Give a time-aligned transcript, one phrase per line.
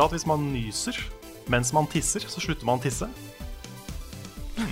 [0.00, 0.96] Visste at hvis man nyser
[1.50, 3.04] mens man tisser, så slutter man å tisse?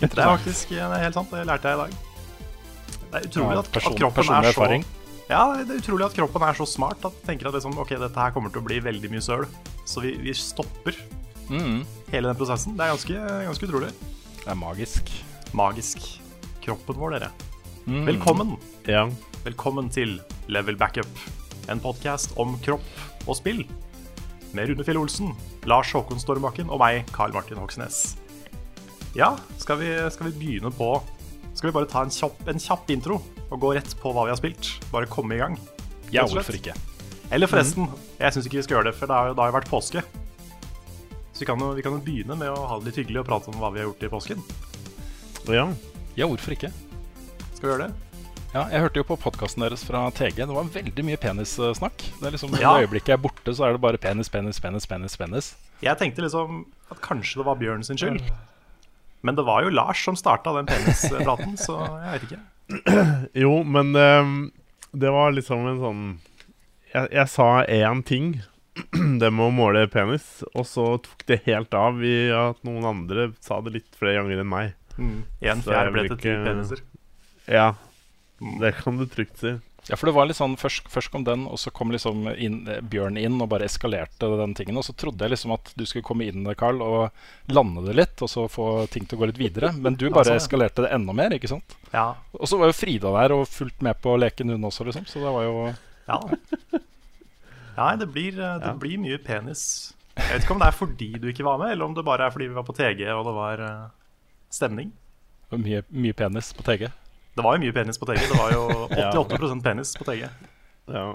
[0.00, 1.28] Det er faktisk det er helt sant.
[1.28, 1.96] Det lærte jeg i dag.
[3.10, 4.68] Det er utrolig at, at kroppen er så.
[5.28, 7.92] Ja, det er utrolig at kroppen er så smart at den tenker at liksom, ok,
[8.00, 9.44] dette her kommer til å bli veldig mye søl.
[9.84, 10.96] Så vi, vi stopper
[11.46, 11.84] Mm.
[12.10, 12.72] hele den prosessen.
[12.74, 13.92] Det er ganske, ganske utrolig.
[14.40, 15.12] Det er magisk.
[15.54, 16.08] Magisk.
[16.64, 17.28] Kroppen vår, dere.
[17.84, 18.00] Mm.
[18.08, 18.56] Velkommen.
[18.88, 19.04] Ja.
[19.44, 20.16] Velkommen til
[20.50, 21.20] Level Backup,
[21.70, 23.62] en podkast om kropp og spill.
[24.56, 25.34] Med Rune Fjell Olsen,
[25.68, 28.14] Lars Håkon Stormbakken og meg, Carl Martin Hoksnes.
[29.16, 30.90] Ja, skal vi, skal vi begynne på
[31.56, 34.32] Skal vi bare ta en kjapp, en kjapp intro og gå rett på hva vi
[34.32, 34.70] har spilt?
[34.92, 35.58] Bare komme i gang.
[36.12, 36.74] Ja, hvorfor ikke?
[37.32, 37.88] Eller forresten,
[38.20, 40.02] jeg syns ikke vi skal gjøre det, for det har det har jo vært påske.
[41.32, 43.28] Så vi kan, jo, vi kan jo begynne med å ha det litt hyggelig og
[43.28, 44.44] prate om hva vi har gjort i påsken.
[45.52, 45.68] ja.
[46.16, 46.72] Ja, hvorfor ikke?
[47.52, 48.05] Skal vi gjøre det?
[48.56, 50.38] Ja, jeg hørte jo på podkasten deres fra TG.
[50.38, 52.04] Det var veldig mye penissnakk.
[52.22, 52.70] Det er liksom Ja.
[52.78, 55.16] det øyeblikket jeg er borte, så er det bare penis, penis, penis, penis.
[55.16, 55.56] penis.
[55.82, 58.22] Jeg tenkte liksom at kanskje det var Bjørn sin skyld.
[59.22, 63.28] Men det var jo Lars som starta den penispraten, så jeg vet ikke.
[63.44, 64.50] Jo, men ehm,
[64.96, 66.18] det var liksom en sånn
[66.94, 68.40] Jeg, jeg sa én ting,
[69.20, 73.32] det med å måle penis, og så tok det helt av i at noen andre
[73.38, 74.72] sa det litt flere ganger enn meg.
[75.44, 76.80] En fjerde ble til ti peniser.
[77.46, 77.74] Ja,
[78.38, 79.56] det kan du trygt si.
[79.86, 82.64] Ja, for det var litt sånn Først, først kom den, og så kom liksom inn,
[82.66, 84.80] eh, Bjørn inn og bare eskalerte den tingen.
[84.80, 88.24] Og så trodde jeg liksom at du skulle komme inn, Carl, og lande det litt,
[88.24, 89.70] og så få ting til å gå litt videre.
[89.78, 90.40] Men du bare ja.
[90.40, 91.78] eskalerte det enda mer, ikke sant?
[91.92, 92.14] Ja.
[92.34, 95.06] Og så var jo Frida der og fulgt med på leken, hun også, liksom.
[95.06, 95.56] Så det var jo
[96.06, 96.20] ja.
[97.76, 99.94] Nei, det blir, eh, det blir mye penis.
[100.16, 102.26] Jeg vet ikke om det er fordi du ikke var med, eller om det bare
[102.26, 103.88] er fordi vi var på TG og det var eh,
[104.50, 104.94] stemning.
[105.52, 106.88] mye, mye penis på TG.
[107.36, 108.22] Det var jo mye penis på TG.
[108.30, 108.62] Det var jo
[109.26, 110.22] 88% penis på TG.
[110.94, 111.06] Ja.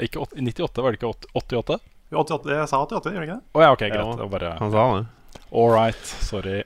[0.00, 1.78] Ikke åt- 98, var det ikke åt- 88?
[2.10, 3.44] Jo, 88, jeg sa 88, gjør jeg ikke det?
[3.54, 4.00] Oh, ja, ok, greit.
[4.02, 4.12] Ja.
[4.18, 5.06] Det var bare Han sa det.
[5.50, 6.62] All right, sorry.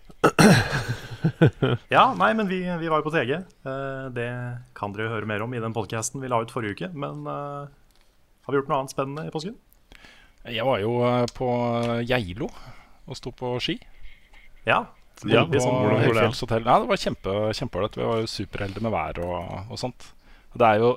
[1.93, 3.33] Ja, nei, men vi, vi var jo på TG.
[3.65, 4.29] Eh, det
[4.77, 6.91] kan dere jo høre mer om i den podkasten vi la ut forrige uke.
[6.93, 7.65] Men uh,
[8.45, 9.57] har vi gjort noe annet spennende i påsken?
[10.45, 11.49] Jeg var jo eh, på
[12.05, 12.51] Geilo
[13.09, 13.79] og sto på ski.
[14.69, 14.83] Ja.
[15.25, 16.61] Ja, På sånn, hvordan går det?
[16.67, 17.97] Ja, det var kjempe, kjempeålreit.
[17.97, 20.09] Vi var jo superheldige med vær og, og sånt.
[20.53, 20.95] Og Det er jo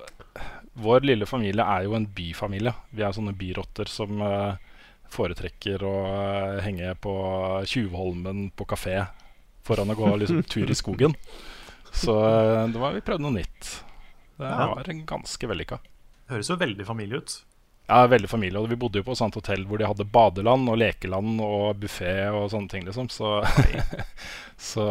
[0.77, 2.69] Vår lille familie er jo en byfamilie.
[2.93, 4.59] Vi er sånne byrotter som uh,
[5.09, 7.13] foretrekker å uh, henge på
[7.65, 8.99] Tjuvholmen på kafé
[9.65, 11.15] foran å gå liksom tur i skogen.
[11.91, 13.71] Så eh, det var, vi prøvde noe nytt.
[14.37, 14.67] Det Ja.
[14.75, 15.79] var ganske vellykka.
[16.29, 17.33] høres jo veldig familie ut.
[17.87, 18.59] Ja, veldig familie.
[18.59, 21.79] Og vi bodde jo på et sånt hotell hvor de hadde badeland og lekeland og
[21.79, 23.07] buffé og sånne ting, liksom.
[23.11, 23.39] Så,
[24.71, 24.87] så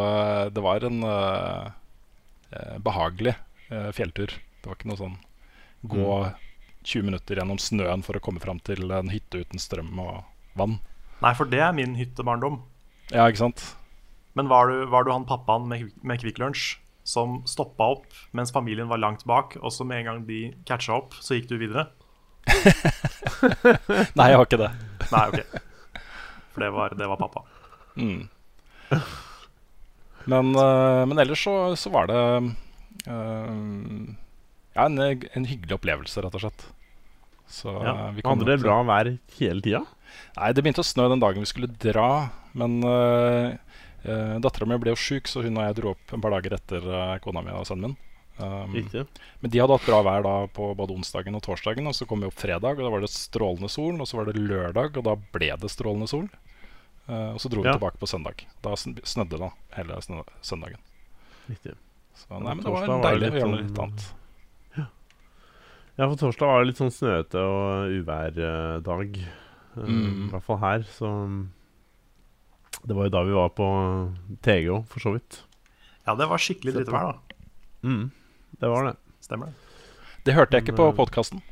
[0.52, 1.66] det var en eh,
[2.56, 3.36] eh, behagelig
[3.68, 4.32] uh, fjelltur.
[4.32, 5.18] Det var ikke noe sånn
[5.86, 6.12] gå
[6.86, 10.24] 20 minutter gjennom snøen for å komme fram til en hytte uten strøm og
[10.56, 10.78] vann.
[11.20, 12.62] Nei, for det er min hyttebarndom.
[13.12, 13.62] Ja, ikke sant?
[14.38, 18.50] Men var du, var du han pappaen med, med Kvikk Lunsj som stoppa opp mens
[18.54, 21.58] familien var langt bak, og så med en gang de catcha opp, så gikk du
[21.60, 21.86] videre?
[24.16, 24.70] Nei, jeg har ikke det.
[25.12, 25.40] Nei, OK.
[26.54, 27.42] For det var, det var pappa.
[28.00, 28.22] Mm.
[30.26, 32.46] Men, uh, men ellers så, så var det uh,
[34.76, 36.66] ja, en, en hyggelig opplevelse, rett og slett.
[37.46, 37.93] Så Ja.
[38.10, 39.84] eh, Hadde til- bra vær hele tida?
[40.37, 42.08] Nei, det begynte å snø den dagen vi skulle dra.
[42.56, 43.52] Men uh,
[44.06, 46.56] uh, dattera mi ble jo sjuk, så hun og jeg dro opp et par dager
[46.58, 46.90] etter
[47.25, 47.96] kona mi og sønnen min.
[48.38, 49.06] Um, Riktig.
[49.41, 51.87] men de hadde hatt bra vær da på både onsdagen og torsdagen.
[51.88, 53.97] Og så kom vi opp fredag, og da var det strålende sol.
[54.00, 56.29] Og så var det lørdag, og da ble det strålende sol.
[57.09, 57.77] Uh, og så dro vi Ja.
[57.79, 58.44] tilbake på søndag.
[58.62, 60.00] Da snødde det hele
[60.43, 60.81] søndagen.
[61.49, 61.75] Riktig.
[62.17, 64.06] Så nei, men det var var deilig å gjøre noe litt annet.
[65.97, 69.17] Ja, for torsdag var det litt sånn snøete og uværdag.
[69.17, 69.33] eh,
[69.77, 70.29] Mm.
[70.29, 71.09] I hvert fall her, så
[72.87, 73.67] Det var jo da vi var på
[74.43, 75.43] TGO, for så vidt.
[76.06, 77.19] Ja, det var skikkelig drittvær, da.
[77.83, 78.11] Mm,
[78.60, 78.94] det var det.
[79.25, 79.54] Stemmer det.
[80.26, 81.43] Det hørte jeg ikke på podkasten.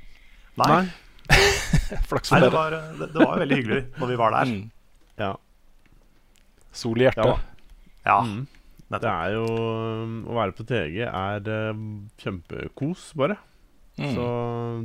[0.58, 0.84] Nei,
[2.10, 2.58] Flaks Nei for det, dere.
[2.58, 4.50] var, det, det var jo veldig hyggelig når vi var der.
[4.50, 4.64] Mm.
[5.18, 5.30] Ja.
[6.74, 7.26] Sol i hjertet.
[7.26, 7.38] Ja.
[8.04, 8.44] Ja, Mm.
[8.94, 11.78] Det er jo um, Å være på TG er eh,
[12.20, 13.34] kjempekos, bare.
[13.96, 14.10] Mm.
[14.14, 14.26] Så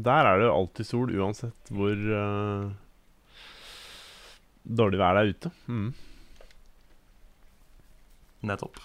[0.05, 2.71] der er det jo alltid sol, uansett hvor uh,
[4.63, 5.51] dårlig vær det er ute.
[5.67, 5.89] Mm.
[8.49, 8.79] nettopp.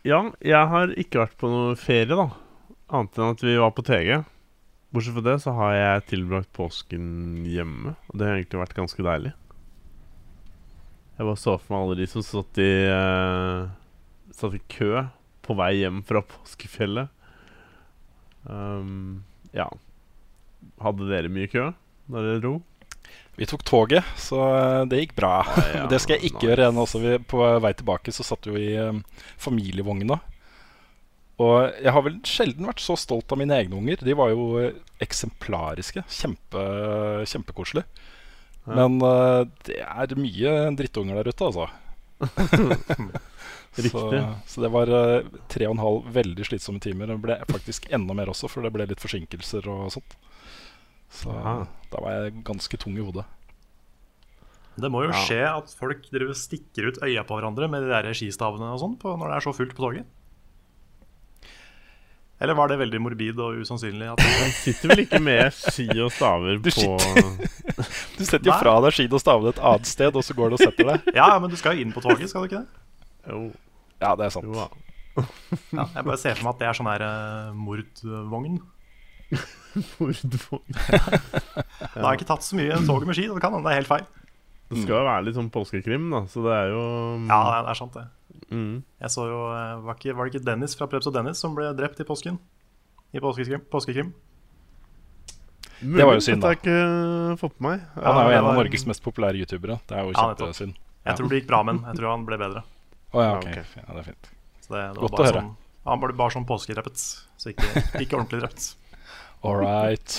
[0.00, 2.30] Ja, jeg har ikke vært på noe ferie, da.
[2.88, 4.22] Annet enn at vi var på TG.
[4.90, 7.04] Bortsett fra det så har jeg tilbrakt påsken
[7.44, 7.92] hjemme.
[8.08, 9.34] Og det har egentlig vært ganske deilig.
[11.18, 13.68] Jeg bare så for meg alle de som satt i uh,
[14.32, 15.04] Satt i kø
[15.44, 17.12] på vei hjem fra påskefjellet.
[18.48, 19.20] Um,
[19.52, 19.68] ja.
[20.80, 21.66] Hadde dere mye kø
[22.10, 22.54] da dere dro?
[23.40, 25.38] Vi tok toget, så eh, det gikk bra.
[25.72, 26.46] ja, det skal jeg ikke nice.
[26.50, 26.80] gjøre igjen.
[26.82, 27.00] Også.
[27.00, 30.18] Vi, på vei tilbake så satt vi jo i eh, familievogna.
[31.40, 34.04] Og jeg har vel sjelden vært så stolt av mine egne unger.
[34.04, 34.66] De var jo
[35.00, 36.04] eksemplariske.
[36.12, 36.64] Kjempe,
[37.32, 37.86] kjempekoselig.
[38.66, 38.74] Ja.
[38.76, 41.70] Men uh, det er mye drittunger der ute, altså.
[43.80, 44.20] Riktig.
[44.20, 47.14] Så, så det var uh, tre og en halv veldig slitsomme timer.
[47.14, 50.20] Det ble faktisk enda mer også, for det ble litt forsinkelser og sånt.
[51.10, 51.66] Så Aha.
[51.90, 53.24] da var jeg ganske tung i hodet.
[54.80, 55.18] Det må jo Ja.
[55.26, 58.96] skje at folk driver stikker ut øya på hverandre med de der skistavene og sånn
[59.02, 60.06] når det er så fullt på toget.
[62.40, 64.06] Eller var det veldig morbid og usannsynlig?
[64.14, 66.94] At Man sitter vel ikke med ski og staver Du på
[68.16, 70.56] Du setter jo fra deg skiene og stavene et annet sted, og så går du
[70.56, 71.10] og setter deg.
[71.20, 72.86] ja, men du skal jo inn på toget, skal du ikke det?
[73.28, 73.42] Jo,
[74.00, 74.48] Ja, det er sant.
[74.48, 74.68] jo ja.
[75.74, 78.60] Ja, jeg bare ser for meg at det er sånn her uh, mordvogn.
[80.00, 80.74] Mordvogn.
[80.74, 83.80] Da har jeg ikke tatt så mye toget med ski, det kan hende det er
[83.82, 84.06] helt feil.
[84.70, 86.82] Det skal jo være litt sånn påskekrim, da, så det er jo
[87.26, 88.04] Ja, det er- sant, det.
[88.54, 88.74] mm.
[89.02, 91.54] Jeg så jo, eh, var, ikke, var det ikke Dennis fra Preps og Dennis som
[91.58, 92.38] ble drept i påsken?
[93.12, 93.64] I påskekrim?
[93.70, 94.12] påskekrim?
[95.80, 97.80] det var jo synd, Dette har jeg ikke fått på meg.
[97.96, 99.78] Han er jo en av var- Norges mest populære youtubere.
[99.88, 100.74] Det er jo Ja, nettopp.
[101.06, 101.84] Jeg tror det gikk bra med han.
[101.90, 102.62] Jeg tror han ble bedre.
[103.14, 103.46] Å ja, Ja, ok.
[103.48, 103.72] ok.
[103.80, 104.28] Ja, det er fint.
[104.60, 105.40] Så det, det var Godt å høre.
[105.40, 105.56] sånn,
[105.86, 107.00] han ble bare sånn påskedrept,
[107.40, 107.70] så ikke,
[108.04, 108.76] ikke ordentlig drept.
[109.46, 110.18] All right.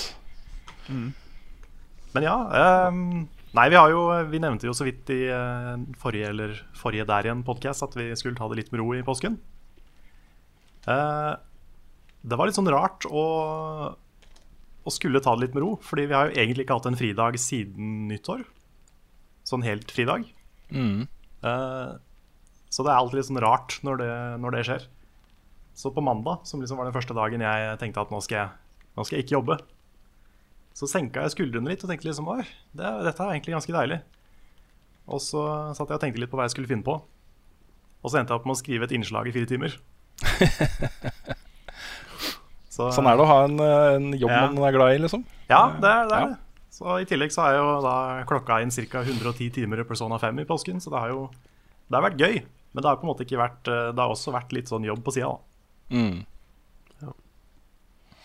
[2.12, 2.36] Men ja
[2.88, 7.06] Um, Nei, vi har jo Vi nevnte jo så vidt i uh, forrige eller forrige
[7.08, 9.36] der igjen podcast at vi skulle ta det litt med ro i påsken.
[10.88, 11.36] Uh,
[12.22, 13.24] det var litt sånn rart å,
[13.92, 16.98] å skulle ta det litt med ro, fordi vi har jo egentlig ikke hatt en
[16.98, 18.44] fridag siden nyttår.
[19.46, 20.24] Sånn helt fridag.
[20.70, 21.04] Mm.
[21.44, 21.98] Uh,
[22.72, 24.88] så det er alltid litt sånn rart når det, når det skjer.
[25.76, 28.61] Så på mandag, som liksom var den første dagen jeg tenkte at nå skal jeg,
[28.96, 29.56] nå skal jeg ikke jobbe,
[30.76, 32.42] så senka jeg skuldrene litt og tenkte liksom Oi,
[32.76, 33.98] det, dette er egentlig ganske deilig.
[35.12, 35.42] Og så
[35.76, 36.94] satt jeg og tenkte litt på hva jeg skulle finne på.
[38.02, 39.74] Og så endte jeg opp med å skrive et innslag i fire timer.
[42.72, 44.46] så, Sånn er det å ha en, eh, en jobb Ja.
[44.50, 45.22] man er glad i, liksom.
[45.50, 46.16] Ja, det er det.
[46.16, 46.34] Er Ja.
[46.72, 49.02] Så I tillegg så har jeg jo da klokka inn ca.
[49.04, 51.28] 110 timer i Persona 5 i påsken, så det har jo
[51.90, 52.42] det har vært gøy.
[52.72, 54.82] Men det har på en måte ikke vært eh, Det har også vært litt sånn
[54.86, 55.36] jobb på sida, da.
[55.92, 56.24] Mm.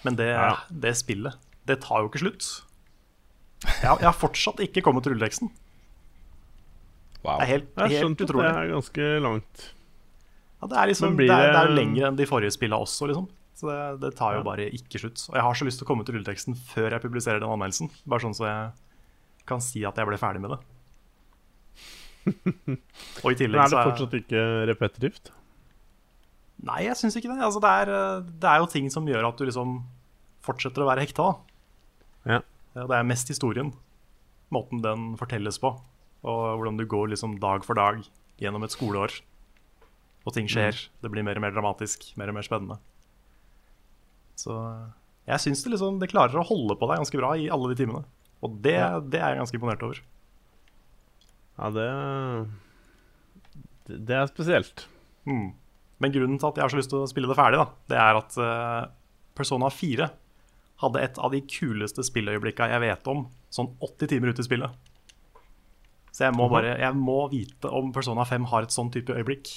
[0.06, 0.58] Men det, Ja.
[0.70, 1.36] det spillet,
[1.66, 2.50] det tar jo ikke slutt.
[3.66, 5.50] Jeg, har- jeg har fortsatt ikke kommet til rulleteksten.
[7.24, 7.40] Wow.
[7.40, 9.64] Det er helt, Jeg helt skjønt at det er ganske langt.
[10.62, 13.28] Ja, det, er liksom, det, er, det er lenger enn de forrige spillene også, liksom.
[13.58, 15.24] Så det, det tar jo bare ikke slutt.
[15.30, 17.90] Og jeg har så lyst til å komme til rulleteksten før jeg publiserer den anmeldelsen.
[18.06, 18.72] Bare sånn så jeg
[19.50, 20.60] kan si at jeg ble ferdig med det.
[23.24, 25.32] Og i Men så er det fortsatt ikke repetitivt?
[26.66, 27.42] Nei, jeg syns ikke det.
[27.46, 29.78] Altså, det, er, eh, det er jo ting som gjør at du liksom
[30.46, 31.28] fortsetter å være hekta.
[32.26, 32.42] Ja.
[32.74, 33.74] Ja, Det er mest historien.
[34.54, 35.74] Måten den fortelles på.
[36.28, 38.02] Og hvordan du går liksom dag for dag
[38.42, 39.20] gjennom et skoleår.
[40.28, 40.76] Og ting skjer.
[41.02, 42.80] Det blir mer og mer dramatisk, mer og mer spennende.
[44.38, 44.54] Så
[45.28, 47.80] jeg syns det liksom Det klarer å holde på deg ganske bra i alle de
[47.80, 48.04] timene.
[48.46, 48.78] Og det,
[49.12, 50.02] det er jeg ganske imponert over.
[51.58, 51.88] Ja, det
[53.88, 54.86] Det, det er spesielt.
[55.26, 55.56] Mm.
[56.04, 58.00] Men grunnen til at jeg har så lyst til å spille det ferdig, da, det
[58.02, 58.82] er at eh,
[59.38, 60.10] Persona 4
[60.84, 63.24] hadde et av de kuleste spilløyeblikka jeg vet om,
[63.54, 64.84] sånn 80 timer ut i spillet.
[66.18, 69.52] Så jeg må bare Jeg må vite om Persona 5 har et sånn type øyeblikk.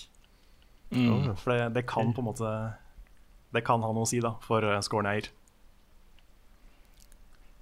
[0.93, 1.31] Mm.
[1.41, 2.49] For det, det kan på en måte
[3.55, 5.31] Det kan ha noe å si da for uh, scoren jeg gir.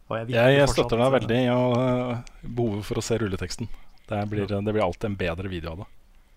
[0.08, 3.68] Jeg, Jeg, støtter deg eh, veldig i uh, behovet for å se rulleteksten.
[4.08, 5.88] Det blir, det blir alltid en bedre video av det.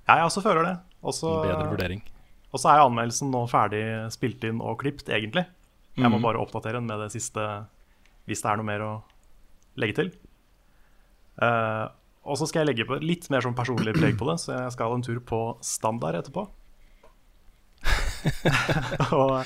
[0.10, 0.74] Ja, jeg også føler det.
[1.08, 2.02] Også, En bedre vurdering.
[2.52, 5.46] Og så er jo anmeldelsen nå ferdig spilt inn og klipt, egentlig.
[5.98, 6.22] Jeg må Mhm.
[6.24, 7.66] bare oppdatere den med det siste
[8.28, 9.04] hvis det er noe mer å
[9.78, 10.12] legge til.
[11.42, 11.88] Uh,
[12.26, 14.72] og så skal jeg legge på litt mer sånn personlig preg på det, så jeg
[14.74, 16.48] skal en tur på standard etterpå.
[19.12, 19.46] og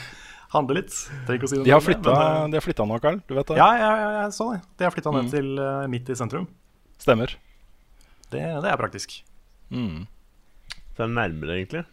[0.55, 0.91] handle litt.
[1.25, 2.99] Trenger ikke å si noe De har mer flytta, men, eh, de har flytta nå,
[3.03, 3.21] Carl.
[3.27, 3.57] Du vet det?
[3.59, 4.61] Ja, ja, ja, jeg så det.
[4.77, 5.31] De har flytta ned Mm.
[5.31, 6.47] til uh, midt i sentrum.
[6.99, 7.35] Stemmer.
[8.31, 9.21] Det, det er praktisk.
[9.71, 10.07] Mm.
[10.95, 11.85] Så er det nærmere, egentlig.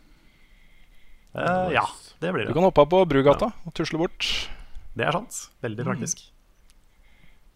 [1.34, 1.86] Eh, ja,
[2.20, 2.52] det blir det.
[2.52, 4.26] Du kan hoppe av på Brugata og tusle bort.
[4.96, 5.48] Det er sant.
[5.64, 5.88] Veldig Mm.
[5.92, 6.26] praktisk.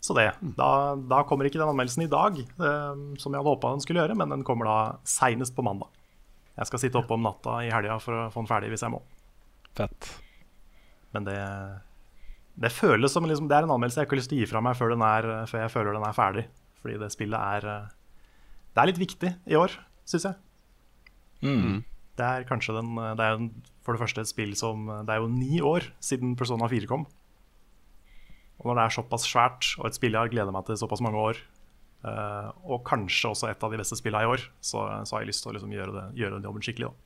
[0.01, 0.31] Så det.
[0.57, 4.01] Da, da kommer ikke den anmeldelsen i dag, eh, som jeg hadde håpa den skulle
[4.05, 5.89] gjøre, men den kommer da seinest på mandag.
[6.57, 8.95] Jeg skal sitte oppe om natta i helga for å få den ferdig hvis jeg
[8.95, 9.03] må.
[9.77, 10.09] Fett.
[11.13, 11.37] Men det,
[12.57, 14.49] det føles som liksom, Det er en anmeldelse jeg ikke har lyst til å gi
[14.53, 16.47] fra meg før, den er, før jeg føler den er ferdig.
[16.81, 17.89] Fordi det spillet er eh,
[18.73, 19.75] Det er litt viktig i år,
[20.09, 20.35] syns jeg.
[21.43, 21.85] Mm.
[22.17, 23.49] Det er kanskje den Det er jo
[23.85, 27.05] for det første et spill som Det er jo ni år siden Persona 4 kom.
[28.57, 31.03] Og når det er såpass svært, og et spill jeg har gleda meg til såpass
[31.05, 31.41] mange år,
[32.09, 35.31] uh, og kanskje også et av de beste spillene i år, så, så har jeg
[35.31, 36.89] lyst til å liksom gjøre, det, gjøre den jobben skikkelig.
[36.89, 36.97] Da.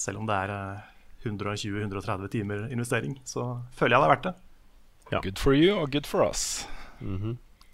[0.00, 0.88] Selv om det er uh,
[1.26, 4.34] 120-130 timer investering, så føler jeg det er verdt det.
[5.12, 5.20] Ja.
[5.20, 6.66] Good for you og good for us.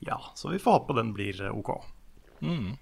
[0.02, 1.84] Ja, Så vi får håpe den blir eh, OK.
[2.42, 2.74] Mm.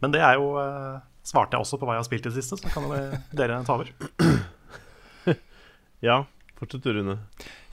[0.00, 2.42] Men det er jo eh, svarte jeg også på hva jeg har spilt i det
[2.42, 2.90] siste, så kan
[3.38, 3.92] dere ta over.
[6.00, 6.24] Ja,
[6.56, 7.18] fortsett du, Rune.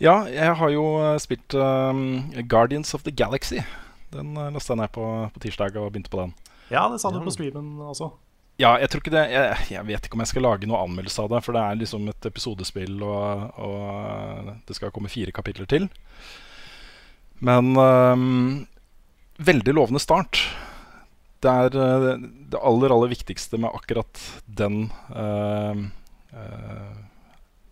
[0.04, 3.62] Ja, jeg har jo eh, spilt um, Guardians of the Galaxy.
[4.12, 6.34] Den uh, lasta jeg ned på, på tirsdag og begynte på den.
[6.68, 8.12] Ja, det sa du på streamen også.
[8.60, 11.24] Ja, jeg tror ikke det jeg, jeg vet ikke om jeg skal lage noe anmeldelse
[11.24, 15.70] av det, for det er liksom et episodespill, og, og det skal komme fire kapitler
[15.70, 15.86] til.
[17.40, 18.66] Men um,
[19.40, 20.42] veldig lovende start.
[21.44, 22.16] Det er uh,
[22.52, 24.14] det aller, aller viktigste med akkurat
[24.46, 25.76] den uh,
[26.34, 26.96] uh,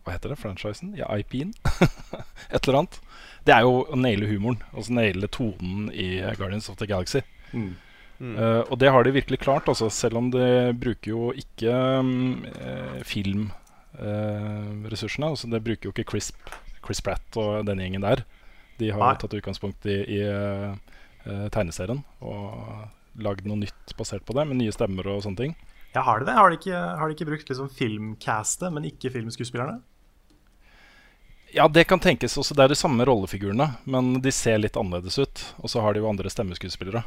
[0.06, 0.42] Hva heter det?
[0.42, 0.90] Franchisen?
[1.00, 1.52] Ja, IP-en?
[2.54, 2.96] Et eller annet.
[3.46, 4.60] Det er jo å naile humoren.
[4.74, 7.22] Altså naile tonen i Guardians of the Galaxy.
[7.54, 7.74] Mm.
[8.16, 11.68] Eh, og det har de virkelig klart, altså, selv om de bruker jo ikke
[12.00, 15.28] um, uh, filmressursene.
[15.34, 16.32] altså, de bruker jo ikke Chris,
[16.86, 18.24] Chris Pratt og den gjengen der.
[18.80, 19.16] De har Nei.
[19.20, 20.72] tatt utgangspunkt i, i eh,
[21.24, 22.90] eh, tegneserien og
[23.22, 25.58] lagd noe nytt basert på det, med nye stemmer og sånne ting.
[25.96, 26.36] Ja, har de det?
[26.36, 29.80] Har de ikke, har de ikke brukt liksom filmcastet, men ikke filmskuespillerne?
[31.56, 32.56] Ja, det kan tenkes også.
[32.58, 35.44] Det er de samme rollefigurene, men de ser litt annerledes ut.
[35.64, 37.06] Og så har de jo andre stemmeskuespillere.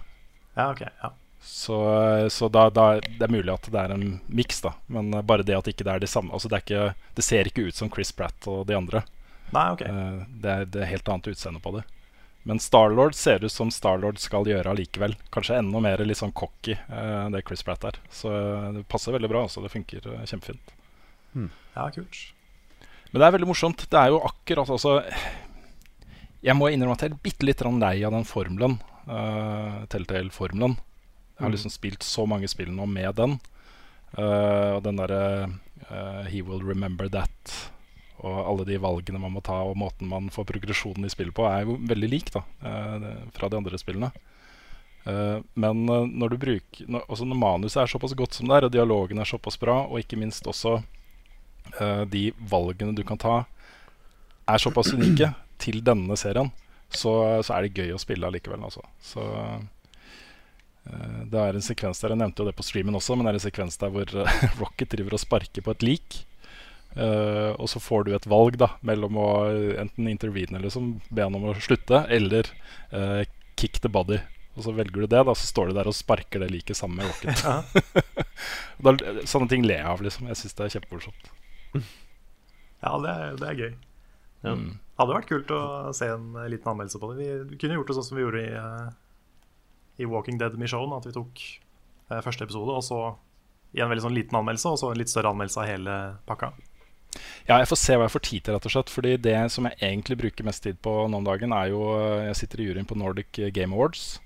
[0.57, 0.87] Ja, ok.
[1.03, 1.13] Ja.
[1.41, 1.77] Så,
[2.33, 4.73] så da, da, det er mulig at det er en miks, da.
[4.87, 7.51] Men eh, bare det at ikke det er de samme altså det, ikke, det ser
[7.51, 9.05] ikke ut som Chris Pratt og de andre.
[9.53, 9.85] Nei, ok.
[9.85, 11.85] Eh, det, er, det er helt annet utseende på det.
[12.49, 15.19] Men Starlord ser ut som Starlord skal gjøre allikevel.
[15.35, 17.99] Kanskje enda mer litt sånn cocky uh, det Chris Pratt er.
[18.09, 19.43] Så eh, det passer veldig bra.
[19.45, 19.61] Også.
[19.61, 20.73] Det funker eh, kjempefint.
[21.75, 22.23] Ja, kult.
[23.11, 23.85] Men det er veldig morsomt.
[23.93, 24.95] Det er jo akkurat altså
[26.41, 28.79] Jeg må innrømme at jeg er bitte litt lei av den formelen.
[29.05, 30.79] Uh, Telltale-formelen.
[31.37, 33.37] Jeg har liksom spilt så mange spill nå med den.
[34.17, 35.25] Uh, og den derre
[35.93, 37.59] uh, He will remember that.
[38.27, 41.47] Og alle de valgene man må ta, og måten man får progresjonen i spillet på,
[41.47, 44.11] er jo veldig lik da eh, fra de andre spillene.
[45.07, 48.67] Eh, men eh, når du bruker også når manuset er såpass godt som det er,
[48.67, 50.81] og dialogen er såpass bra, og ikke minst også
[52.09, 53.43] de valgene du kan ta,
[54.49, 55.27] er såpass unike
[55.61, 56.49] til denne serien,
[56.89, 57.13] så,
[57.45, 58.63] så er det gøy å spille allikevel.
[58.65, 58.81] Altså.
[59.05, 59.27] Så
[61.29, 63.41] det er en sekvens der, Jeg nevnte jo det på streamen også, men det er
[63.43, 64.09] en sekvens der hvor
[64.63, 66.19] Rocket driver og sparker på et lik.
[66.99, 69.29] Eh, og så får du et valg da mellom å
[69.79, 72.51] enten intervene, liksom, be han om å slutte, eller
[72.91, 73.23] uh,
[73.61, 74.19] kick the body.
[74.59, 76.99] Og så velger du det, da, så står du der og sparker det liket sammen
[76.99, 78.19] med Rocket.
[78.85, 78.95] da,
[79.31, 80.27] sånne ting ler jeg av, liksom.
[80.33, 81.31] Jeg syns det er kjempemorsomt.
[82.83, 83.77] Ja, det er, det er gøy.
[84.43, 84.55] Ja.
[84.59, 84.73] Mm.
[84.99, 85.63] Hadde vært kult å
[85.95, 87.29] se en liten anmeldelse på det.
[87.53, 90.95] Vi, kunne gjort det sånn som vi gjorde i, eh, i Walking Dead Mission.
[90.97, 91.43] At vi tok
[92.11, 93.01] eh, første episode, og så
[93.79, 96.51] i en veldig sånn liten anmeldelse, og så en litt større anmeldelse av hele pakka.
[97.49, 98.93] Ja, jeg får se hva jeg får tid til, rett og slett.
[98.93, 102.29] Fordi det som jeg egentlig bruker mest tid på nå om dagen, er jo eh,
[102.29, 104.19] Jeg sitter i juryen på Nordic Game Awards.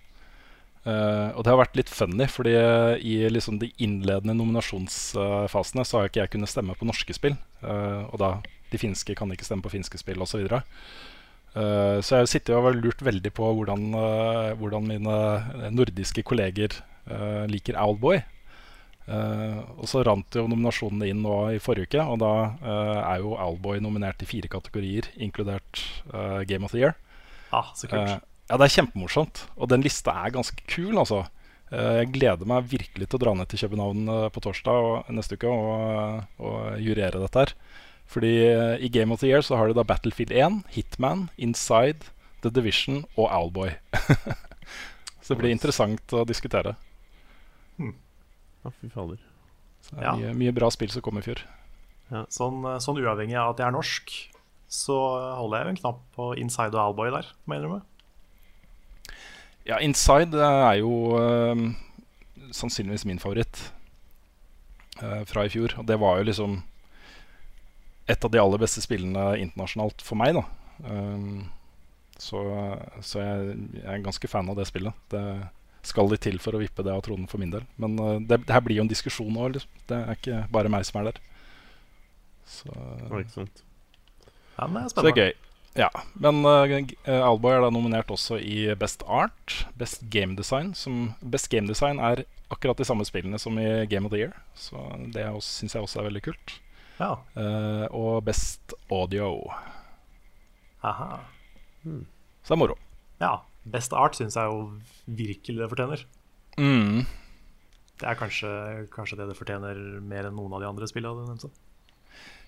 [0.82, 6.00] Uh, og det har vært litt funny, fordi eh, i liksom de innledende nominasjonsfasene så
[6.00, 7.36] har ikke jeg kunnet stemme på norske spill.
[7.62, 8.30] Uh, og da
[8.72, 10.42] de finske kan ikke stemme på finske spill osv.
[10.42, 10.58] Så,
[11.54, 16.80] uh, så jeg sitter og har lurt veldig på hvordan, uh, hvordan mine nordiske kolleger
[17.50, 18.20] liker Owlboy.
[19.02, 23.22] Eh, og så rant jo nominasjonene inn nå i forrige uke, og da eh, er
[23.24, 25.82] jo Owlboy nominert i fire kategorier, inkludert
[26.12, 26.96] eh, Game of the Year.
[27.50, 28.22] Ah, så kult.
[28.50, 29.46] Ja, det er kjempemorsomt.
[29.56, 31.24] Og den lista er ganske kul, altså.
[31.72, 35.48] Jeg gleder meg virkelig til å dra ned til København på torsdag og, neste uke
[35.48, 37.54] og, og jurere dette her.
[38.12, 38.32] Fordi
[38.76, 42.12] i Game of the Year så har du da Battlefield 1, Hitman, Inside,
[42.44, 43.72] The Division og Owlboy.
[45.24, 46.74] så det blir interessant å diskutere.
[48.64, 49.18] Ja, fy fader.
[49.82, 50.14] Så det er Ja.
[50.16, 51.40] mye, mye bra spill som kom i fjor.
[52.10, 52.24] Ja.
[52.30, 54.10] Sånn, eh, sånn uavhengig av at jeg er norsk,
[54.68, 54.96] så
[55.38, 57.82] holder jeg en knapp på Inside og Alboy der, må jeg innrømme.
[59.66, 61.62] Ja, Inside er jo eh,
[62.50, 63.72] sannsynligvis min favoritt
[65.02, 65.76] eh, fra i fjor.
[65.78, 66.62] Og det var jo liksom
[68.10, 70.42] et av de aller beste spillene internasjonalt for meg, da.
[70.82, 71.44] Um,
[72.18, 72.40] så
[73.00, 74.94] så jeg, jeg er ganske fan av det spillet.
[75.12, 75.22] Det
[75.86, 77.64] skal litt til for å vippe det av tronen for min del.
[77.82, 79.56] Men uh, det, det her blir jo en diskusjon òg.
[79.56, 79.78] Liksom.
[79.90, 81.22] Det er ikke bare meg som er der.
[82.48, 83.64] Så, Ja, ikke sant.
[84.58, 85.32] Ja, men det er så det er gøy.
[85.72, 85.88] Ja,
[86.20, 86.74] Men uh,
[87.08, 90.74] Alboy er da nominert også i Best Art, Best Game Design.
[90.76, 94.34] Som Best Game Design er akkurat de samme spillene som i Game of the Year.
[94.54, 94.76] Så
[95.14, 96.58] det syns jeg også er veldig kult.
[97.00, 97.14] Ja.
[97.32, 99.48] Uh, og Best Audio.
[100.84, 101.22] Aha.
[101.82, 102.76] Så det er moro.
[103.22, 103.38] ja.
[103.64, 104.62] Best art syns jeg jo
[105.06, 106.06] virkelig det fortjener.
[106.58, 107.04] Mm.
[108.02, 108.50] Det er kanskje,
[108.92, 111.52] kanskje det det fortjener mer enn noen av de andre spillene du nevnte.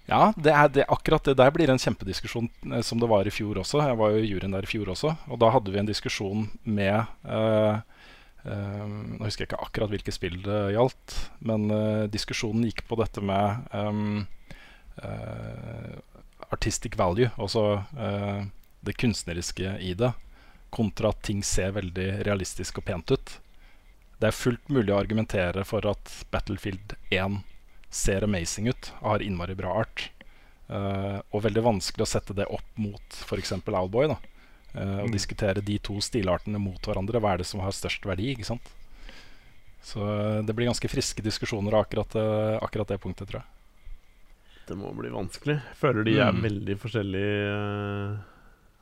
[0.05, 3.33] Ja, det er, det, akkurat det der blir en kjempediskusjon, eh, som det var i
[3.33, 3.81] fjor også.
[3.87, 6.45] Jeg var jo i juryen der i fjor også, og da hadde vi en diskusjon
[6.69, 7.81] med uh,
[8.45, 13.01] uh, Nå husker jeg ikke akkurat hvilke spill det gjaldt, men uh, diskusjonen gikk på
[13.01, 14.27] dette med um,
[16.53, 17.83] artistic value, altså
[18.87, 20.13] det kunstneriske i det,
[20.75, 23.37] kontra at ting ser veldig realistisk og pent ut.
[24.21, 27.41] Det er fullt mulig å argumentere for at Battlefield 1
[27.95, 30.09] ser amazing ut og har innmari bra art.
[30.65, 33.53] Uh, og veldig vanskelig å sette det opp mot f.eks.
[33.69, 34.09] Owlboy.
[34.15, 34.21] da
[34.75, 37.21] Eh, Og diskutere de to stilartene mot hverandre.
[37.23, 38.33] Hva er det som har størst verdi?
[38.33, 38.73] ikke sant?
[39.87, 42.17] Så uh, det blir ganske friske diskusjoner av akkurat,
[42.59, 43.47] akkurat det punktet, tror jeg.
[44.67, 45.61] Det må bli vanskelig.
[45.79, 46.43] Føler de er Mm.
[46.43, 48.19] veldig forskjellige.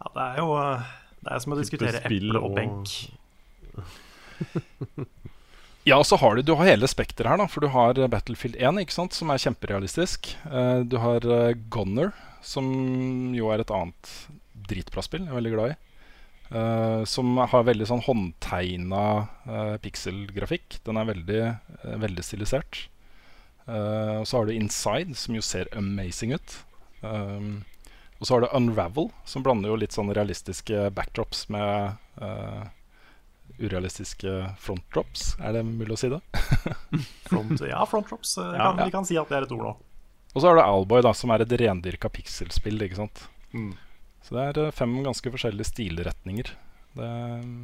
[0.01, 0.49] Ja, det er jo
[1.23, 2.87] det er som å diskutere spill eple og og- benk.
[5.83, 7.49] Ja, og så har du, du har hele spekteret her, da.
[7.50, 10.29] For du har Battlefield 1, ikke sant, som er kjemperealistisk.
[10.47, 12.69] Uh, du har uh, Gunner, som
[13.35, 14.12] jo er et annet
[14.71, 15.76] dritbra spill jeg er veldig glad i.
[16.55, 19.02] Uh, som har veldig sånn håndtegna
[19.43, 20.78] uh, pikselgrafikk.
[20.87, 21.43] Den er veldig,
[22.06, 22.85] veldig stilisert.
[23.67, 26.56] Eh, og så har du Inside, som jo ser amazing ut.
[27.02, 27.63] Um,
[28.23, 32.69] og så har du Unravel, som blander jo litt sånn realistiske backdrops med uh,
[33.58, 34.30] urealistiske
[34.63, 35.32] frontdrops.
[35.43, 36.21] Er det mulig å si det?
[37.30, 38.37] Front, ja, front drops.
[38.39, 38.71] eh, Ja.
[38.78, 39.73] Vi kan si at det er et ord nå.
[40.32, 42.78] Og så har du Alboy, da, som er et rendyrka pikselspill.
[42.87, 43.25] ikke sant?
[43.52, 43.75] Mm.
[44.23, 46.54] Så det er eh, fem ganske forskjellige stilretninger.
[46.95, 47.63] Det er mm,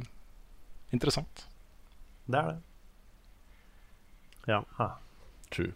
[0.95, 1.45] interessant.
[2.29, 2.59] Det er det.
[4.51, 4.63] Ja.
[4.77, 4.91] Ha.
[5.55, 5.71] True.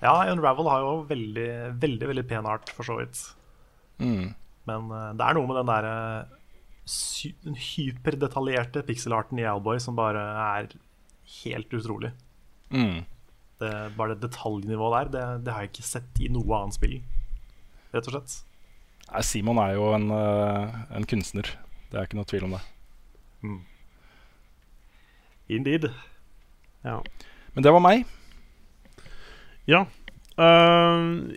[0.00, 1.50] Ja, Unravel har jo veldig,
[1.82, 3.18] veldig veldig pen art, for så vidt.
[3.98, 4.34] Mm.
[4.68, 5.94] Men eh, det er noe med den derre
[6.88, 10.68] sy- den hyperdetaljerte pixelarten i Alboy som bare er
[11.42, 12.12] helt utrolig.
[12.72, 13.02] Mm.
[13.58, 16.98] Det, bare det detaljnivået der, det, det har jeg ikke sett i noe annet spill,
[17.92, 18.36] rett og slett.
[19.08, 21.48] Nei, Simon er jo en, eh, en kunstner.
[21.90, 22.62] Det er ikke noe tvil om det.
[25.48, 25.88] Indeed.
[26.84, 26.98] Ja.
[27.54, 28.04] Men det var meg.
[29.68, 29.84] ja.
[30.38, 31.32] Ehm,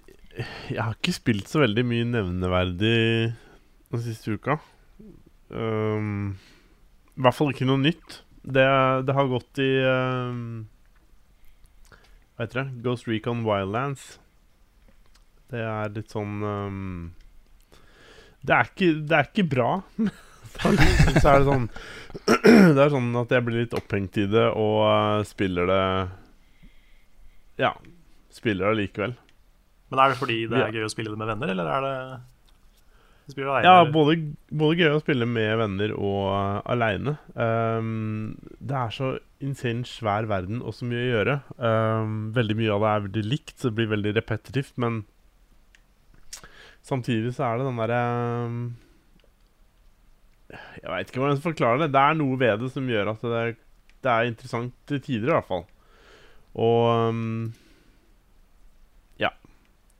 [0.71, 2.97] jeg har ikke spilt så veldig mye nevneverdig
[3.91, 4.58] den siste uka.
[5.51, 6.38] Um,
[7.17, 8.21] I hvert fall ikke noe nytt.
[8.41, 8.65] Det,
[9.06, 10.63] det har gått i um,
[12.34, 12.82] Hva heter det?
[12.86, 14.15] Ghost Recon Wildlands.
[15.51, 17.12] Det er litt sånn um,
[18.41, 19.71] det, er ikke, det er ikke bra.
[20.62, 21.67] så er det sånn
[22.75, 25.84] Det er sånn at jeg blir litt opphengt i det og uh, spiller det
[27.62, 27.75] Ja,
[28.34, 29.15] spiller det likevel.
[29.91, 31.95] Men er det fordi det er gøy å spille det med venner, eller er det
[33.43, 33.63] alene?
[33.63, 34.15] Ja, både,
[34.60, 37.17] både gøy å spille med venner og uh, aleine.
[37.36, 41.36] det er så insane svær verden og så mye å gjøre.
[41.58, 45.04] Um, veldig mye av det er veldig likt, så det blir veldig repetitivt, men
[46.88, 48.01] samtidig så er det den derre
[48.47, 48.62] um,
[50.49, 51.91] Jeg veit ikke hvordan jeg skal forklare det.
[51.95, 53.43] Det er noe ved det som gjør at det,
[54.01, 55.67] det er interessant til tider, i hvert fall.
[56.60, 57.51] Og um.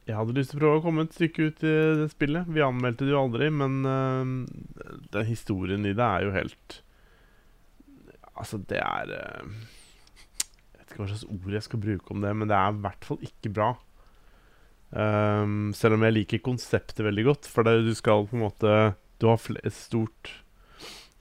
[0.10, 2.50] Jeg hadde lyst til å prøve å komme et stykke ut i det spillet.
[2.50, 6.82] Vi anmeldte det jo aldri, men uh, den historien i det er jo helt
[8.42, 9.46] Altså, det er uh,
[10.74, 12.84] Jeg vet ikke hva slags ord jeg skal bruke om det, men det er i
[12.88, 13.70] hvert fall ikke bra.
[14.92, 18.74] Um, selv om jeg liker konseptet veldig godt, for det, du skal på en måte
[19.22, 20.34] Du har et stort,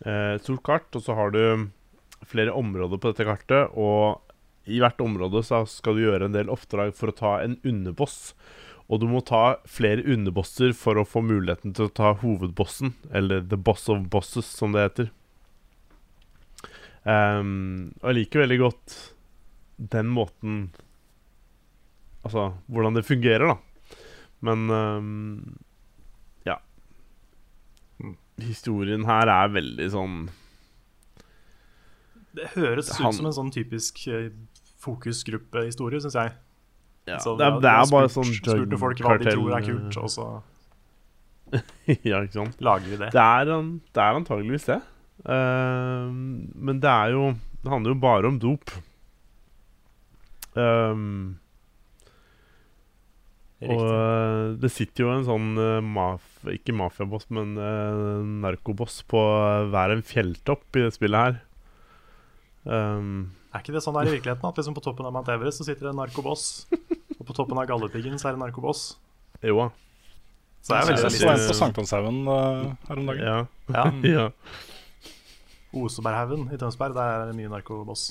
[0.07, 1.69] uh, stort kart, og så har du
[2.27, 4.25] flere områder på dette kartet, og
[4.71, 8.33] i hvert område så skal du gjøre en del oppdrag for å ta en underboss.
[8.91, 13.45] Og du må ta flere underbosser for å få muligheten til å ta hovedbossen, eller
[13.47, 15.11] the boss of bosses, som det heter.
[17.07, 18.95] Um, og jeg liker veldig godt
[19.81, 20.57] den måten
[22.21, 24.03] Altså hvordan det fungerer, da.
[24.45, 25.55] Men um,
[26.45, 26.59] ja.
[28.05, 28.19] Mm.
[28.45, 30.19] Historien her er veldig sånn
[32.37, 34.29] Det høres Det ut som en sånn typisk eh,
[34.85, 36.37] fokusgruppehistorie, syns jeg.
[37.09, 39.97] Ja, Så det, er, det er bare sånn Spurte folk hva de tror er kult,
[39.97, 40.27] og så
[42.07, 42.61] ja, ikke sant.
[42.63, 43.09] lager vi det.
[43.11, 44.77] Det er, an- det er antageligvis det.
[45.27, 46.07] Uh,
[46.55, 47.25] men det er jo
[47.65, 48.71] Det handler jo bare om dop.
[50.55, 51.39] Um,
[53.61, 59.21] og eh, det sitter jo en sånn uh, maf Ikke mafiaboss, men uh, narkoboss på
[59.75, 61.37] hver en fjelltopp i det spillet her.
[62.71, 63.13] Ehm,
[63.51, 64.47] Er ikke det sånn det er i virkeligheten?
[64.47, 66.67] At liksom på toppen av Mount Everest så sitter det en narkoboss,
[67.19, 68.83] og på toppen av Galdhøpiggen så er det en narkoboss?
[69.43, 69.71] jo da.
[70.61, 73.25] Så det er Jeg veldig så en litt på Sankthanshaugen uh, her om dagen.
[73.25, 73.39] Ja.
[73.75, 73.85] ja.
[74.15, 74.27] ja.
[75.81, 78.11] Oseberghaugen i Tønsberg, der er det mye narkoboss.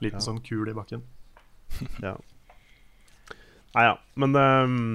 [0.00, 0.24] Liten Ja.
[0.24, 1.04] sånn kul i bakken.
[2.06, 2.16] ja.
[3.76, 4.86] Nei ja, men ehm,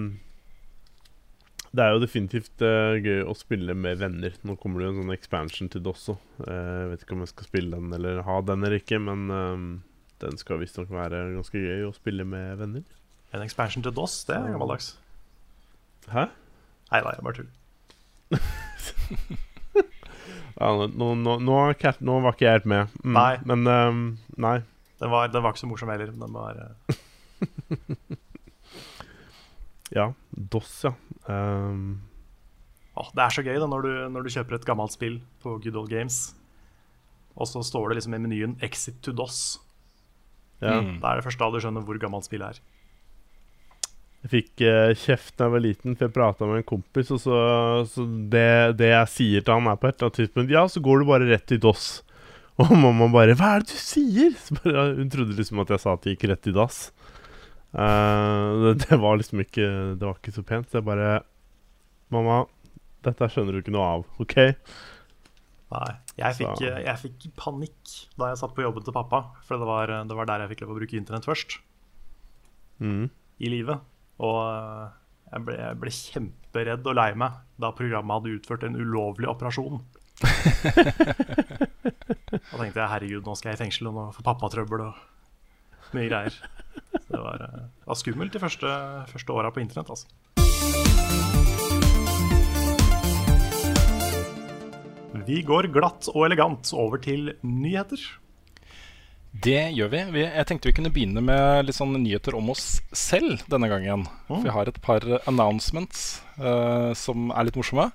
[1.76, 4.36] det er jo definitivt uh, gøy å spille med venner.
[4.48, 6.16] Nå kommer det jo en sånn expansion til det også.
[6.42, 6.52] Uh,
[6.86, 9.66] Jeg vet ikke om jeg skal spille den eller ha den eller ikke, men ehm,
[10.24, 12.86] den skal visstnok være ganske gøy å spille med venner.
[13.36, 14.94] En expansion til DOS, det er gammeldags.
[16.14, 16.30] Hæ?
[16.92, 17.54] Nei da, jeg bare tuller.
[20.56, 21.56] Ja, nå, nå, nå, nå,
[22.24, 22.94] var ikke jeg helt med.
[23.04, 23.32] Mm, Nei.
[23.44, 24.04] Men um,
[24.40, 24.60] Nei.
[25.04, 26.14] Den var, den var ikke så morsom heller.
[26.14, 27.02] men Den var, eh,
[29.94, 30.14] Ja.
[30.32, 30.94] DOS, ja.
[31.30, 32.02] Um.
[32.96, 35.58] Oh, det er så gøy da når du, når du kjøper et gammelt spill på
[35.64, 36.30] Good Old Games,
[37.36, 39.60] og så står det liksom i menyen 'Exit to DOS'.
[40.62, 40.80] ja.
[40.80, 41.02] Mm.
[41.02, 42.62] Da er det første da du skjønner hvor gammelt spillet er.
[44.26, 47.20] Jeg fikk eh, kjeft da jeg var liten, for jeg prata med en kompis, og
[47.22, 47.36] så,
[47.92, 50.82] så det, det jeg sier til han, er på et eller annet tidspunkt Ja, så
[50.82, 52.02] går du bare rett i DOS.
[52.64, 55.84] Og mamma bare 'Hva er det du sier?' Så bare, hun trodde liksom at jeg
[55.84, 56.80] sa at det gikk rett i dass.
[57.76, 59.66] Eh, det, det var liksom ikke
[60.00, 60.70] Det var ikke så pent.
[60.72, 61.24] Så jeg bare
[62.14, 62.46] 'Mamma,
[63.04, 64.56] dette skjønner du ikke noe av, OK?'
[65.76, 69.24] Nei, jeg fikk, eh, jeg fikk panikk da jeg satt på jobben til pappa.
[69.44, 71.58] For det var, det var der jeg fikk lov å bruke internett først
[72.80, 73.10] Mm.
[73.40, 73.80] i livet.
[74.20, 74.88] Og eh,
[75.34, 79.82] jeg ble, jeg ble kjemperedd og lei meg da programmet hadde utført en ulovlig operasjon.
[82.36, 85.94] Da tenkte jeg herregud, nå skal jeg i fengsel, og nå får pappa trøbbel og
[85.96, 86.36] mye greier.
[87.16, 88.76] Det var, eh, det var skummelt de første,
[89.12, 90.08] første åra på internett, altså.
[95.26, 98.02] Vi går glatt og elegant over til nyheter.
[99.44, 100.22] Det gjør vi.
[100.22, 104.06] Jeg tenkte vi kunne begynne med litt sånn nyheter om oss selv denne gangen.
[104.30, 107.90] For vi har et par announcements uh, som er litt morsomme.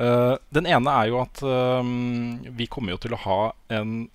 [0.00, 3.40] Uh, den ene er jo at um, vi kommer jo til å ha
[3.76, 4.06] en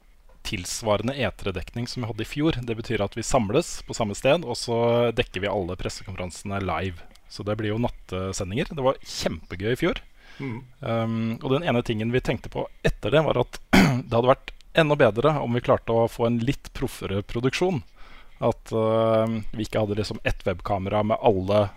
[0.48, 2.58] tilsvarende E3-dekning som vi hadde i fjor.
[2.62, 4.78] Det betyr at vi samles på samme sted, og så
[5.16, 7.04] dekker vi alle pressekonferansene live.
[7.32, 8.74] Så det blir jo nattesendinger.
[8.76, 10.02] Det var kjempegøy i fjor.
[10.42, 14.54] Um, og den ene tingen vi tenkte på etter det, var at det hadde vært
[14.74, 17.82] enda bedre om vi klarte å få en litt proffere produksjon.
[18.42, 21.68] At uh, vi ikke hadde liksom ett webkamera med alle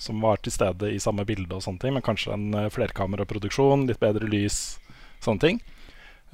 [0.00, 3.86] som var til stede i samme bilde, og sånne ting, men kanskje en uh, flerkameraproduksjon,
[3.90, 4.78] litt bedre lys,
[5.22, 5.60] sånne ting.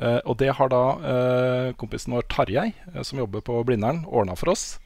[0.01, 4.37] Uh, og det har da uh, kompisen vår Tarjei, uh, som jobber på Blindern, ordna
[4.39, 4.79] for oss.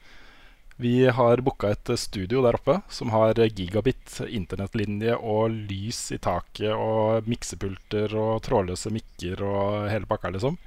[0.75, 6.73] Vi har booka et studio der oppe som har gigabit internettlinje og lys i taket
[6.75, 10.59] og miksepulter og trådløse mikker og hele pakka, liksom.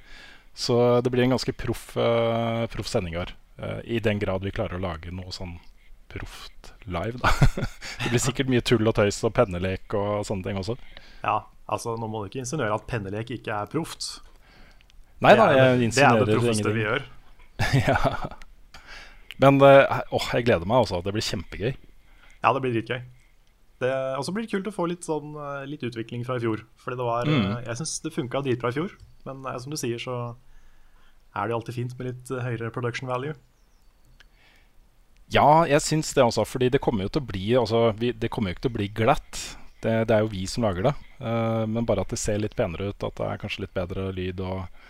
[0.57, 3.15] Så det blir en ganske proff, uh, sending.
[3.15, 5.59] Uh, I den grad vi klarer å lage noe sånn
[6.09, 7.29] proft live, da.
[8.01, 10.75] det blir sikkert mye tull og tøys og pennelek og sånne ting også.
[11.21, 14.23] Ja, altså Nå må du ikke insinuere at pennelek ikke er proft.
[15.21, 17.03] Nei da, er insinuerer det- Det er det proffeste vi gjør.
[17.87, 17.99] ja.
[19.39, 21.01] Men uh, åh, jeg gleder meg også.
[21.03, 21.73] Det blir kjempegøy.
[22.43, 23.01] Ja, det blir dritgøy.
[24.19, 26.65] Og så blir det kult å få litt, sånn, eh, litt utvikling fra i fjor.
[26.83, 27.45] Fordi det var, Mm.
[27.57, 28.91] eh, Jeg syns det funka dritbra i fjor,
[29.25, 30.35] men eh, som du sier, så
[31.35, 33.35] er det alltid fint med litt eh, høyere production value.
[35.31, 36.43] Ja, jeg syns det også.
[36.47, 38.77] Fordi det kommer jo til å bli altså, vi, Det kommer jo ikke til å
[38.79, 39.41] bli glatt.
[39.79, 40.95] Det, det er jo vi som lager det.
[41.21, 44.09] Uh, men bare at det ser litt penere ut, at det er kanskje litt bedre
[44.11, 44.89] lyd og, eh,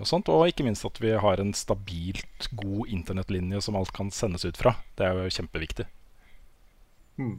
[0.00, 0.28] og sånt.
[0.32, 4.58] Og ikke minst at vi har en stabilt god internettlinje som alt kan sendes ut
[4.60, 4.74] fra.
[4.98, 5.86] Det er jo kjempeviktig.
[7.20, 7.38] Mm.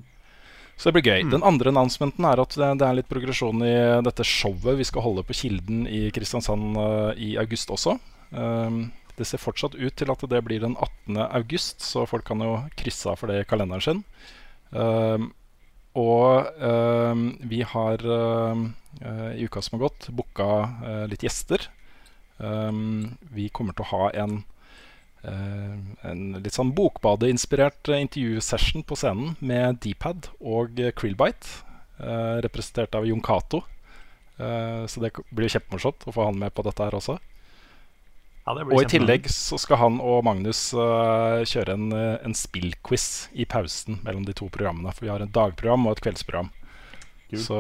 [0.76, 1.24] Så det blir gøy.
[1.32, 5.06] Den andre announcementen er at det, det er litt progresjon i dette showet vi skal
[5.06, 7.96] holde på Kilden i Kristiansand uh, i august også.
[8.36, 11.22] Um, det ser fortsatt ut til at det blir den 18.
[11.30, 14.04] august, så folk kan jo krysse av for det i kalenderen sin.
[14.76, 15.30] Um,
[15.96, 18.64] og um, vi har eh,
[19.40, 20.48] i uka som har gått, booka
[20.84, 21.70] uh, litt gjester.
[22.38, 24.42] Um, vi kommer til å ha en
[25.24, 31.64] uh, en litt sånn bokbadeinspirert eh, intervjusession på scenen med Dpad og Krillbite,
[32.02, 33.64] uh, representert av Jon Cato.
[34.36, 37.18] Uh, så det blir kjempemorsomt å få han med på dette her også.
[38.46, 43.32] Ja, det blir Og i tillegg så skal han og Magnus kjøre en, en spillquiz
[43.34, 44.92] i pausen mellom de to programmene.
[44.94, 46.52] For vi har et dagprogram og et kveldsprogram.
[47.32, 47.42] Kult.
[47.42, 47.58] Så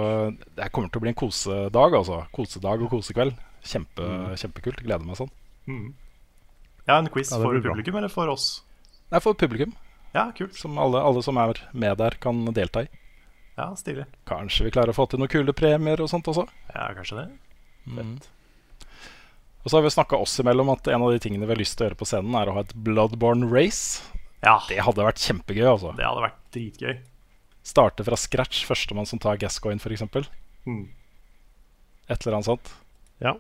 [0.60, 2.20] det kommer til å bli en kosedag, altså.
[2.36, 3.34] Kosedag og kosekveld.
[3.65, 4.36] Kjempe, Mm.
[4.38, 4.84] Kjempekult.
[4.86, 5.32] Gleder meg sånn.
[5.67, 5.93] Mm.
[6.88, 7.97] Ja, en quiz Ja, for publikum bra.
[8.04, 8.62] eller for oss?
[9.12, 9.73] Nei, for publikum.
[10.13, 10.54] Ja, kult.
[10.56, 12.88] Som alle, alle som er med der, kan delta i.
[13.58, 14.06] Ja, Stilig.
[14.28, 16.47] Kanskje vi klarer å få til noen kule premier og sånt også.
[16.73, 17.28] Ja, kanskje det.
[17.88, 18.19] Mm.
[19.63, 21.78] Og så har vi snakka oss imellom at en av de tingene vi har lyst
[21.78, 24.04] til å gjøre på scenen, er å ha et Bloodborne race.
[24.43, 25.95] Ja, Det hadde vært kjempegøy, altså.
[25.97, 26.99] det hadde vært dritgøy.
[27.65, 30.04] Starte fra scratch, førstemann som tar Gascoigne, f.eks.
[30.67, 30.89] Mm.
[32.10, 32.73] Et eller annet sånt.
[33.19, 33.34] Ja.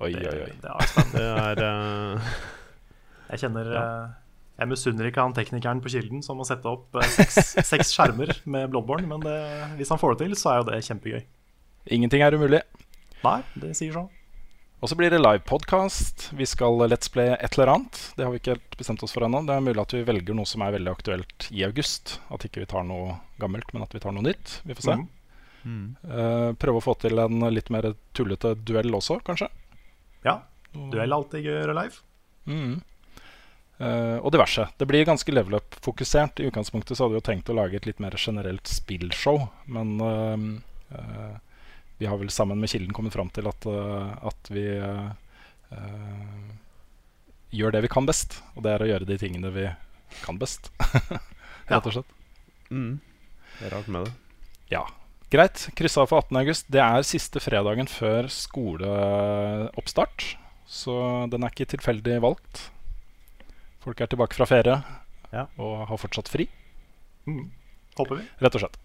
[0.00, 0.52] Oi, oi, oi.
[0.62, 1.12] det er spennende.
[1.20, 2.34] Det er eh,
[3.30, 3.82] Jeg kjenner Ja.
[3.82, 4.14] eh,
[4.60, 8.32] Jeg misunner ikke han teknikeren på Kilden som må sette opp eh, seks, seks skjermer
[8.44, 9.36] med Bloodborne, men det,
[9.80, 11.20] hvis han får det til, så er jo det kjempegøy.
[11.96, 12.60] Ingenting er umulig.
[13.24, 14.08] Nei, det sier sånn.
[14.80, 16.30] Og så blir det livepodkast.
[16.36, 17.98] Vi skal Let's Play et eller annet.
[18.16, 19.42] Det har vi ikke helt bestemt oss for ennå.
[19.44, 22.14] Det er mulig at vi velger noe som er veldig aktuelt i august.
[22.32, 24.54] At ikke vi tar noe gammelt, men at vi tar noe nytt.
[24.64, 24.94] Vi får se.
[24.96, 25.08] Mm.
[25.68, 25.88] Mm.
[26.08, 29.50] Uh, prøve å få til en litt mer tullete duell også, kanskje.
[30.26, 30.40] Ja.
[30.72, 32.02] Duell er alltid gøy å gjøre live.
[32.50, 32.78] Mm.
[33.80, 34.66] Uh, og diverse.
[34.76, 36.40] Det blir ganske level up-fokusert.
[36.40, 39.94] I utgangspunktet så hadde vi jo tenkt å lage et litt mer generelt spillshow, men
[40.04, 40.36] uh,
[40.92, 41.64] uh,
[42.00, 44.62] vi har vel sammen med Kilden kommet fram til at, at vi
[47.52, 48.38] gjør det vi kan best.
[48.56, 49.66] Og det er å gjøre de tingene vi
[50.22, 50.70] kan best,
[51.68, 52.16] rett og slett.
[52.72, 52.94] mm.
[53.58, 54.14] Det er rart med det.
[54.72, 54.86] Ja.
[55.30, 55.68] Greit.
[55.78, 56.64] Kryssa for 18.8.
[56.74, 60.32] Det er siste fredagen før skoleoppstart.
[60.70, 60.94] Så
[61.30, 62.64] den er ikke tilfeldig valgt.
[63.82, 64.80] Folk er tilbake fra ferie
[65.32, 65.46] Ja.
[65.58, 66.48] og har fortsatt fri,
[67.26, 67.50] Mm.
[67.96, 68.22] Håper vi.
[68.40, 68.76] rett og slett.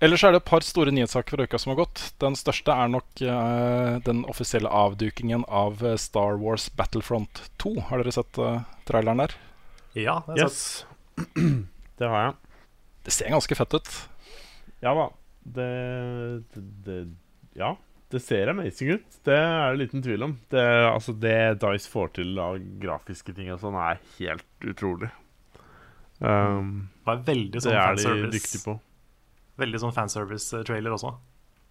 [0.00, 2.14] Ellers er det et par store nyhetssaker fra uka som har gått.
[2.18, 7.80] Den største er nok uh, den offisielle avdukingen av eh, Star Wars Battlefront 2.
[7.90, 9.34] Har dere sett uh, traileren der?
[9.94, 10.84] Ja, det har jeg Yes.
[12.00, 12.34] Det har jeg.
[13.04, 13.88] Det ser ganske fett ut.
[14.80, 15.06] Ja da.
[15.44, 15.70] Det,
[16.54, 16.98] det, det
[17.58, 17.76] Ja.
[18.10, 19.18] Det ser amazing ut.
[19.22, 20.32] Det er det liten tvil om.
[20.50, 25.12] Det, altså det Dice får til av grafiske ting og sånn, er helt utrolig.
[26.18, 28.74] Um, Det er veldig det sånn er de fanservice dyktige på.
[29.62, 31.12] Veldig sånn fanservice-trailer også.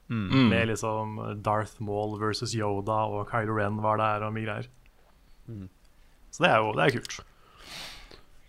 [0.10, 0.48] Mm.
[0.50, 4.72] Med liksom Darth Maul versus Yoda, og Kylo Ren var der, og mye greier.
[5.52, 5.68] Mm.
[6.32, 7.20] Så det er jo det er kult.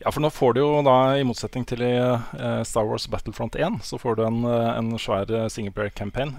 [0.00, 3.58] Ja, for nå får du jo da, i motsetning til i uh, Star Wars Battlefront
[3.58, 6.38] 1, så får du en, eh, en svær uh, singleplayer-campaign.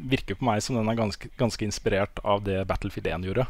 [0.00, 3.44] Virker på meg som den er ganske, ganske inspirert av det Battlefield 1 gjorde.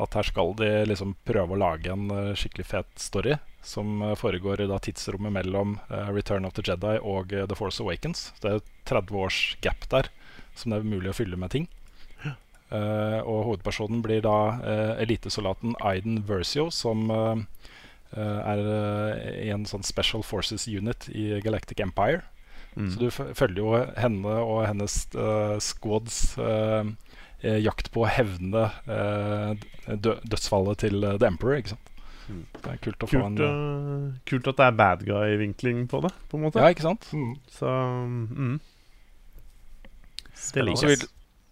[0.00, 4.14] At her skal de liksom prøve å lage en uh, skikkelig fet story som eh,
[4.14, 8.30] foregår i da tidsrommet mellom uh, Return of the Jedi og eh, The Force Awakens.
[8.36, 10.10] Så det er 30 års gap der
[10.56, 11.68] som det er mulig å fylle med ting.
[12.70, 17.78] Eh, og hovedpersonen blir da eh, elitesoldaten Aiden Versio, som eh, eh,
[18.18, 22.24] er eh, i en sånn Special Forces Unit i Galactic Empire.
[22.76, 22.90] Mm.
[22.90, 26.90] Så du følger jo henne og hennes uh, squads eh,
[27.42, 29.54] eh, jakt på å hevne uh,
[29.90, 31.58] dø dødsfallet til eh, The Emperor.
[31.58, 31.92] Ikke sant?
[32.30, 32.42] Mm.
[32.54, 36.02] Det er kult å få en Kult, uh, kult at det er bad guy-vinkling på
[36.06, 36.62] det, på en måte.
[36.62, 37.10] Ja, ikke sant?
[37.10, 37.32] Mm.
[37.50, 38.58] Så mm.
[40.54, 41.10] Det jeg.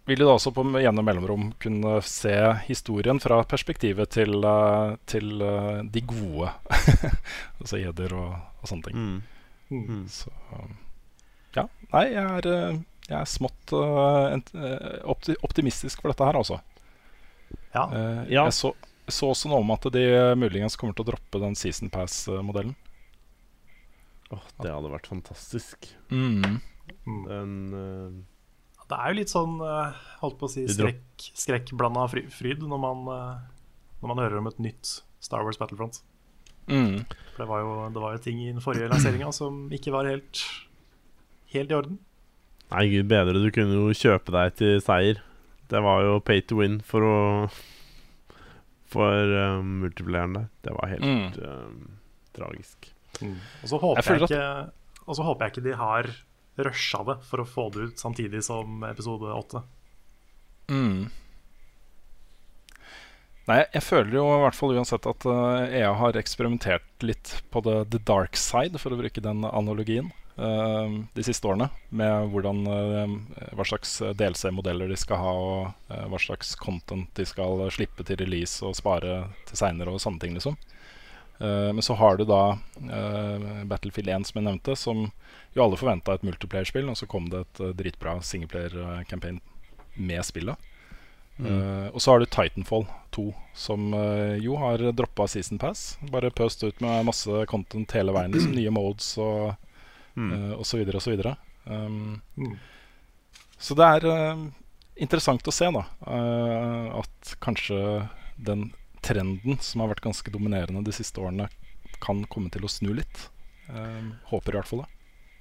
[0.09, 2.35] Vil, du da også på gjennom mellomrom kunne se
[2.67, 6.51] historien fra perspektivet til, eh, til eh, de gode.
[7.61, 8.99] altså eder og, og sånne ting.
[8.99, 9.19] Mm.
[9.69, 9.85] Mm.
[9.85, 10.03] Mm.
[10.11, 10.33] Så
[11.55, 11.65] ja.
[11.93, 16.59] Nei, jeg er, eh, jeg er smått opti optimistisk for dette her, altså.
[17.73, 17.87] Ja.
[17.87, 18.45] Eh, Ja.
[18.45, 18.73] Jeg så,
[19.09, 20.05] så også noe om at de
[20.37, 22.75] muligens kommer til å droppe den Season Pass-modellen.
[24.29, 25.89] Åh, det hadde vært fantastisk.
[26.13, 26.59] Mm.
[27.25, 28.19] Den uh,
[28.89, 31.03] Det er jo litt sånn eh, holdt på å si skrekk,
[31.37, 33.41] skrekkblanda fryd når man, eh,
[34.01, 36.01] når man hører om et nytt Star Wars Battlefront.
[36.69, 37.03] Mm.
[37.35, 40.09] For det var jo, det var jo ting i den forrige lanseringa som ikke var
[40.09, 40.41] helt,
[41.53, 41.99] helt i orden.
[42.69, 45.21] Nei, gud bedre, du kunne jo kjøpe deg til seier.
[45.69, 47.17] Det var jo pay to win for å
[48.89, 50.45] For uh, multiplayeren der.
[50.65, 51.27] Det var helt Mm.
[51.45, 51.97] uh,
[52.33, 52.87] tragisk.
[53.21, 54.71] Og så håper Jeg jeg, ikke
[55.05, 56.09] Og så håper jeg ikke de har
[56.67, 59.63] rusha det for å få det ut samtidig som episode åtte.
[60.69, 61.09] Mm.
[63.49, 67.63] Nei, jeg føler jo i hvert fall uansett at eh, EA har eksperimentert litt på
[67.65, 70.11] the, the dark side, for å bruke den analogien.
[70.39, 71.69] uh, de siste årene.
[71.89, 73.15] Med hvordan, uh,
[73.57, 78.21] hva slags DLC-modeller de skal ha, og uh, hva slags content de skal slippe til
[78.21, 80.37] release og spare til seinere, og sånne ting.
[80.37, 80.59] liksom
[81.39, 82.57] men så har du da
[83.63, 85.05] Battlefield 1, som jeg nevnte, som
[85.55, 89.39] jo alle forventa et multiplayer-spill, og så kom det et eh, dritbra singleplayer-campaign
[89.99, 90.69] med spillet.
[91.39, 92.83] Eh, og så har du Titanfall
[93.15, 95.93] 2, som uh, jo har droppa Season Pass.
[96.11, 99.55] Bare pøst ut med masse content hele veien, liksom nye modes og,
[100.19, 101.37] uh, og så videre og så videre.
[101.65, 102.57] Um, Mm.
[103.59, 104.43] Så det er uh,
[104.95, 105.81] interessant å se da
[106.95, 107.75] at kanskje
[108.39, 108.69] den
[109.03, 111.49] trenden som har vært ganske dominerende de siste årene,
[111.99, 113.27] kan komme til å snu litt.
[113.69, 114.89] Eh, håper i hvert fall det.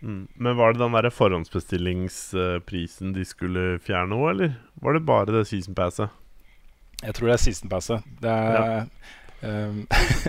[0.00, 0.28] Mm.
[0.34, 5.48] Men var det den der forhåndsbestillingsprisen de skulle fjerne òg, eller var det bare det
[5.50, 6.08] season passet?
[7.02, 8.00] Jeg tror det er season passet.
[8.22, 8.86] Det, er,
[9.46, 9.78] ehm,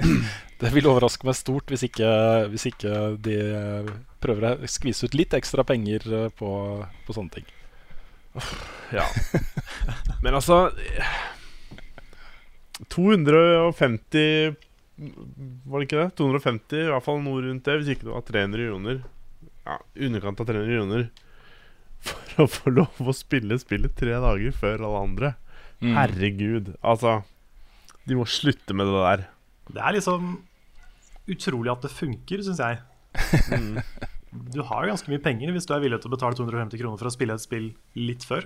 [0.62, 2.10] det vil overraske meg stort hvis ikke,
[2.54, 2.92] hvis ikke
[3.26, 3.90] de eh,
[4.22, 6.50] prøver å skvise ut litt ekstra penger eh, på,
[7.06, 7.48] på sånne ting.
[8.94, 9.06] Ja.
[10.24, 10.56] Men altså
[12.94, 14.56] 250
[15.66, 16.10] Var det ikke det?
[16.16, 17.76] 250, i hvert fall noe rundt det.
[17.80, 18.98] Hvis ikke det var 300 kroner.
[19.70, 19.78] Ja,
[20.08, 21.10] underkant av 300 kroner.
[22.10, 25.34] For å få lov å spille spillet tre dager før alle andre.
[25.80, 25.94] Mm.
[25.96, 26.72] Herregud.
[26.84, 27.20] Altså
[28.08, 29.26] De må slutte med det der.
[29.70, 30.32] Det er liksom
[31.30, 32.82] utrolig at det funker, syns jeg.
[33.54, 33.84] Mm.
[34.30, 37.00] Du har jo ganske mye penger hvis du er villig til å betale 250 kroner
[37.02, 38.46] for å spille et spill litt før.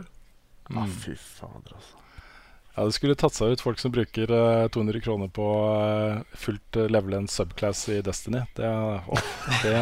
[0.72, 2.03] Ah, fy fader, altså.
[2.76, 5.46] Ja, Det skulle tatt seg ut folk som bruker eh, 200 kroner på
[5.78, 8.40] eh, fullt uh, level en subclass i Destiny.
[8.58, 9.20] Det, åh,
[9.62, 9.76] det,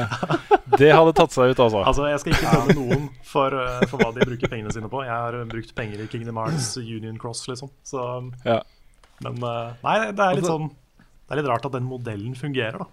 [0.82, 1.84] det hadde tatt seg ut, altså.
[1.88, 5.06] Altså, Jeg skal ikke dømme noen for, eh, for hva de bruker pengene sine på.
[5.08, 7.72] Jeg har eh, brukt penger i Kingdom Hearts Union Cross, liksom.
[7.88, 8.04] Så,
[8.44, 8.58] Ja.
[9.24, 12.36] men eh, nei, det er litt Altså- sånn Det er litt rart at den modellen
[12.36, 12.90] fungerer, da.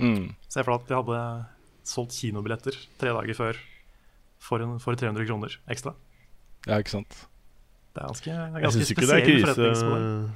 [0.00, 0.30] Mm.
[0.48, 1.20] Se for deg at de hadde
[1.84, 3.60] solgt kinobilletter tre dager før
[4.40, 5.92] for, en, for 300 kroner ekstra.
[6.64, 7.26] ja, ikke sant.
[7.94, 10.30] Det er ganske, ganske syns ikke det er spesiell krise forretningsmodell.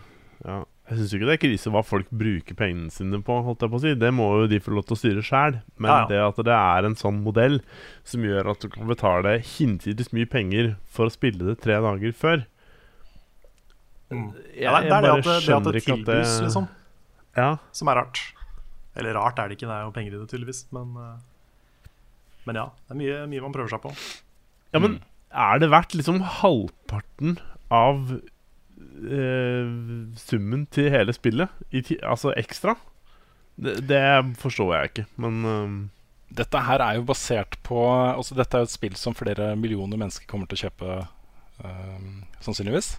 [0.46, 0.58] ja.
[0.88, 3.34] Jeg synes ikke det er krise hva folk bruker pengene sine på.
[3.44, 5.58] Holdt jeg på å si Det må jo de få lov til å styre sjæl.
[5.76, 6.06] Men Ja, ja.
[6.08, 7.58] det at det er en sånn modell
[8.08, 12.12] som gjør at du kan betale hinsides mye penger for å spille det tre dager
[12.16, 12.46] før
[14.08, 14.30] Mm.
[14.56, 16.68] Jeg, Ja, det, er det at det, det, at det tilbys, at det liksom,
[17.36, 17.58] Ja.
[17.76, 18.20] som er rart.
[18.96, 20.62] Eller rart er det ikke, det er jo penger i det, tydeligvis.
[20.72, 21.90] Men, eh,
[22.46, 23.92] men ja, det er mye, mye man prøver seg på.
[24.72, 24.96] ja, men
[25.28, 27.38] er det verdt liksom halvparten
[27.74, 29.68] av eh,
[30.20, 31.52] summen til hele spillet?
[31.72, 32.76] Ti altså ekstra?
[33.58, 34.02] Det, det
[34.38, 35.76] forstår jeg ikke, men eh,
[36.38, 39.96] Dette her er jo basert på altså Dette er jo et spill som flere millioner
[40.00, 40.96] mennesker kommer til å kjøpe,
[41.64, 42.08] eh,
[42.44, 42.96] sannsynligvis.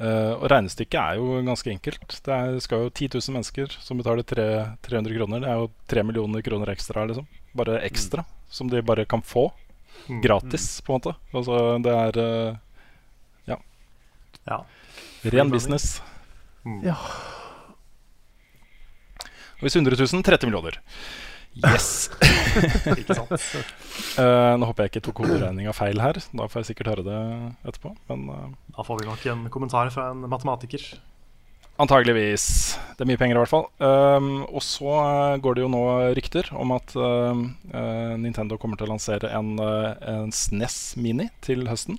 [0.00, 2.14] Uh, og regnestykket er jo ganske enkelt.
[2.24, 4.46] Det er, skal jo 10 000 mennesker som betaler 3,
[4.86, 5.42] 300 kroner.
[5.42, 7.26] Det er jo 3 millioner kroner ekstra, liksom.
[7.52, 8.24] Bare ekstra.
[8.48, 9.50] Som de bare kan få.
[10.08, 10.20] Mm.
[10.24, 11.14] Gratis, på en måte.
[11.36, 12.56] Altså, det er eh,
[14.48, 14.62] Ja.
[15.34, 16.00] ren business.
[16.64, 16.80] Mm.
[16.84, 16.96] Ja.
[19.60, 20.80] Og hvis 100 000 30 millioner.
[21.60, 22.08] Yes!
[23.00, 23.32] Ikke sant?
[24.16, 26.16] uh, nå håper jeg ikke tok hoderegninga feil her.
[26.32, 27.18] Da får jeg sikkert høre det
[27.68, 27.92] etterpå.
[28.08, 30.86] Men uh, Da får vi nok en kommentar fra en matematiker.
[31.80, 32.76] Antageligvis.
[32.96, 33.66] Det er mye penger, i hvert fall.
[33.80, 35.84] Um, og så eh, går det jo nå
[36.18, 37.40] rykter om at eh,
[38.20, 41.96] Nintendo kommer til å lansere en, en SNES Mini til høsten.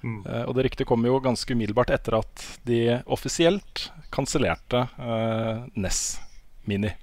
[0.00, 0.22] Mm.
[0.24, 6.02] Uh, og det ryktet kom jo ganske umiddelbart etter at de offisielt kansellerte uh, NES
[6.64, 6.94] Mini.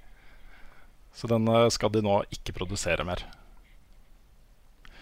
[1.14, 3.22] Så den skal de nå ikke produsere mer.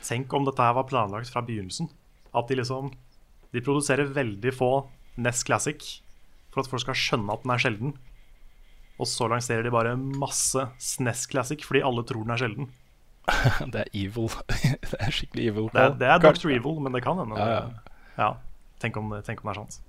[0.05, 1.89] Tenk om dette her var planlagt fra begynnelsen.
[2.37, 2.93] At de liksom
[3.53, 4.71] De produserer veldig få
[5.17, 5.85] NES Classic
[6.57, 7.95] for at folk skal skjønne at den er sjelden.
[8.97, 12.71] Og så lanserer de bare masse SNES Classic fordi alle tror den er sjelden.
[13.75, 14.33] det er evil.
[14.91, 15.69] det er skikkelig evil.
[15.75, 16.49] Det er, det er Dr.
[16.55, 17.37] Evil, men det kan hende.
[17.37, 17.95] Ja, ja.
[18.17, 18.33] ja.
[18.81, 19.81] Tenk, om, tenk om det er sant.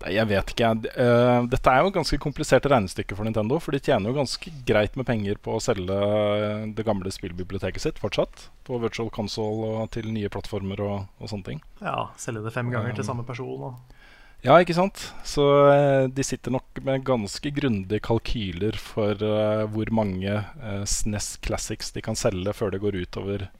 [0.00, 0.70] Nei, Jeg vet ikke.
[0.88, 3.58] Eh, dette er jo et ganske komplisert regnestykke for Nintendo.
[3.60, 7.84] For de tjener jo ganske greit med penger på å selge eh, det gamle spillbiblioteket
[7.84, 8.48] sitt fortsatt.
[8.64, 11.64] På virtual console og til nye plattformer og, og sånne ting.
[11.84, 13.68] Ja, Selge det fem ganger til samme person.
[13.70, 13.99] Og.
[14.40, 15.02] Ja, ikke sant?
[15.28, 21.34] Så eh, de sitter nok med ganske grundige kalkyler for uh, hvor mange uh, SNES
[21.44, 23.50] Classics de kan selge før det går utover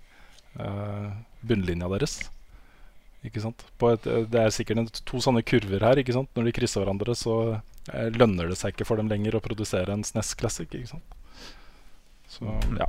[0.57, 1.11] uh,
[1.45, 2.23] bunnlinja deres.
[3.27, 3.67] Ikke sant?
[3.77, 6.01] På et, eh, det er sikkert en, to sånne kurver her.
[6.01, 6.31] ikke sant?
[6.37, 9.93] Når de krysser hverandre, så uh, lønner det seg ikke for dem lenger å produsere
[9.93, 10.71] en SNES Classic.
[10.71, 11.19] ikke sant?
[12.31, 12.47] Så,
[12.79, 12.89] ja.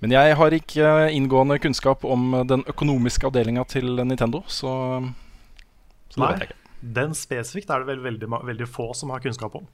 [0.00, 4.72] Men jeg har ikke inngående kunnskap om den økonomiske avdelinga til Nintendo, så,
[6.12, 6.32] så det Nei.
[6.32, 6.58] vet jeg ikke.
[6.98, 9.68] Den spesifikt er det vel veldig, veldig få som har kunnskap om.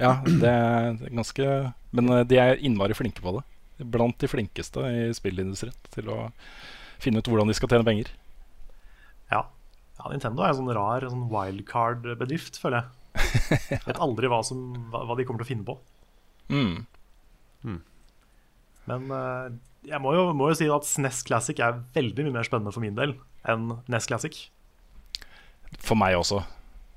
[0.00, 1.46] Ja, det er ganske
[1.94, 3.44] Men eh, de er innmari flinke på det.
[3.90, 6.18] blant de flinkeste i spillindustrien til å
[7.02, 8.12] finne ut hvordan de skal tjene penger.
[9.32, 9.42] Ja.
[9.98, 13.82] ja Nintendo er en sånn rar sånn wildcard-bedrift, føler jeg.
[13.88, 14.62] Vet aldri hva, som,
[14.92, 15.78] hva, hva de kommer til å finne på.
[16.54, 16.84] Mm.
[18.90, 19.46] Men eh,
[19.90, 22.84] jeg må jo, må jo si at SNES Classic er veldig mye mer spennende for
[22.84, 23.16] min del
[23.48, 24.36] enn NES Classic.
[25.82, 26.42] For meg også.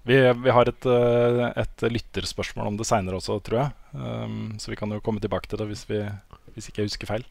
[0.07, 3.73] Vi, vi har et, eh, et lytterspørsmål om det seinere også, tror jeg.
[3.91, 5.99] Um, så vi kan jo komme tilbake til det hvis, vi,
[6.55, 7.25] hvis ikke jeg husker feil.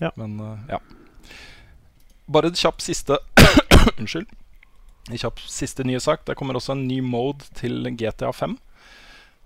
[0.00, 0.08] Ja.
[0.16, 0.80] Men uh, ja.
[2.32, 3.18] Bare en kjapp siste
[3.98, 4.30] Unnskyld.
[5.10, 6.24] En kjapp siste nye sak.
[6.24, 8.56] Det kommer også en ny mode til GTA 5.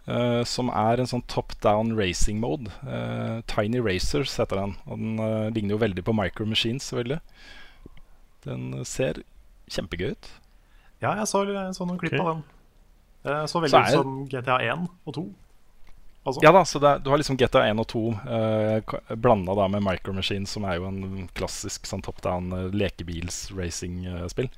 [0.09, 2.71] Uh, som er en sånn top down racing mode.
[2.87, 4.79] Uh, Tiny Racers heter den.
[4.87, 7.19] Og den uh, ligner jo veldig på Micro Machines, selvfølgelig.
[8.47, 9.25] Den ser
[9.67, 10.31] kjempegøy ut.
[11.03, 12.25] Ja, jeg så, jeg så noen klipp okay.
[12.25, 12.47] av den.
[13.51, 15.27] Så veldig Så er- ut som GTA 1 og 2.
[16.29, 16.43] Altså.
[16.45, 18.03] Ja da, så er, Du har liksom GTA 1 og 2
[18.37, 22.69] eh, blanda da med Micro Machine, som er jo en klassisk sånn top down eh,
[22.75, 24.51] lekebils-racing-spill.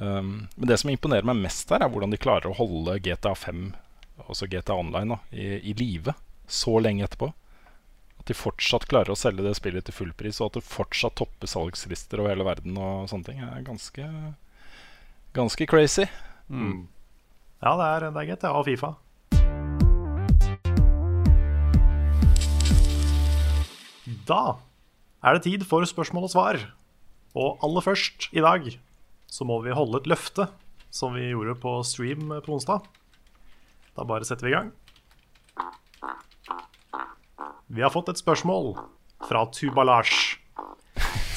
[0.00, 3.34] Um, men det som imponerer meg mest her, er hvordan de klarer å holde GTA
[3.36, 3.68] 5,
[4.26, 6.16] også GTA Online, da, i, i live
[6.50, 7.30] så lenge etterpå.
[8.20, 11.18] At de fortsatt klarer å selge det spillet til full pris, og at det fortsatt
[11.20, 14.08] topper salgslister over hele verden og sånne ting, er ganske,
[15.34, 16.06] ganske crazy.
[16.48, 16.88] Mm.
[17.62, 18.94] Ja, det er, det er GTA og Fifa.
[24.26, 24.42] Da
[25.22, 26.60] er det tid for spørsmål og svar.
[27.36, 28.72] Og aller først i dag
[29.30, 30.48] så må vi holde et løfte,
[30.90, 32.82] som vi gjorde på stream på onsdag.
[33.94, 34.72] Da bare setter vi i gang.
[37.70, 38.72] Vi har fått et spørsmål
[39.28, 40.40] fra Tuba-Lars.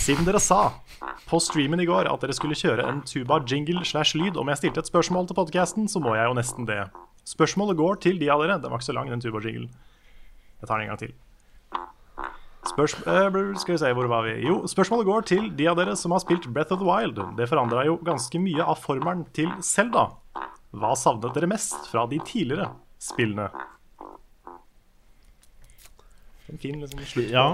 [0.02, 0.72] Siden dere sa
[1.34, 4.84] på streamen i går at dere skulle kjøre en tuba-jingle slash lyd om jeg stilte
[4.84, 6.84] et spørsmål til podcasten, så må jeg jo nesten det.
[7.26, 8.60] Spørsmålet går til de av dere.
[8.62, 9.72] Den var ikke så lang, den tuba-jinglen.
[10.62, 11.16] Jeg tar den en gang til.
[12.70, 14.36] Spørs eh, skal vi se, hvor var vi?
[14.46, 17.18] Jo, spørsmålet går til de av dere som har spilt Breath of the Wild.
[17.40, 20.06] Det forandra jo ganske mye av formelen til Selda.
[20.74, 22.70] Hva savnet dere mest fra de tidligere
[23.02, 23.50] spillene?
[26.54, 27.48] En fin liksom, slutt på, Ja.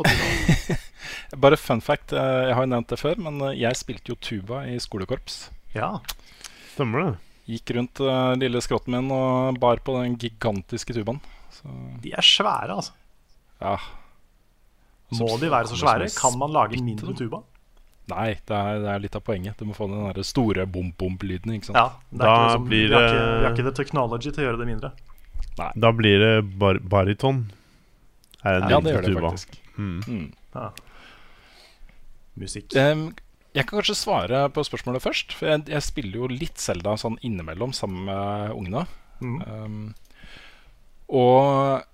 [0.00, 0.76] på.
[1.36, 4.16] Bare fun fact, eh, jeg har jo nevnt det før, men eh, jeg spilte jo
[4.20, 5.50] tuba i skolekorps.
[5.74, 5.98] Ja.
[6.74, 7.12] Stemmer det?
[7.46, 11.20] Gikk rundt uh, lille skrotten min og bar på den gigantiske tubaen.
[11.54, 11.70] Så
[12.02, 12.92] De er svære, altså.
[13.62, 13.76] ja.
[15.14, 16.08] Må de være så svære?
[16.16, 17.38] Kan man lage en mindre tuba?
[18.10, 19.56] Nei, det er, det er litt av poenget.
[19.58, 21.54] Du må få den der store bom-bom-lyden.
[21.54, 21.78] ikke sant?
[21.78, 21.86] Ja.
[22.10, 24.30] Det er Da ikke liksom, blir vi, har ikke, det- vi har ikke the technology
[24.32, 24.90] til å gjøre det mindre.
[25.76, 27.44] Da blir det bar bariton.
[28.44, 29.30] Er en Ja, det gjør det tuba.
[29.30, 29.56] faktisk.
[29.78, 30.02] Mm.
[30.06, 30.26] Mm.
[30.56, 30.70] Ja.
[32.36, 32.74] Musikk.
[32.76, 33.08] Um,
[33.56, 35.36] jeg kan kanskje svare på spørsmålet først.
[35.36, 38.86] For jeg, jeg spiller jo litt Selda sånn innimellom sammen med ungene.
[39.20, 39.38] Mm.
[39.46, 39.94] Um,
[41.06, 41.86] og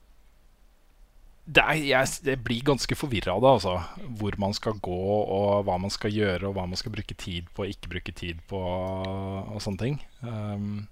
[1.52, 3.74] det er, jeg, det blir ganske forvirra av det, altså.
[4.18, 7.50] Hvor man skal gå, og hva man skal gjøre, og hva man skal bruke tid
[7.54, 10.00] på og ikke bruke tid på, og sånne ting.
[10.22, 10.84] Um,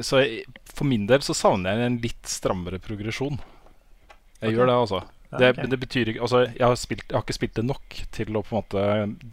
[0.00, 3.36] så jeg, for min del så savner jeg en litt strammere progresjon.
[3.36, 4.56] Jeg okay.
[4.56, 5.02] gjør det, altså.
[5.38, 5.66] Det, okay.
[5.70, 8.42] det betyr ikke Altså, jeg har, spilt, jeg har ikke spilt det nok til å
[8.44, 8.84] på en måte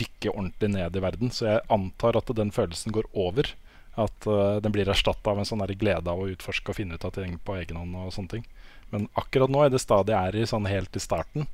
[0.01, 3.51] dykke ordentlig ned i verden, så jeg antar at den følelsen går over.
[3.99, 7.05] At uh, den blir erstatta av en sånn glede av å utforske og finne ut
[7.05, 7.97] av ting på egen hånd.
[7.99, 8.45] og sånne ting
[8.93, 11.47] Men akkurat nå, i det stadiet jeg er i, sånn helt i starten,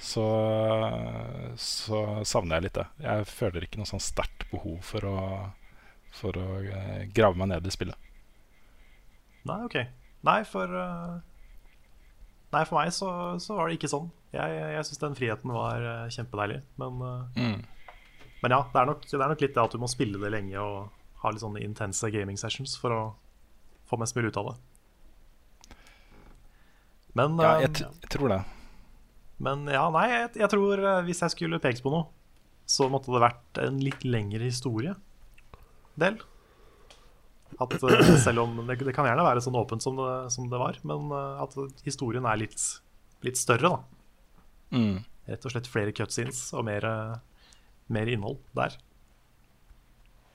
[0.00, 0.26] så,
[1.56, 2.86] så savner jeg litt det.
[3.04, 5.18] Jeg føler ikke noe sånn sterkt behov for å,
[6.16, 8.10] for å eh, grave meg ned i spillet.
[9.48, 9.78] Nei, OK.
[10.26, 11.20] Nei, for uh,
[12.52, 13.08] Nei, for meg så,
[13.40, 14.10] så var det ikke sånn.
[14.34, 16.58] Jeg, jeg syns den friheten var uh, kjempedeilig.
[16.80, 16.98] Men,
[17.36, 17.60] mm.
[18.42, 20.32] men ja, det er, nok, det er nok litt det at du må spille det
[20.34, 20.90] lenge og
[21.22, 23.02] ha litt sånne intense gaming sessions for å
[23.88, 24.56] få mest mulig ut av det.
[27.16, 28.40] Men, Ja, jeg, t jeg tror det.
[29.44, 32.08] men ja, nei, jeg, jeg tror hvis jeg skulle pekt på noe,
[32.68, 34.94] så måtte det vært en litt lengre historie.
[36.00, 36.20] Del.
[37.60, 40.60] At uh, selv om det, det kan gjerne være sånn åpent som det, som det
[40.60, 42.62] var, men uh, at historien er litt,
[43.26, 44.78] litt større, da.
[44.78, 45.02] Mm.
[45.28, 47.52] Rett og slett flere cutscenes og mer, uh,
[47.92, 48.78] mer innhold der.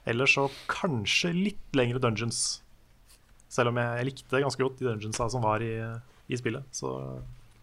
[0.07, 2.61] Ellers så kanskje litt lengre dungeons.
[3.51, 5.73] Selv om jeg, jeg likte ganske godt de dungeonsa som var i,
[6.31, 6.63] i spillet.
[6.75, 6.93] Så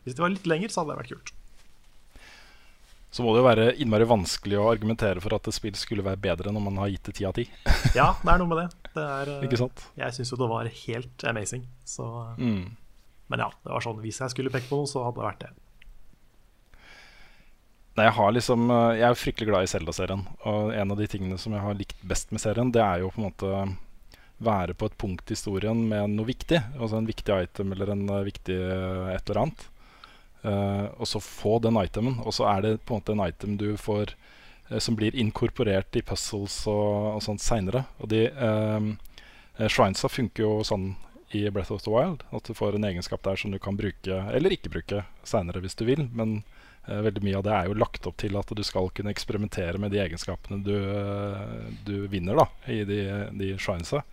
[0.05, 1.32] hvis de var litt lengre, så hadde det vært kult.
[3.14, 6.18] Så må det jo være innmari vanskelig å argumentere for at et spill skulle være
[6.20, 7.44] bedre når man har gitt det ti av ti.
[7.94, 8.84] Ja, det er noe med det.
[8.95, 9.84] Det er, uh, Ikke sant?
[9.99, 11.68] Jeg syns jo det var helt amazing.
[11.84, 12.76] Så, Mm.
[13.32, 15.45] Men ja, det var sånn hvis jeg skulle peke på noe, så hadde det vært
[15.47, 15.53] det.
[17.95, 20.24] Nei, jeg, har liksom, eh, jeg er fryktelig glad i Zelda-serien.
[20.51, 23.12] Og en av de tingene som jeg har likt best med serien, det er jo
[23.14, 23.53] på en måte
[24.45, 26.59] være på et punkt i historien med noe viktig.
[26.74, 29.70] Altså en viktig item eller en eh, viktig eh, et eller annet.
[30.45, 32.18] Uh, og så få den itemen.
[32.20, 34.18] Og så er det på en måte en item du får eh,
[34.81, 37.85] som blir inkorporert i puzzles og, og sånt seinere.
[38.03, 38.91] Og de eh,
[39.59, 40.93] eh, Shrinesa funker jo sånn
[41.35, 42.25] i Breath of the Wild.
[42.31, 45.77] At du får en egenskap der som du kan bruke, eller ikke bruke, seinere hvis
[45.79, 46.07] du vil.
[46.14, 46.43] Men
[46.87, 49.81] eh, veldig mye av det er jo lagt opp til at du skal kunne eksperimentere
[49.83, 53.01] med de egenskapene du, eh, du vinner da, i de,
[53.35, 54.05] de Shrinesa.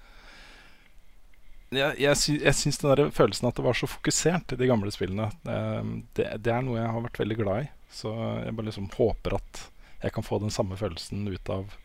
[1.72, 4.68] Jeg, jeg, sy jeg syns den der følelsen at det var så fokusert i de
[4.68, 7.70] gamle spillene, eh, det, det er noe jeg har vært veldig glad i.
[7.91, 9.62] Så jeg bare liksom håper at
[10.02, 11.76] jeg kan få den samme følelsen ut av,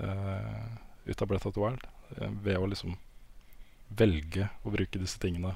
[0.00, 0.64] uh,
[1.06, 1.84] ut av Breath of the Wild.
[2.20, 2.96] uh, ved å liksom
[3.94, 5.54] velge å bruke disse tingene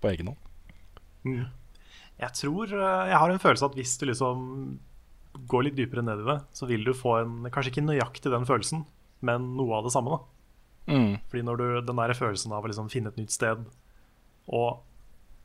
[0.00, 1.48] på egen hånd.
[2.20, 4.44] Jeg tror eh, Jeg har en følelse at hvis du liksom
[5.50, 8.46] går litt dypere ned i det, så vil du få en Kanskje ikke nøyaktig den
[8.48, 8.84] følelsen,
[9.24, 10.16] men noe av det samme.
[10.16, 10.40] da
[10.90, 11.18] Mm.
[11.28, 13.62] Fordi når du, den der følelsen av å liksom finne et nytt sted
[14.50, 14.80] og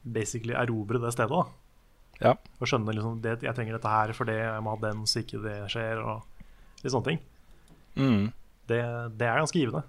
[0.02, 1.44] basically erobre det stedet, da
[2.22, 2.32] Ja.
[2.62, 5.20] og skjønne liksom det, jeg trenger dette her for det, jeg må ha den så
[5.24, 6.24] ikke det skjer, og
[6.84, 7.20] litt sånne ting,
[7.96, 8.32] Mm.
[8.68, 8.82] det,
[9.18, 9.84] det er ganske givende.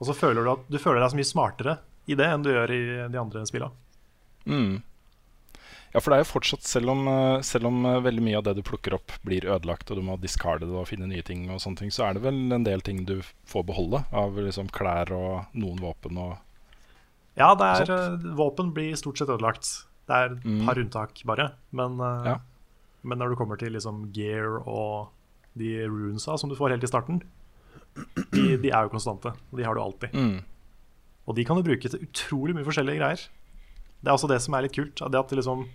[0.00, 2.50] Og så føler du at du føler deg så mye smartere i det enn du
[2.52, 2.80] gjør i
[3.12, 3.72] de andre spillene.
[4.48, 4.82] Mm.
[5.92, 8.44] Ja, for det er jo fortsatt, selv om, eh, selv om eh, veldig mye av
[8.46, 11.48] det du plukker opp, blir ødelagt, og du må discarde det og finne nye ting,
[11.50, 14.70] og sånne ting, så er det vel en del ting du får beholde, av liksom
[14.70, 16.38] klær og noen våpen og
[17.36, 19.84] Ja, det er, eh, våpen blir stort sett ødelagt.
[20.10, 20.64] Det er et Mm.
[20.66, 21.44] par unntak, bare.
[21.72, 22.38] Men, eh, Ja.
[23.04, 25.10] men når du kommer til liksom gear og
[25.56, 27.22] de runesa som du får helt i starten,
[28.32, 29.32] de, de er jo konstante.
[29.54, 30.10] De har du alltid.
[30.12, 30.42] mm.
[31.28, 33.28] Og de kan du bruke til utrolig mye forskjellige greier.
[34.02, 34.96] Det er også det som er litt kult.
[34.98, 35.68] Det at liksom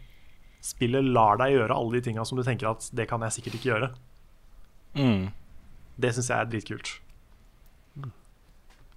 [0.62, 3.54] spillet lar deg gjøre alle de tinga som du tenker at det kan jeg sikkert
[3.60, 3.90] ikke gjøre.
[4.96, 5.32] Mm.
[6.00, 7.00] Det syns jeg er dritkult.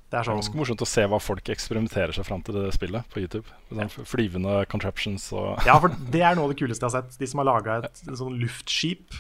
[0.09, 3.09] Det er sånn ganske morsomt å se hva folk eksperimenterer seg fram til det spillet
[3.13, 3.57] på YouTube.
[3.69, 7.19] Sånn Flyvende contraptions og Ja, for det er noe av det kuleste jeg har sett.
[7.21, 9.13] De som har laga et sånn luftskip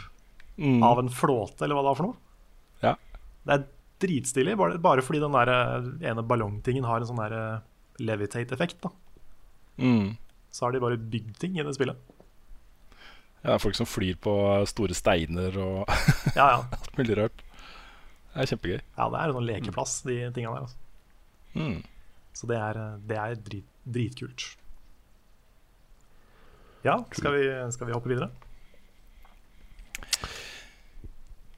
[0.57, 0.79] mm.
[0.87, 2.17] av en flåte, eller hva det var for noe.
[2.87, 2.95] Ja.
[3.45, 3.67] Det er
[4.01, 7.67] dritstilig, bare, bare fordi den der eh, ene ballongtingen har en sånn der eh,
[8.05, 8.81] levitate-effekt.
[8.87, 8.95] da
[9.79, 10.17] Mm.
[10.51, 11.99] Så har de bare bygd ting i det spillet.
[13.45, 14.33] Ja, folk som flyr på
[14.67, 15.85] store steiner og
[16.35, 16.65] Ja, ja.
[16.81, 17.45] alt mulig rart.
[18.39, 18.79] Det er kjempegøy.
[18.79, 20.67] ja det er en lekeplass, de tinga der.
[20.69, 20.77] Altså.
[21.59, 21.81] Mm.
[22.39, 24.45] Så det er, eh, det er drit, dritkult.
[26.85, 28.29] Ja, skal vi, skal vi hoppe videre?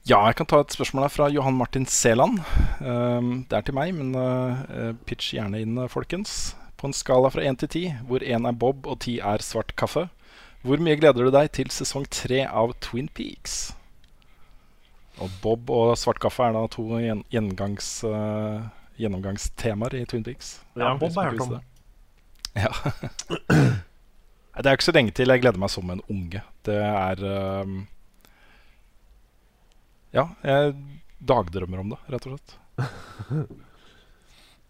[0.09, 2.39] Ja, jeg kan ta et spørsmål her fra Johan Martin Seland.
[2.81, 6.55] Um, det er til meg, men uh, pitch gjerne inn, uh, folkens.
[6.81, 9.75] På en skala fra 1 til 10, hvor 1 er Bob og 10 er svart
[9.77, 10.07] kaffe,
[10.65, 13.75] hvor mye gleder du deg til sesong 3 av Twin Peaks?
[15.19, 18.63] Og Bob og svart kaffe er da to gjen gjengangs, uh,
[19.01, 20.59] gjennomgangstemaer i Twin Peaks.
[20.79, 21.59] Ja, Bob har hørt om.
[22.55, 22.71] Ja.
[24.61, 26.41] Det er ikke så lenge til jeg gleder meg som en unge.
[26.67, 27.21] Det er
[27.63, 27.77] um,
[30.11, 30.73] Ja, jeg
[31.23, 32.57] dagdrømmer om det, rett og slett.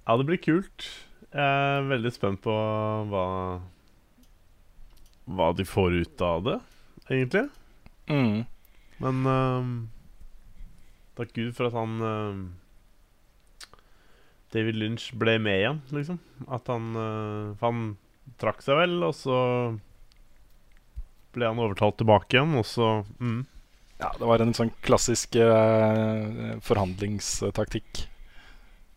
[0.01, 0.85] Ja, det blir kult.
[1.31, 2.53] Jeg er veldig spent på
[3.11, 3.25] hva
[5.31, 6.55] Hva de får ut av det,
[7.07, 7.45] egentlig.
[8.11, 8.41] Mm.
[9.01, 9.75] Men øhm,
[11.19, 12.35] takk Gud for at han uh,
[14.51, 16.19] David Lynch ble med igjen, liksom.
[16.51, 17.95] At han uh, han
[18.41, 19.37] trakk seg vel, og så
[21.31, 22.91] ble han overtalt tilbake igjen, og så
[23.21, 23.41] mm.
[24.01, 28.07] Ja, det var en sånn klassisk uh, forhandlingstaktikk.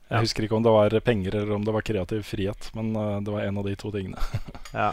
[0.04, 0.20] Jeg Ja.
[0.20, 3.32] husker ikke om det var penger eller om det var kreativ frihet, men uh, det
[3.34, 4.20] var en av de to tingene.
[4.72, 4.90] Ja.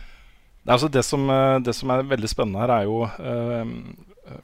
[0.64, 1.26] det, altså det, som,
[1.64, 3.02] det som er veldig spennende her, er jo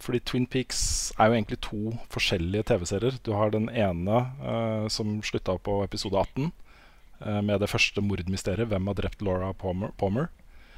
[0.03, 0.81] Fordi Twin Peaks
[1.17, 3.19] er jo egentlig to forskjellige TV-serier.
[3.27, 6.51] Du har den ene uh, som slutta på episode 18,
[7.23, 8.69] uh, med det første mordmysteriet.
[8.73, 9.95] Hvem har drept Laura Palmer?
[10.01, 10.29] Palmer?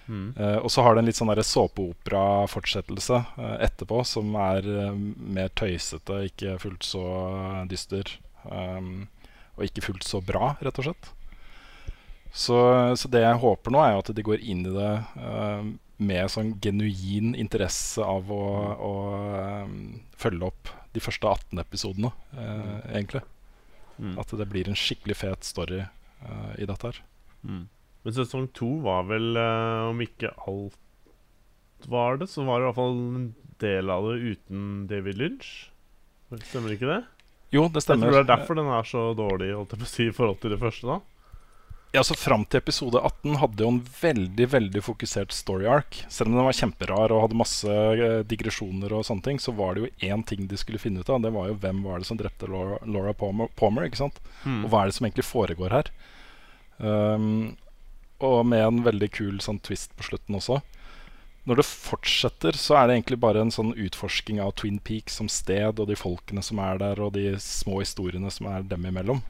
[0.09, 0.32] Mm.
[0.40, 4.96] Uh, og så har det en litt sånn såpeopera-fortsettelse eh, etterpå, som er eh,
[5.36, 8.14] mer tøysete, ikke fullt så eh, dyster.
[8.48, 9.09] Um,
[9.59, 11.11] og ikke fullt så bra, rett og slett.
[12.32, 12.56] Så,
[12.96, 16.30] så det jeg håper nå, er jo at de går inn i det eh, med
[16.30, 18.42] sånn genuin interesse av å,
[18.78, 18.92] å
[19.66, 23.24] um, følge opp de første 18 episodene, eh, egentlig.
[23.99, 24.14] Mm.
[24.22, 27.01] At det blir en skikkelig fet story uh, i dette her.
[27.42, 27.66] Mm.
[28.07, 30.78] Men sesong to var vel, uh, om ikke alt
[31.90, 33.28] var det, så var det i hvert fall en
[33.62, 35.53] del av det uten David Lynch.
[36.46, 37.03] Stemmer ikke det?
[37.55, 38.09] Jo, det Jeg stemmer.
[38.09, 40.42] tror det er derfor den er så dårlig holdt jeg på å si, i forhold
[40.42, 40.86] til det første.
[40.86, 41.18] da
[41.97, 46.03] Ja, så Fram til episode 18 hadde jo en veldig veldig fokusert story arc.
[46.12, 49.72] Selv om den var kjemperar og hadde masse eh, digresjoner, og sånne ting, så var
[49.74, 51.22] det jo én ting de skulle finne ut av.
[51.24, 53.89] Det var jo hvem var det som drepte Laura, Laura Palmer, Palmer.
[53.89, 54.20] ikke sant?
[54.66, 55.89] Og hva er det som egentlig foregår her?
[56.76, 57.57] Um,
[58.20, 60.61] og med en veldig kul sånn twist på slutten også.
[61.49, 65.30] når det fortsetter, så er det egentlig bare en sånn utforsking av Twin Peaks som
[65.32, 69.22] sted, og de folkene som er der, og de små historiene som er dem imellom.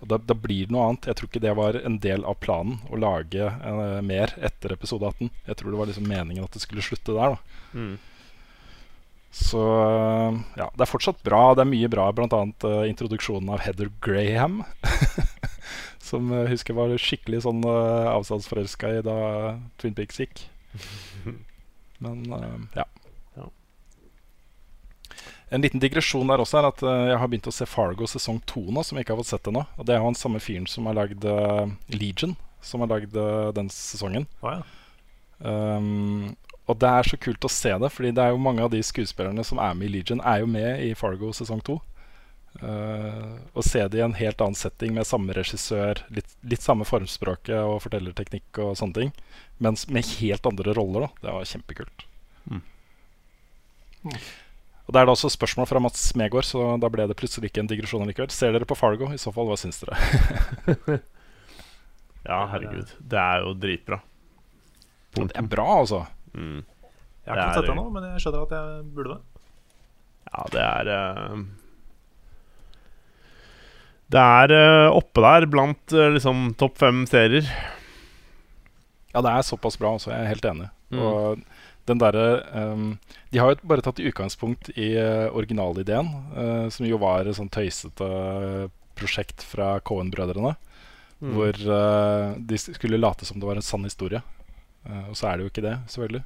[0.00, 1.08] Og da, da blir det noe annet.
[1.10, 5.10] Jeg tror ikke det var en del av planen å lage eh, mer etter episode
[5.10, 5.32] 18.
[5.50, 7.36] Jeg tror det var liksom meningen at det skulle slutte der.
[7.36, 7.74] da
[9.34, 11.42] Så eh, ja, det er fortsatt bra.
[11.54, 12.42] Det er mye bra, bl.a.
[12.64, 14.62] Uh, introduksjonen av Heather Graham.
[16.08, 19.18] som jeg husker var skikkelig sånn uh, avstandsforelska i da
[19.80, 20.46] Twin Peaks gikk.
[22.04, 22.84] Men eh, ja.
[22.84, 22.86] Ja.
[25.50, 28.40] En liten digresjon der også er at eh, jeg har begynt å se Fargo sesong
[28.50, 29.64] 2 nå, som jeg ikke har fått sett ennå.
[29.80, 32.34] Og det er han samme fyren som har lagd eh, Legion,
[32.64, 34.28] som har lagd eh, den sesongen.
[34.42, 34.60] Oh, ja.
[35.38, 36.34] Um,
[36.68, 38.80] og det er så kult å se det, fordi det er jo mange av de
[38.84, 41.78] skuespillerne som er med i Legion, er jo med i Fargo sesong 2.
[42.58, 46.84] Uh, å se det i en helt annen setting med samme regissør, litt, litt samme
[46.88, 49.14] formspråket og fortellerteknikk og sånne ting,
[49.62, 51.24] men med helt andre roller, da.
[51.24, 52.04] Det var kjempekult.
[54.88, 57.60] Og Det er da også spørsmål fra Mats Smegård, så da ble det plutselig ikke
[57.60, 58.32] en digresjon likevel.
[58.32, 59.10] Ser dere på Fargo?
[59.12, 60.98] I så fall, hva syns dere?
[62.28, 62.90] Ja, herregud.
[62.98, 64.00] Det er jo dritbra.
[65.16, 66.02] Det er bra, altså.
[66.34, 66.58] Mm.
[67.24, 69.44] Jeg har ikke sett det nå, men jeg skjønner at jeg burde det.
[70.28, 71.38] Ja, det er uh,
[74.12, 77.48] Det er uh, oppe der blant uh, liksom topp fem serier.
[79.14, 80.12] Ja, det er såpass bra, altså.
[80.12, 80.68] Jeg er helt enig.
[80.92, 81.00] Mm.
[81.00, 81.42] Og
[81.88, 82.86] den derre um,
[83.32, 87.50] De har jo bare tatt utgangspunkt i uh, originalideen, uh, som jo var et sånn
[87.52, 88.08] tøysete
[88.98, 90.56] prosjekt fra Cohen-brødrene.
[91.18, 91.34] Mm.
[91.34, 94.22] Hvor uh, de skulle late som det var en sann historie.
[94.86, 96.24] Uh, og så er det jo ikke det, selvfølgelig.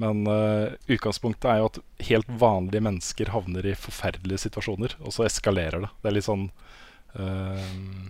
[0.00, 1.78] Men eh, utgangspunktet er jo at
[2.08, 5.90] helt vanlige mennesker havner i forferdelige situasjoner, og så eskalerer det.
[6.00, 6.46] Det er litt sånn
[7.18, 8.06] eh, eh,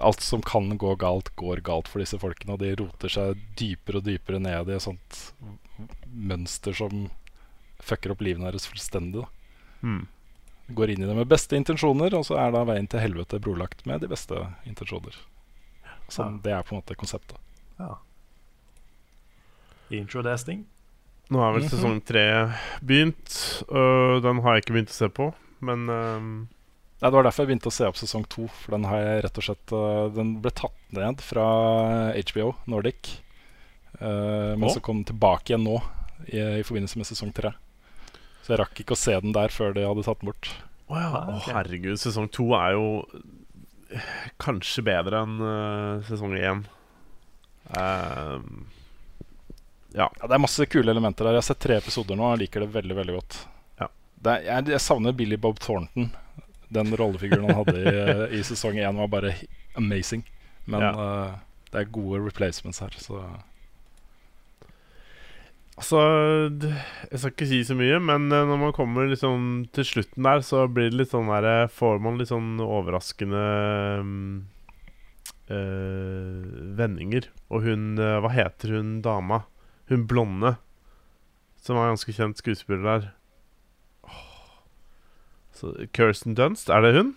[0.00, 4.02] Alt som kan gå galt, går galt for disse folkene, og de roter seg dypere
[4.02, 5.20] og dypere ned i et sånt
[6.12, 7.06] mønster som
[7.80, 9.22] fucker opp livene deres fullstendig.
[9.22, 9.28] Da.
[9.82, 10.06] Mm.
[10.76, 13.86] Går inn i det med beste intensjoner, og så er da veien til helvete brolagt
[13.86, 14.34] med de beste
[14.66, 15.14] intensjoner.
[16.08, 17.38] Sånn, Det er på en måte konseptet.
[17.78, 17.96] Ja.
[19.90, 20.64] Introdesting.
[21.30, 21.70] Nå er vel Mhm.
[21.70, 22.52] sesong tre
[22.84, 23.62] begynt.
[23.70, 26.48] Uh, den har jeg ikke begynt å se på, men øhm,
[27.00, 28.46] Nei, Det var derfor jeg begynte å se opp sesong to.
[28.62, 31.46] For den har jeg rett og slett øh, Den ble tatt ned fra
[32.16, 33.18] HBO Nordic.
[33.96, 35.78] Uh, men så kom den tilbake igjen nå,
[36.28, 37.54] i, i forbindelse med sesong tre.
[38.44, 40.50] Så jeg rakk ikke å se den der før de hadde tatt den bort.
[40.92, 41.10] Å ja.
[41.32, 41.96] oh, herregud.
[41.98, 42.84] Sesong to er jo
[43.88, 44.10] eh,
[44.42, 46.64] kanskje bedre enn uh, sesong én.
[47.72, 48.40] Uh,
[49.96, 51.38] Ja, Det er masse kule elementer der.
[51.38, 53.38] Jeg har sett tre episoder nå og jeg liker det veldig veldig godt.
[53.80, 53.88] Ja.
[54.20, 56.10] Det er, jeg, jeg savner Billy Bob Thornton.
[56.76, 59.34] Den rollefiguren han hadde i, i sesong én, var bare
[59.80, 60.22] amazing.
[60.66, 60.92] Men Ja.
[60.94, 61.34] uh,
[61.72, 63.20] det er gode replacements her, så
[65.76, 65.98] Altså,
[67.10, 70.40] jeg skal ikke si så mye, men eh, når man kommer liksom til slutten der,
[70.40, 73.42] så blir det litt sånn der eh, Får man litt sånn overraskende
[75.52, 76.46] eh,
[76.80, 77.28] vendinger.
[77.52, 79.42] Og hun eh, Hva heter hun dama?
[79.92, 80.54] Hun blonde.
[81.60, 83.10] Som var ganske kjent skuespiller der.
[85.56, 87.14] Så, Kirsten Dunst, er det hun?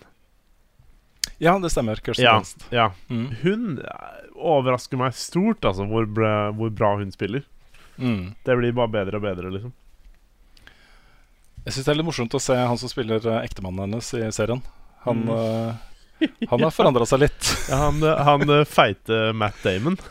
[1.40, 2.00] Ja, det stemmer.
[2.04, 2.34] Kirsten Ja.
[2.38, 2.66] Dunst.
[2.72, 2.90] Ja.
[3.12, 3.26] Mm.
[3.42, 7.44] Hun eh, overrasker meg stort, altså, hvor, bra- hvor bra hun spiller.
[8.00, 8.34] Mm.
[8.44, 9.72] Det blir bare bedre og bedre, liksom.
[11.66, 14.22] Jeg syns det er litt morsomt å se han som spiller uh, ektemannen hennes i
[14.32, 14.62] serien.
[15.04, 17.50] Han, øh, han har forandra seg litt.
[17.70, 20.00] Ja, han, han eh, feite Matt Damon.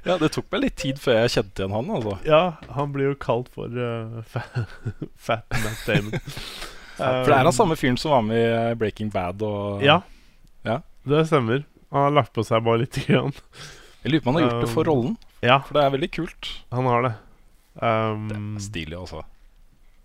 [0.00, 1.90] Ja, Det tok meg litt tid før jeg kjente igjen han.
[1.92, 2.38] altså Ja,
[2.72, 4.40] han blir jo kalt for uh, fa
[5.26, 6.16] Fat Matt Damon.
[7.00, 9.42] For det er han samme fyren som var med i eh, Breaking Bad.
[9.46, 10.00] Og, Ja,
[10.66, 10.80] Ja.
[11.08, 11.64] det stemmer.
[11.90, 13.32] Han har lagt på seg bare lite grann.
[14.04, 15.90] Jeg lurer på om han har gjort det for Um, rollen, Ja, for det er
[15.96, 16.50] veldig kult.
[16.72, 17.12] han har det.
[17.80, 19.22] Um, Det er stilig, altså.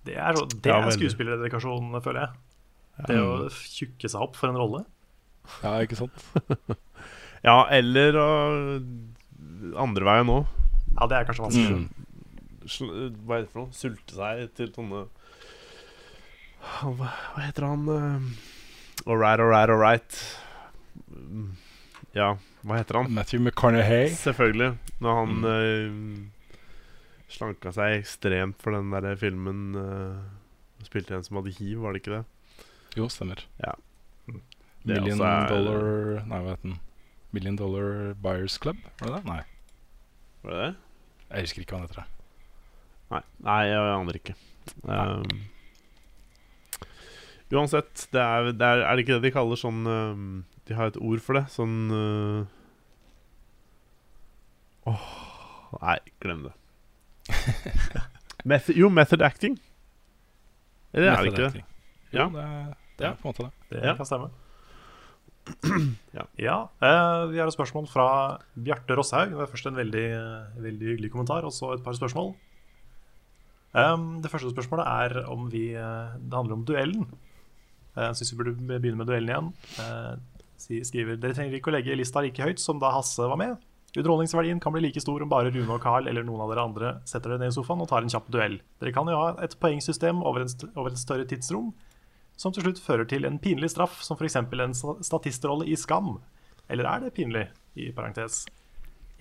[0.05, 2.31] Det er, så, det er skuespillerdedikasjon, føler jeg.
[3.07, 4.83] Det å tjukke seg opp for en rolle.
[5.63, 6.25] Ja, ikke sant?
[7.47, 8.81] ja, eller uh,
[9.81, 10.45] andre veien òg.
[10.95, 11.79] Ja, det er kanskje vanskelig.
[11.85, 12.05] Mm.
[12.65, 13.75] Hva heter det for noe?
[13.75, 15.03] Sulte seg til sånne
[16.65, 17.09] Hva,
[17.39, 18.21] heter han uh,
[19.05, 20.17] All right, all right, all right.
[21.11, 21.51] Mm,
[22.15, 22.35] Ja,
[22.65, 23.11] hva heter han?
[23.13, 24.09] Matthew McConaughey.
[24.15, 24.71] Selvfølgelig.
[25.03, 26.61] Når han eh,
[27.35, 30.21] slanka seg ekstremt for den der filmen uh,
[30.85, 32.23] Spilte en som hadde hiv, var det ikke det?
[32.95, 33.41] Jo, stemmer.
[33.59, 33.73] Ja.
[34.85, 36.79] Det Million er- Dollar Nei, hva heter den?
[37.35, 38.77] Million Dollar Buyers Club?
[39.01, 39.23] Var det det?
[39.27, 39.41] Nei,
[40.45, 40.75] Var det det?
[41.35, 42.11] jeg husker ikke hva han heter.
[43.11, 44.35] Nei, Nei jeg aner ikke.
[44.85, 45.41] Um,
[47.53, 50.87] uansett, det er, det er, er det ikke det de kaller sånn um, De har
[50.89, 51.45] et ord for det.
[51.53, 52.45] Sånn uh,
[54.89, 55.05] Åh
[55.81, 56.53] Nei, glem det.
[58.49, 59.57] Method, jo, method acting.
[60.93, 61.49] Eller er det ikke det?
[61.51, 61.71] Method.
[62.15, 62.27] Jo, Ja.
[62.31, 63.51] det, det er på en måte det.
[63.73, 63.95] Det Ja.
[63.97, 64.29] kan stemme.
[66.15, 66.23] Ja.
[66.39, 68.05] ja eh, vi har et spørsmål fra
[68.55, 69.33] Bjarte Rosshaug.
[69.35, 70.05] Det er først en veldig,
[70.63, 72.31] veldig hyggelig kommentar, og så et par spørsmål.
[73.75, 77.09] Um, det første spørsmålet er om vi eh, Det handler om duellen.
[77.95, 79.53] Eh, Jeg syns vi burde begynne med duellen igjen.
[79.79, 83.57] Eh, skriver Dere trenger ikke å legge lista like høyt som da Hasse var med.
[83.95, 86.89] Underholdningsverdien kan bli like stor om bare Rune og Carl eller noen av dere andre
[87.07, 88.57] setter dere ned i sofaen og tar en kjapp duell.
[88.81, 90.43] Dere kan jo ha et poengsystem over,
[90.75, 91.69] over et større tidsrom,
[92.35, 94.35] som til slutt fører til en pinlig straff, som f.eks.
[94.35, 96.17] en sta- statistrolle i Skam.
[96.67, 97.45] Eller er det pinlig,
[97.79, 98.41] i parentes?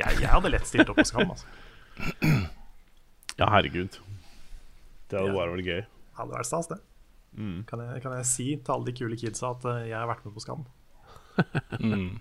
[0.01, 1.31] Jeg, jeg hadde lett stilt opp på Skam.
[1.31, 1.47] Altså.
[3.39, 3.99] Ja, herregud.
[5.11, 5.47] Det hadde Ja.
[5.47, 5.85] vært gøy.
[6.19, 6.79] Hadde vært stas, det.
[7.35, 10.25] Kan, jeg, kan jeg si til alle de kule kidsa at eh, jeg har vært
[10.29, 10.65] med på Skam?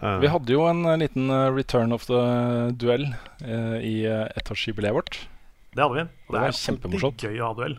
[0.00, 2.20] Eh, Vi hadde jo en eh, liten return of the
[2.80, 3.02] duell
[3.44, 5.18] eh, i ettårsjubileet vårt.
[5.74, 6.04] Det hadde vi.
[6.06, 7.18] Og Det det, var er kjempemorsomt.
[7.18, 7.74] alltid gøy å ha duell.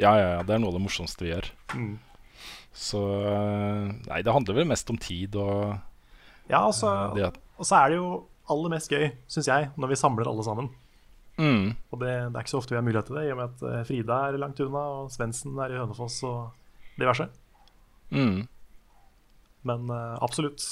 [0.00, 1.50] Ja, ja, ja, det er noe av det morsomste vi gjør.
[1.76, 1.90] Mm.
[2.72, 3.02] Så
[4.08, 5.74] Nei, det handler vel mest om tid og
[6.48, 6.88] Ja, og så,
[7.20, 8.08] at og så er det jo
[8.48, 10.70] aller mest gøy, syns jeg, når vi samler alle sammen.
[11.42, 13.40] Mm, Og det, det er ikke så ofte vi har mulighet til det, i og
[13.40, 16.54] med at eh, Frida er langt unna, og Svendsen er i Hønefoss og
[17.00, 17.28] diverse.
[18.14, 18.40] mm.
[19.62, 20.64] Men eh, absolutt,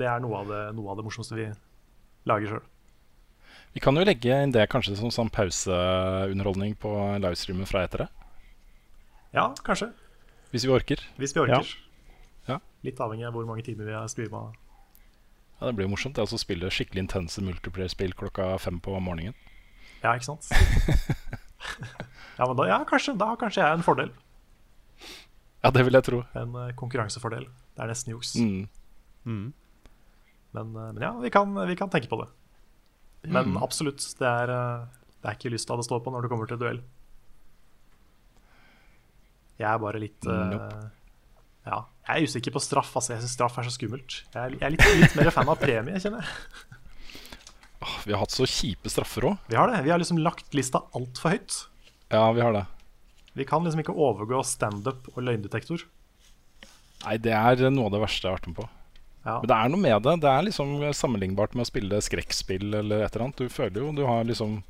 [0.00, 1.48] det er noe av det, noe av det morsomste vi
[2.30, 2.62] lager sjøl.
[3.74, 6.90] Vi kan jo legge inn det kanskje som sånn pauseunderholdning på
[7.22, 8.08] livestreamen fra etter det.
[9.36, 9.92] Ja, kanskje.
[10.50, 11.04] Hvis vi orker.
[11.20, 11.68] Hvis vi orker.
[12.48, 12.56] Ja.
[12.82, 14.48] Litt avhengig av hvor mange timer vi har streama.
[15.60, 19.36] Ja, Det blir morsomt det å spille skikkelig intense multiplayer-spill klokka fem på morgenen.
[20.00, 20.48] Ja, ikke sant?
[22.38, 24.12] ja, men da, ja, kanskje, da har kanskje jeg en fordel.
[25.60, 26.22] Ja, det vil jeg tro.
[26.40, 27.44] En uh, konkurransefordel.
[27.76, 28.34] Det er nesten juks.
[28.40, 28.62] Mm.
[29.28, 29.48] mm.
[30.56, 32.30] Men, uh, men ja, vi kan, vi kan tenke på det.
[33.28, 36.48] Men absolutt, det er, uh, det er ikke lysta det står på når det kommer
[36.48, 36.80] til duell.
[39.60, 40.88] Jeg er bare litt Nope.
[41.68, 42.94] Ja, jeg er usikker på straff.
[42.96, 44.22] Altså, jeg syns straff er så skummelt.
[44.32, 46.76] Jeg er, jeg er litt, litt mer fan av premie, kjenner jeg.
[48.04, 49.46] Vi har hatt så kjipe straffer òg.
[49.48, 49.80] Vi har det.
[49.86, 51.56] Vi har liksom lagt lista altfor høyt.
[52.12, 52.66] Ja, vi har det.
[53.38, 55.86] Vi kan liksom ikke overgå standup og løgndetektor.
[57.06, 58.66] Nei, det er noe av det verste jeg har vært med på.
[59.20, 59.36] Ja.
[59.38, 60.16] Men det er noe med det.
[60.24, 63.40] Det er liksom sammenlignbart med å spille skrekkspill eller et eller annet.
[63.40, 64.60] Du føler jo du har liksom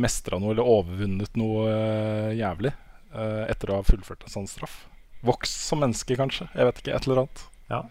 [0.00, 2.72] mestra noe eller overvunnet noe uh, jævlig
[3.14, 4.84] uh, etter å ha fullført en sånn straff.
[5.24, 6.48] Vokst som menneske, kanskje.
[6.52, 6.96] Jeg vet ikke.
[6.96, 7.44] Et eller annet.
[7.72, 7.84] ja.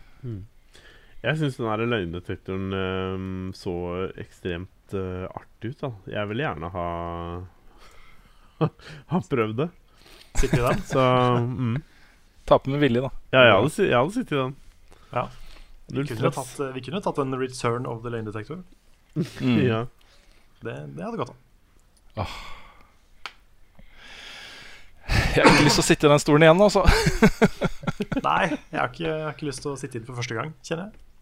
[1.24, 3.74] Jeg syns den her løgndetektoren um, så
[4.19, 5.80] ekstremt uh, artig ut.
[5.86, 6.88] da Jeg vil gjerne ha
[9.13, 9.69] Ha prøvd det.
[10.41, 10.82] Sitte i den.
[10.89, 11.03] Så
[11.45, 11.78] mm.
[12.49, 13.11] Tape med vilje, da.
[13.32, 14.55] Ja, jeg hadde, jeg hadde sittet i den.
[15.13, 15.24] Ja.
[15.93, 18.59] Vi kunne, tatt, vi kunne tatt en return of the løgndetektor.
[19.15, 19.61] Mm.
[19.63, 19.86] Ja.
[20.63, 22.28] Det, det hadde gått an.
[25.34, 26.84] Jeg har ikke lyst til å sitte i den stolen igjen, altså.
[28.28, 30.51] Nei, jeg har, ikke, jeg har ikke lyst til å sitte inn for første gang,
[30.65, 31.12] kjenner jeg.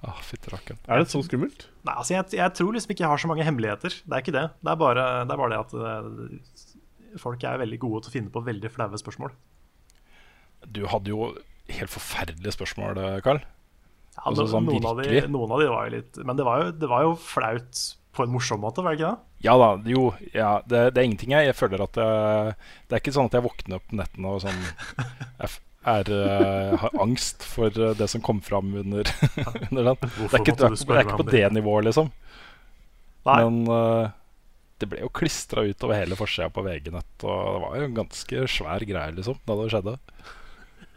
[0.00, 0.48] Ah, Fytti.
[0.88, 1.66] Er det så skummelt?
[1.84, 3.94] Nei, altså jeg, jeg tror liksom ikke jeg har så mange hemmeligheter.
[4.00, 4.46] Det er ikke det.
[4.62, 8.16] Det er bare det, er bare det at uh, folk er veldig gode til å
[8.16, 9.34] finne på veldig flaue spørsmål.
[10.64, 11.30] Du hadde jo
[11.70, 13.42] helt forferdelige spørsmål, Karl.
[14.16, 16.60] Ja, det, sånn noen, av de, noen av de var jo litt Men det var
[16.60, 19.46] jo, det var jo flaut på en morsom måte, var det ikke det?
[19.46, 22.56] Ja da, jo, ja, det, det er ingenting jeg Jeg føler at jeg,
[22.90, 24.58] Det er ikke sånn at jeg våkner opp på nettene og sånn
[25.44, 25.52] Jeg
[25.88, 29.08] er, eh, har angst for eh, det som kom fram under,
[29.70, 29.96] under den.
[30.00, 32.10] Det er ikke, du det er ikke på det nivået, liksom.
[33.28, 33.36] Nei.
[33.44, 34.10] Men uh,
[34.80, 37.96] det ble jo klistra ut over hele forsida på VG-nett, og det var jo en
[37.98, 39.96] ganske svær greie, liksom, da det skjedde.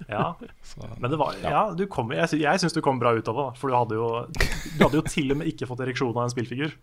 [0.09, 0.23] Ja,
[0.67, 1.49] Så, men det var Ja.
[1.51, 3.45] Ja, du kom, jeg, sy- jeg syns du kom bra ut av det.
[3.59, 4.07] For du hadde jo
[4.75, 6.73] Du hadde jo til og med ikke fått ereksjon av en spillfigur.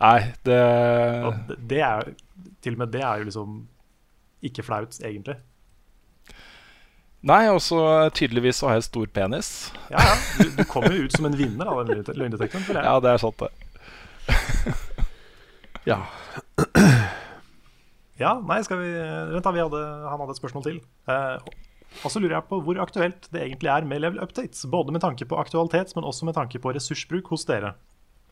[0.00, 0.58] nei, det
[1.48, 2.12] det, det er
[2.62, 3.56] Til og med det er jo liksom
[4.46, 5.34] ikke flaut, egentlig.
[7.26, 7.78] Nei, og så
[8.16, 9.48] tydeligvis så har jeg stor penis.
[9.92, 10.14] Ja, ja.
[10.38, 12.80] Du, du kommer jo ut som en vinner av den løgndetektoren.
[12.80, 13.50] Ja, det er sant, det.
[15.88, 15.96] Ja.
[18.20, 19.52] Ja, nei, skal vi Vent, da.
[19.54, 20.80] Vi hadde, han hadde et spørsmål til.
[21.08, 21.52] Eh,
[22.04, 24.66] og så lurer jeg på hvor aktuelt det egentlig er med level updates.
[24.70, 27.72] Både med tanke på aktualitet, men også med tanke på ressursbruk hos dere.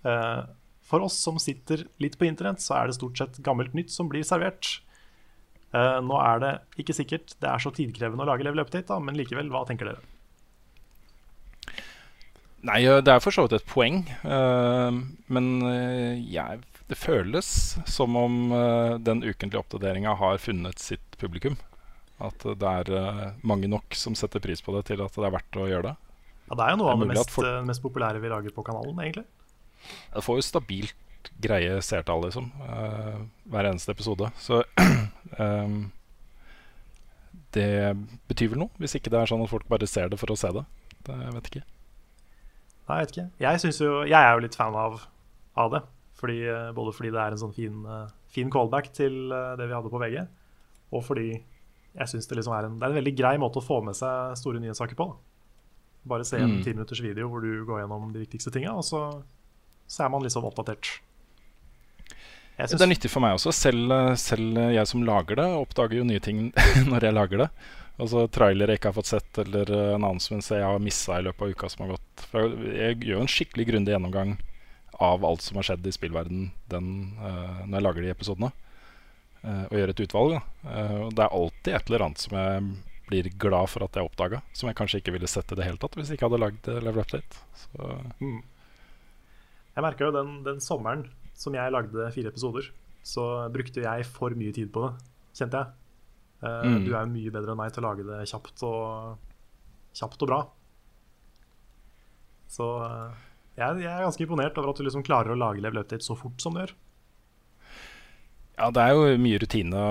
[0.04, 0.42] Eh,
[0.88, 4.12] for oss som sitter litt på internett, så er det stort sett gammelt nytt som
[4.12, 4.78] blir servert.
[5.76, 8.96] Eh, nå er det ikke sikkert det er så tidkrevende å lage level update, da,
[9.04, 10.00] men likevel, hva tenker dere?
[12.68, 14.00] Nei, eh, det er for så vidt et poeng.
[14.24, 14.98] eh,
[15.28, 15.48] men
[16.24, 17.50] jeg, det føles
[17.86, 18.38] som om
[19.04, 21.58] den ukentlige oppdateringa har funnet sitt publikum.
[22.18, 25.58] At det er mange nok som setter pris på det til at det er verdt
[25.60, 25.96] å gjøre det.
[26.48, 28.54] Ja, det er jo noe Det er av det mest, folk- mest populære vi lager
[28.56, 29.26] på kanalen, egentlig.
[30.16, 32.50] Det får jo stabilt helt greie seertall, liksom.
[32.62, 34.30] Uh, hver eneste episode.
[34.38, 34.62] Så
[35.38, 35.90] um,
[37.56, 37.96] det
[38.28, 40.36] betyr vel noe, hvis ikke det er sånn at folk bare ser det for å
[40.38, 40.64] se det.
[41.06, 41.64] det jeg vet ikke.
[42.88, 43.28] Nei, jeg vet ikke.
[43.44, 45.00] Jeg, jo, jeg er jo litt fan av,
[45.56, 45.82] av det.
[46.18, 49.74] Fordi, eh, både fordi det er en sånn fin, eh, fin callback til det vi
[49.76, 50.24] hadde på VG,
[50.90, 51.28] og fordi
[51.98, 53.96] jeg synes det, liksom er en, det er en veldig grei måte å få med
[53.96, 55.06] seg store nyhetssaker på.
[55.12, 55.14] Da.
[56.10, 56.62] Bare se en Mm.
[56.64, 59.22] ti minutters video hvor du går gjennom de viktigste tinga, og så,
[59.86, 61.00] så er man liksom oppdatert.
[62.58, 63.52] Det er nyttig for meg også.
[63.54, 66.48] Selv, eh, selv jeg som lager det, oppdager jo nye ting
[66.90, 67.48] når jeg lager det.
[67.98, 71.44] Altså trailere jeg ikke har fått sett, eller eh, announcements jeg har missa i løpet
[71.44, 72.26] av uka som har gått.
[72.30, 74.36] For jeg, gjør jo en skikkelig grundig gjennomgang
[74.98, 76.86] av alt som har skjedd i spillverden den,
[77.22, 78.50] uh, når jeg lager de episodene.
[79.44, 80.36] Uh, og gjør et utvalg.
[80.66, 82.62] Eh, og det er alltid et eller annet som jeg
[83.08, 85.80] blir glad for at jeg oppdaga, som jeg kanskje ikke ville sett i det hele
[85.80, 87.44] tatt hvis jeg ikke hadde lagd eh, Level Update.
[87.62, 88.40] Så Mm.
[89.78, 91.04] Jeg merka jo den, den sommeren
[91.38, 92.66] som jeg lagde fire episoder,
[93.06, 93.24] så
[93.54, 94.92] brukte jeg for mye tid på det,
[95.38, 95.74] kjente jeg.
[96.38, 96.84] Uh, Mm.
[96.86, 99.16] Du er jo mye bedre enn meg til å lage det kjapt og,
[99.98, 100.42] kjapt og bra.
[102.48, 103.16] Så uh,
[103.58, 106.14] jeg, jeg er ganske imponert over at du liksom klarer å lage Level Update så
[106.18, 106.76] fort som du gjør.
[108.58, 109.82] Ja, det er jo mye rutine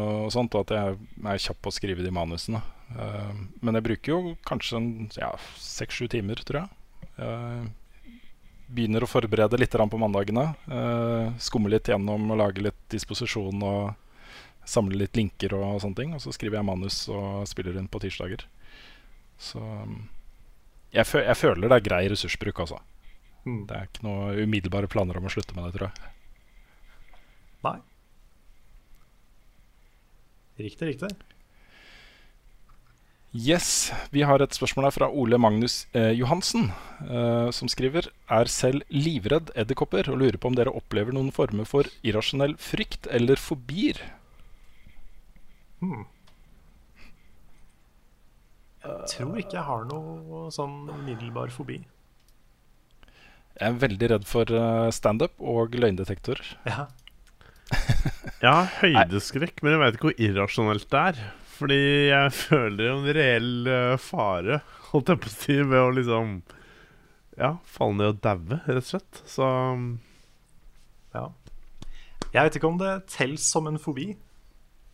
[0.00, 2.60] og sånt, og at jeg er kjapp på å skrive de manusene.
[2.92, 3.32] Uh,
[3.64, 6.78] men jeg bruker jo kanskje en ja, seks-sju timer, tror jeg.
[8.64, 10.54] Eh, begynner å forberede litt på mandagene.
[10.68, 13.94] Uh, skumme litt gjennom og lage litt disposisjon og
[14.64, 16.14] samle litt linker og sånne ting.
[16.14, 18.46] Og så skriver jeg manus og spiller inn på tirsdager.
[19.38, 20.08] Så um,
[20.92, 22.80] jeg, fø jeg føler det er grei ressursbruk, altså.
[23.44, 23.66] Mm.
[23.68, 26.12] Det er ikke noe umiddelbare planer om å slutte med det, tror jeg.
[27.64, 27.78] Nei.
[30.60, 31.33] Riktig, riktig.
[33.34, 36.68] Yes, Vi har et spørsmål her fra Ole Magnus eh, Johansen,
[37.02, 41.66] eh, som skriver Er selv livredd edderkopper og lurer på om dere opplever noen former
[41.66, 43.98] for irrasjonell frykt eller fobier.
[45.82, 46.06] Hmm.
[48.84, 51.82] Jeg tror ikke jeg har noe sånn umiddelbar fobi.
[53.58, 56.54] Jeg er veldig redd for eh, standup og løgndetektorer.
[56.70, 56.86] Ja.
[58.44, 61.20] Jeg har høydeskrekk, men jeg vet ikke hvor irrasjonelt det er.
[61.54, 66.36] Fordi jeg føler en reell eh, fare, holdt jeg på å si, ved å liksom
[67.38, 69.24] Ja, falle ned og daue, rett og slett.
[69.28, 69.48] Så
[71.14, 71.30] Ja.
[72.34, 74.16] Jeg vet ikke om det telles som en fobi,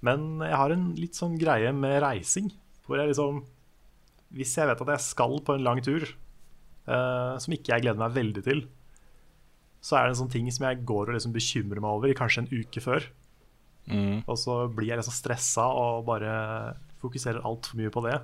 [0.04, 2.50] men jeg har en litt sånn greie med reising.
[2.84, 3.44] Hvor jeg liksom
[4.30, 6.04] Hvis jeg vet at jeg skal på en lang tur,
[6.86, 8.60] uh, som ikke jeg gleder meg veldig til,
[9.82, 12.14] så er det en sånn ting som jeg går og liksom bekymrer meg over i
[12.14, 13.08] kanskje en uke før.
[13.88, 14.20] Mm.
[14.26, 16.34] Og så blir jeg liksom stressa og bare
[17.00, 18.18] fokuserer altfor mye på det.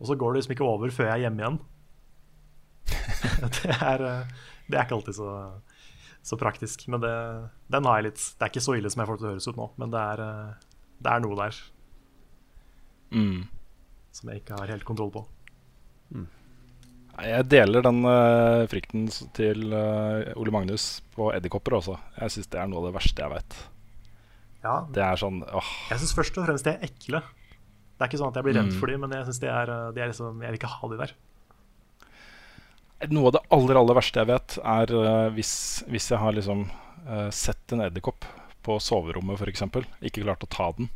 [0.00, 1.58] Og så går det liksom ikke over før jeg er hjemme igjen.
[3.56, 4.32] det, er, eh,
[4.68, 5.30] det er ikke alltid så,
[6.26, 6.86] så praktisk.
[6.92, 7.12] Men det,
[7.72, 8.24] den har jeg litt.
[8.34, 9.92] Det er ikke så ille som jeg får det til å høres ut nå, men
[9.94, 10.72] det er, eh,
[11.04, 11.62] det er noe der
[13.14, 13.44] Mm.
[14.10, 15.20] som jeg ikke har helt kontroll på.
[16.10, 16.24] Mm.
[17.22, 19.04] Jeg deler den eh, frykten
[19.36, 21.94] til Ole Magnus på edderkopper også.
[22.16, 23.54] Jeg syns det er noe av det verste jeg vet.
[24.64, 27.20] Ja, Det er sånn åh, jeg syns først og fremst de er ekle.
[27.20, 28.78] Det er ikke sånn at jeg blir redd Mm.
[28.80, 30.96] for dem, men jeg synes de er, de er liksom, jeg vil ikke ha de
[31.04, 31.12] der.
[33.12, 35.52] Noe av det aller aller verste jeg vet, er eh, hvis,
[35.92, 36.62] hvis jeg har liksom
[37.04, 38.24] uh, sett en edderkopp
[38.64, 39.64] på soverommet f.eks.,
[40.00, 40.88] ikke klart å ta den,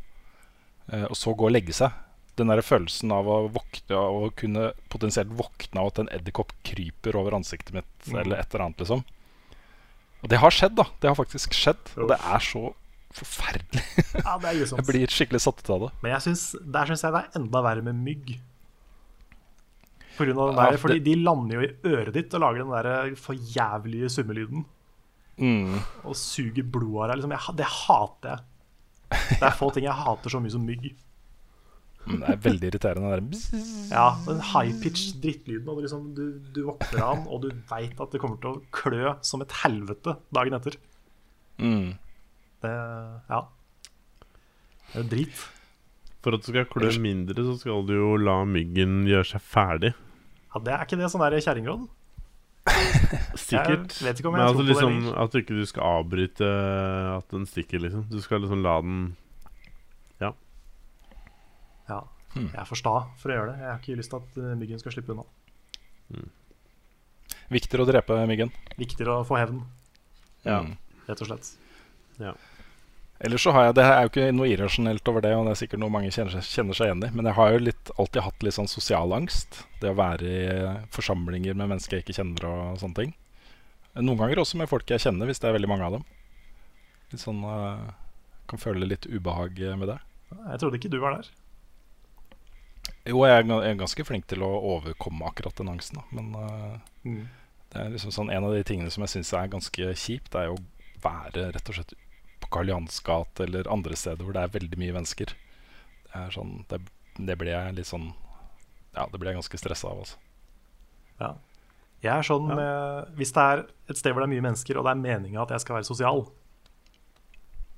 [0.91, 1.93] uh, og så gå og legge seg.
[2.39, 6.55] Den der følelsen av å våkne av å kunne potensielt våkne av at en edderkopp
[6.65, 8.21] kryper over ansiktet mitt, Mm.
[8.23, 9.03] eller et eller annet, liksom.
[10.23, 10.87] Og det har skjedd, da.
[10.99, 11.93] Det har faktisk skjedd.
[11.99, 12.73] Og det er så
[13.15, 13.85] forferdelig.
[14.25, 14.81] Ja, det er grusomt.
[14.81, 15.89] Jeg blir skikkelig satt ut av det.
[16.03, 16.43] Men jeg synes,
[16.75, 18.31] der syns jeg det er enda verre med mygg.
[20.17, 20.81] På grunn av den Ja, det...
[20.83, 24.65] fordi de lander jo i øret ditt og lager den der forjævlige summelyden.
[25.39, 25.77] Mm.
[26.03, 27.21] Og suger blodet av deg.
[27.21, 27.35] Liksom.
[27.37, 28.47] Jeg, det hater jeg.
[29.39, 30.89] Det er få ting jeg hater så mye som mygg.
[32.09, 33.13] Men Det er veldig irriterende.
[33.13, 33.55] Der.
[33.93, 35.69] Ja, Den high-pitch drittlyden.
[35.69, 38.61] Og liksom, du, du våkner av den, og du veit at det kommer til å
[38.75, 40.77] klø som et helvete dagen etter.
[41.59, 41.97] Mm.
[42.63, 42.73] Det,
[43.29, 43.39] ja.
[44.91, 45.45] Det er drit.
[46.23, 49.93] for at du skal klø mindre, så skal du jo la myggen gjøre seg ferdig.
[50.49, 51.87] Ja, det Er ikke det sånn der kjerringråd?
[53.39, 53.95] Sikkert.
[53.95, 55.85] Jeg vet ikke om Men jeg altså tror på det liksom at du ikke skal
[55.99, 56.49] avbryte
[57.15, 58.03] at den stikker, liksom.
[58.11, 58.99] Du skal liksom la den
[60.19, 60.33] Ja.
[62.35, 62.51] Hmm.
[62.51, 63.61] Jeg er for sta for å gjøre det.
[63.63, 65.25] Jeg har ikke lyst til at eh, myggen skal slippe unna.
[67.49, 68.51] Viktigere å drepe myggen.
[68.77, 69.63] Viktigere å få hevn,
[70.45, 70.59] Ja.
[71.07, 71.49] Rett og slett.
[73.19, 75.59] Ellers så har jeg, Det er jo ikke noe irrasjonelt over det, og det er
[75.59, 77.09] sikkert noe mange kjenner seg, kjenner seg igjen i.
[77.17, 79.63] Men jeg har jo litt, alltid hatt litt sånn sosial angst.
[79.81, 80.45] Det å være i
[80.95, 83.11] forsamlinger med mennesker jeg ikke kjenner og sånne ting.
[83.99, 86.07] Noen ganger også med folk jeg kjenner, hvis det er veldig mange av dem.
[87.11, 87.91] Litt sånn uh,
[88.49, 89.99] Kan føle litt ubehag med det.
[90.31, 91.27] Jeg trodde ikke du var der.
[93.09, 95.99] Jo, jeg er ganske flink til å overkomme akkurat den angsten.
[95.99, 96.07] Da.
[96.15, 97.23] Men uh, mm.
[97.73, 100.53] det er liksom sånn, en av de tingene som jeg syns er ganske kjipt, er
[100.53, 100.63] jo å
[101.03, 101.97] være rett og slett
[102.49, 105.35] på Karl Johans gate eller andre steder hvor det er veldig mye mennesker.
[106.09, 106.81] Det, sånn, det,
[107.21, 108.09] det blir jeg litt sånn
[108.95, 110.01] Ja, det blir jeg ganske stressa av.
[110.01, 110.17] Altså.
[111.19, 111.31] Ja.
[111.99, 114.87] Jeg er sånn med, Hvis det er et sted hvor det er mye mennesker, og
[114.87, 116.23] det er meninga at jeg skal være sosial,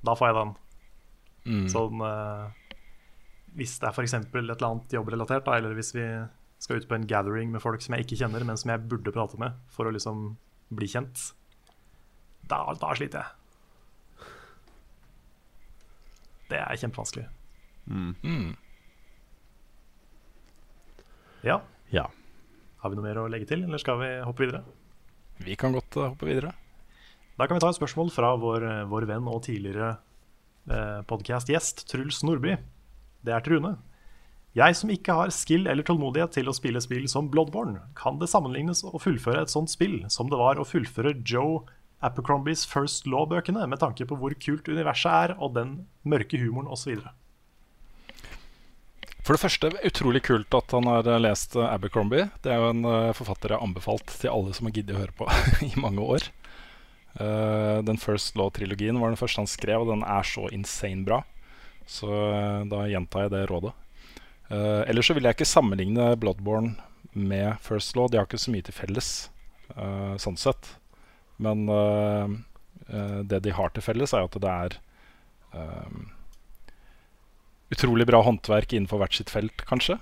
[0.05, 0.53] da får jeg den.
[1.41, 1.65] Mm.
[1.73, 2.77] Sånn eh,
[3.57, 4.15] Hvis det er f.eks.
[4.19, 6.07] et eller annet jobbrelatert, da, eller hvis vi
[6.61, 9.13] skal ut på en gathering med folk som jeg ikke kjenner, men som jeg burde
[9.13, 10.35] prate med for å liksom
[10.71, 11.31] bli kjent,
[12.47, 13.40] da, da sliter jeg.
[16.51, 17.27] Det er kjempevanskelig.
[17.87, 18.15] Mm.
[18.23, 18.49] Mm.
[21.47, 21.61] Ja.
[21.89, 22.05] ja.
[22.81, 24.63] Har vi noe mer å legge til, eller skal vi hoppe videre?
[25.41, 26.53] Vi kan godt uh, hoppe videre.
[27.39, 29.95] Da kan vi ta et spørsmål fra vår, eh, vår venn og tidligere
[30.69, 32.57] eh, podkast-gjest Truls Nordby.
[33.25, 33.71] Det er Trune.
[34.53, 38.29] Jeg som ikke har skill eller tålmodighet til å spille spill som Bloodborne, kan det
[38.29, 41.63] sammenlignes å fullføre et sånt spill som det var å fullføre Joe
[42.01, 46.97] Abercrombies First Law-bøkene, med tanke på hvor kult universet er, og den mørke humoren osv.?
[49.21, 52.25] For det første, utrolig kult at han har lest eh, Abercrombie.
[52.41, 55.03] Det er jo en uh, forfatter jeg har anbefalt til alle som har giddet å
[55.03, 55.29] høre på
[55.69, 56.31] i mange år.
[57.11, 61.17] Den First Law-trilogien var den første han skrev, og den er så insane bra.
[61.83, 62.07] Så
[62.71, 63.73] da gjentar jeg det rådet.
[64.87, 66.77] ellers så vil jeg ikke sammenligne Bloodborne
[67.11, 68.07] med First Law.
[68.07, 69.09] De har ikke så mye til felles,
[70.23, 70.71] sånn sett.
[71.41, 71.65] Men
[73.25, 74.75] det de har til felles, er at det er
[77.71, 79.97] utrolig bra håndverk innenfor hvert sitt felt, kanskje.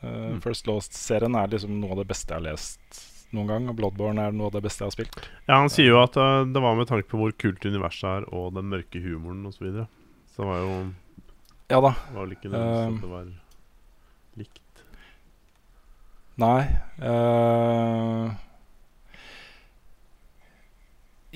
[0.00, 0.40] Mm.
[0.44, 3.00] First Lost-serien er liksom noe av det beste jeg har lest
[3.34, 3.70] noen gang.
[3.70, 5.18] Og Bloodborne er noe av det beste jeg har spilt.
[5.48, 8.28] Ja, Han sier jo at uh, det var med tanke på hvor kult universet er,
[8.30, 9.58] og den mørke humoren osv.
[9.58, 9.88] Så, videre.
[10.34, 10.78] så det var jo
[11.72, 11.92] Ja da.
[12.14, 13.26] var vel ikke nødvendigvis uh, at det var
[14.42, 14.84] likt.
[16.36, 16.62] Nei.
[17.00, 18.45] Uh,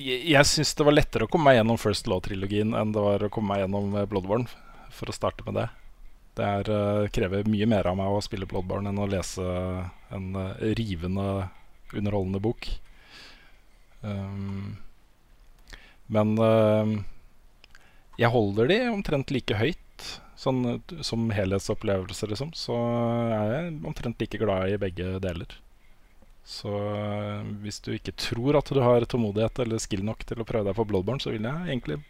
[0.01, 3.31] jeg syns det var lettere å komme meg gjennom First Law-trilogien enn det var å
[3.33, 4.49] komme meg gjennom Bloodborne
[4.95, 5.69] for å starte med det.
[6.39, 9.45] Det er, uh, krever mye mer av meg å spille Bloodborne enn å lese
[10.15, 11.27] en uh, rivende,
[11.93, 12.69] underholdende bok.
[14.01, 14.79] Um,
[16.11, 16.95] men uh,
[18.21, 20.07] jeg holder de omtrent like høyt
[20.41, 22.55] sånn, som helhetsopplevelse, liksom.
[22.57, 22.77] Så
[23.37, 25.59] er jeg omtrent like glad i begge deler.
[26.51, 26.71] Så
[27.63, 30.79] hvis du ikke tror at du har tålmodighet eller skill nok til å prøve deg
[30.79, 32.01] på Bloodborne, så vil jeg egentlig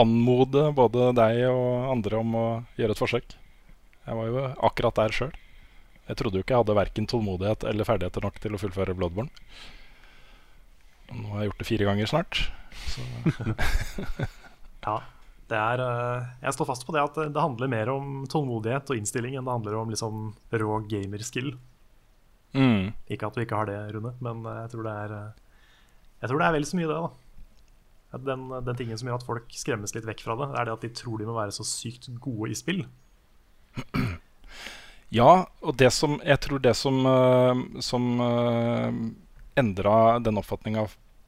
[0.00, 2.46] anmode både deg og andre om å
[2.80, 3.36] gjøre et forsøk.
[4.02, 5.32] Jeg var jo akkurat der sjøl.
[6.08, 9.30] Jeg trodde jo ikke jeg hadde verken tålmodighet eller ferdigheter nok til å fullføre Bloodborne.
[11.12, 12.40] Nå har jeg gjort det fire ganger snart.
[14.86, 14.96] ja,
[15.52, 18.98] det er eh, Jeg står fast på det at det handler mer om tålmodighet og
[18.98, 21.52] innstilling enn det handler om liksom rå gamerskill.
[22.52, 22.92] Mm.
[23.12, 25.36] Ikke at du ikke har det, Rune, men jeg tror det er eh,
[26.20, 28.18] Jeg tror det er vel så mye det, da.
[28.28, 30.84] Den, den, tingen som gjør at folk skremmes litt vekk fra det, er det at
[30.84, 32.84] de tror de må være så sykt gode i spill.
[35.12, 38.06] Ja, og det som jeg tror det som, uh, som
[39.60, 40.86] endra den oppfatninga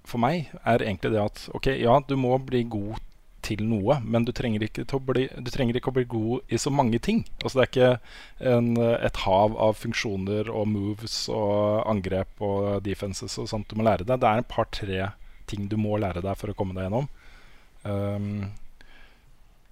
[0.09, 2.97] for meg, er egentlig det at OK, ja, du må bli god
[3.45, 6.73] til noe, men du trenger ikke, bli, du trenger ikke å bli god i så
[6.73, 7.23] mange ting.
[7.43, 13.37] Altså Det er ikke en, et hav av funksjoner og moves og angrep og defenses
[13.43, 14.21] og sånt du må lære deg.
[14.23, 15.13] Det er en par-tre
[15.51, 17.09] ting du må lære deg for å komme deg gjennom.
[17.85, 18.51] Um,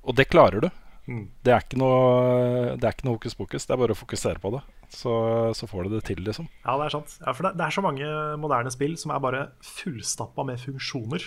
[0.02, 0.70] og det klarer du.
[1.08, 1.26] Mm.
[1.42, 3.66] Det, er ikke noe, det er ikke noe hokus pokus.
[3.66, 4.62] Det er bare å fokusere på det.
[4.92, 5.12] Så,
[5.56, 6.48] så får du det til, liksom.
[6.66, 7.14] Ja, det er sant.
[7.22, 8.10] Ja, for det, det, er så mange
[8.42, 11.26] moderne spill som er bare fullstappa med funksjoner.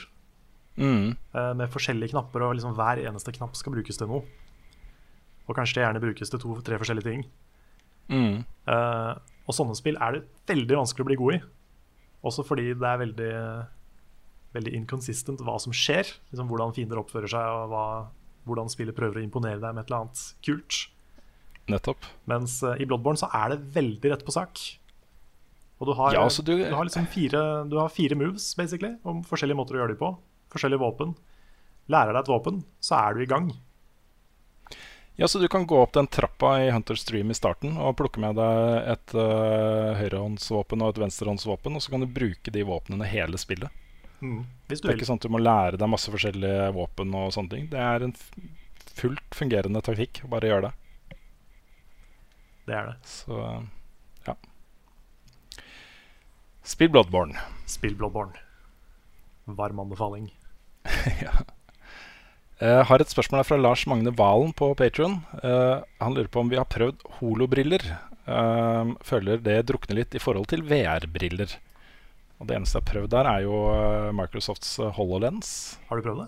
[0.76, 1.14] Mm.
[1.36, 4.26] Uh, med forskjellige knapper, og liksom hver eneste knapp skal brukes til noe.
[5.46, 7.26] Og kanskje det gjerne brukes til to-tre forskjellige ting.
[8.10, 8.44] Mm.
[8.68, 9.14] Uh,
[9.46, 11.40] og sånne spill er det veldig vanskelig å bli god i.
[12.26, 13.32] Også fordi det er veldig
[14.56, 16.10] veldig inconsistent hva som skjer.
[16.32, 17.86] Liksom hvordan fiender oppfører seg, og hva,
[18.48, 20.82] hvordan spillet prøver å imponere deg med et eller annet kult.
[21.72, 22.08] Nettopp.
[22.30, 24.62] Mens uh, i Bloodborne så er det veldig rett på sak.
[25.82, 26.54] Og du har, ja, altså du...
[26.56, 30.00] du har liksom fire, du har fire moves, basically, om forskjellige måter å gjøre dem
[30.00, 30.12] på.
[30.54, 31.16] Forskjellige våpen.
[31.92, 33.50] Lærer deg et våpen, så er du i gang.
[35.16, 38.20] Ja, så Du kan gå opp den trappa i Hunter Stream i starten og plukke
[38.20, 43.08] med deg et uh, høyrehåndsvåpen og et venstrehåndsvåpen, og så kan du bruke de våpnene
[43.08, 43.72] hele spillet.
[44.20, 44.46] Mm.
[44.68, 47.70] det er ikke sånn at du må lære deg masse forskjellige våpen og sånne ting.
[47.72, 48.16] Det er en
[48.96, 50.24] fullt fungerende taktikk.
[50.32, 50.74] Bare gjør det.
[52.66, 52.96] Det er det.
[53.08, 53.40] Så
[54.26, 54.36] ja.
[56.66, 57.38] Spill Bloodborne.
[57.70, 58.45] Spill Bloodborne.
[59.46, 60.32] Varm anbefaling.
[62.56, 65.18] Jeg har et spørsmål fra Lars Magne Valen på Patrion.
[65.44, 67.84] han lurer på om vi har prøvd holobriller.
[68.26, 71.52] Uh, føler det drukner litt i forhold til VR-briller.
[72.40, 75.52] Og Det eneste jeg har prøvd der, er jo eh, Microsofts eh, HoloLens.
[75.88, 76.28] Har du prøvd det?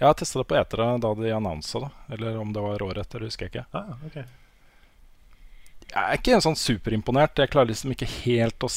[0.00, 1.90] Jeg har testa det på Etere da de annonsa det.
[2.16, 3.64] Eller om det var året etter, husker jeg ikke.
[3.76, 4.26] Ah, okay.
[5.90, 7.40] Jeg er ikke sånn superimponert.
[7.40, 8.70] Jeg klarer liksom ikke helt å,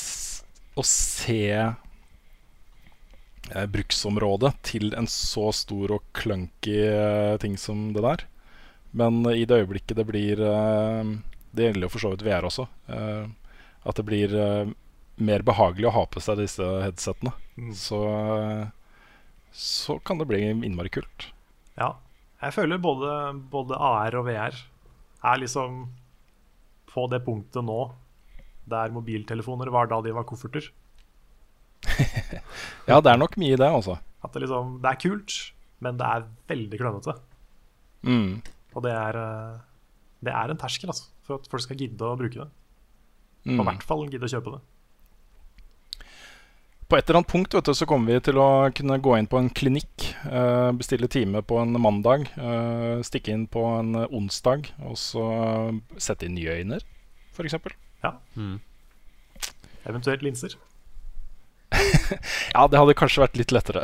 [0.80, 1.76] å se eh,
[3.52, 8.24] bruksområdet til en så stor og clunky eh, ting som det der.
[8.96, 11.12] Men i det øyeblikket det blir eh,
[11.54, 12.68] Det gjelder jo for så vidt VR også.
[12.88, 13.26] eh,
[13.84, 14.70] at det blir eh,
[15.20, 17.34] mer behagelig å ha på seg disse headsetene.
[17.76, 18.68] Så, eh,
[19.54, 21.28] så kan det bli innmari kult.
[21.78, 21.96] Ja.
[22.44, 23.10] Jeg føler både,
[23.52, 24.56] både AR og VR
[25.24, 25.86] er liksom
[26.92, 27.94] på det punktet nå
[28.68, 30.68] der mobiltelefoner var da de var kofferter.
[32.90, 33.98] Ja, det er nok mye i det, altså.
[34.24, 35.38] At det liksom Det er kult,
[35.84, 37.16] men det er veldig klønete.
[38.04, 38.42] Mm.
[38.76, 39.58] Og det er, eh,
[40.24, 42.50] det er en terskel altså, for at folk skal gidde å bruke det.
[43.44, 43.60] Og Mm.
[43.60, 44.62] i hvert fall gidde å kjøpe det.
[46.88, 49.28] På et eller annet punkt vet du, så kommer vi til å kunne gå inn
[49.28, 54.70] på en klinikk, eh, bestille time på en mandag, eh, stikke inn på en onsdag,
[54.84, 55.24] og så
[55.98, 56.80] sette inn nye øyne,
[57.34, 57.56] f.eks.
[58.04, 58.14] Ja.
[59.86, 60.56] Eventuelt linser.
[62.54, 63.82] Ja, det hadde kanskje vært litt lettere.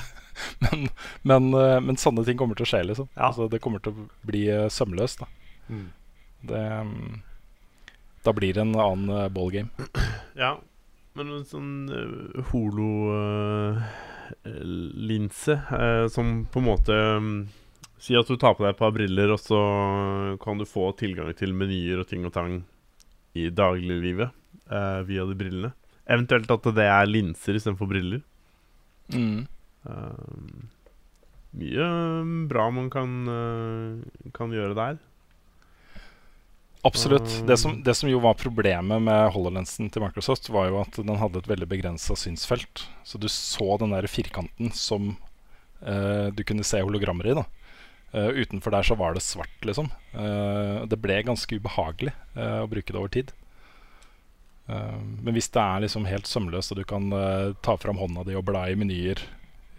[0.64, 0.88] men,
[1.22, 3.08] men, eh, men sånne ting kommer til å skje, liksom.
[3.14, 3.28] Ja.
[3.30, 3.96] Altså, det kommer til å
[4.28, 5.18] bli eh, sømløst.
[5.22, 5.26] Da.
[5.68, 5.88] Mm.
[6.48, 7.14] Det, mm,
[8.26, 9.70] da blir det en annen eh, ballgame.
[10.38, 10.52] Ja,
[11.18, 13.82] men en sånn uh, hololinse
[15.56, 17.48] uh, uh, som på en måte um,
[17.98, 19.58] Si at du tar på deg et par briller, og så
[20.38, 22.62] kan du få tilgang til menyer og ting og tang
[23.34, 24.30] i dagliglivet
[25.08, 25.72] via de brillene.
[26.08, 28.22] Eventuelt at det er linser istedenfor briller.
[29.12, 29.46] Mm.
[29.88, 30.68] Um,
[31.58, 34.98] mye um, bra man kan, uh, kan gjøre der.
[36.86, 37.46] Absolutt.
[37.46, 41.18] Det som, det som jo var problemet med HoloLensen til Microsoft, var jo at den
[41.18, 42.86] hadde et veldig begrensa synsfelt.
[43.04, 45.16] Så du så den der firkanten som
[45.82, 47.36] uh, du kunne se hologrammer i.
[47.40, 47.44] da
[48.14, 49.90] uh, Utenfor der så var det svart, liksom.
[50.14, 53.34] Uh, det ble ganske ubehagelig eh, å bruke det over tid.
[54.68, 58.26] Eh, men hvis det er liksom helt sømløst, og du kan eh, ta fram hånda
[58.28, 59.22] di og bla i menyer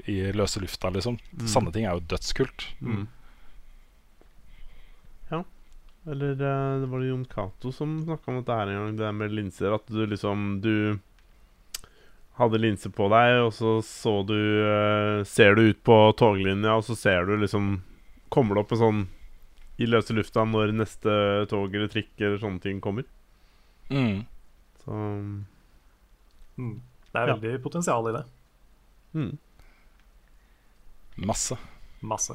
[0.10, 1.20] i løse lufta, liksom.
[1.50, 2.70] Sanne ting er jo dødskult.
[2.82, 3.04] Mm.
[5.30, 5.44] Ja.
[6.10, 9.06] Eller eh, det var det Jon Cato som snakka om dette her en gang, det
[9.06, 9.76] der med linser.
[9.76, 10.98] At du liksom Du
[12.40, 16.88] hadde linser på deg, og så så du eh, Ser du ut på toglinja, og
[16.88, 17.82] så ser du liksom
[18.32, 19.08] Kommer det opp en sånn
[19.80, 21.14] i løse lufta når neste
[21.48, 23.06] tog eller trikk eller sånne ting kommer.
[23.88, 24.26] Mm.
[24.90, 25.00] Så
[26.60, 26.82] Mm.
[27.14, 27.36] Det er Ja.
[27.38, 28.26] veldig potensial i det.
[29.14, 29.38] mm.
[31.26, 31.56] Masse.
[32.02, 32.34] Masse.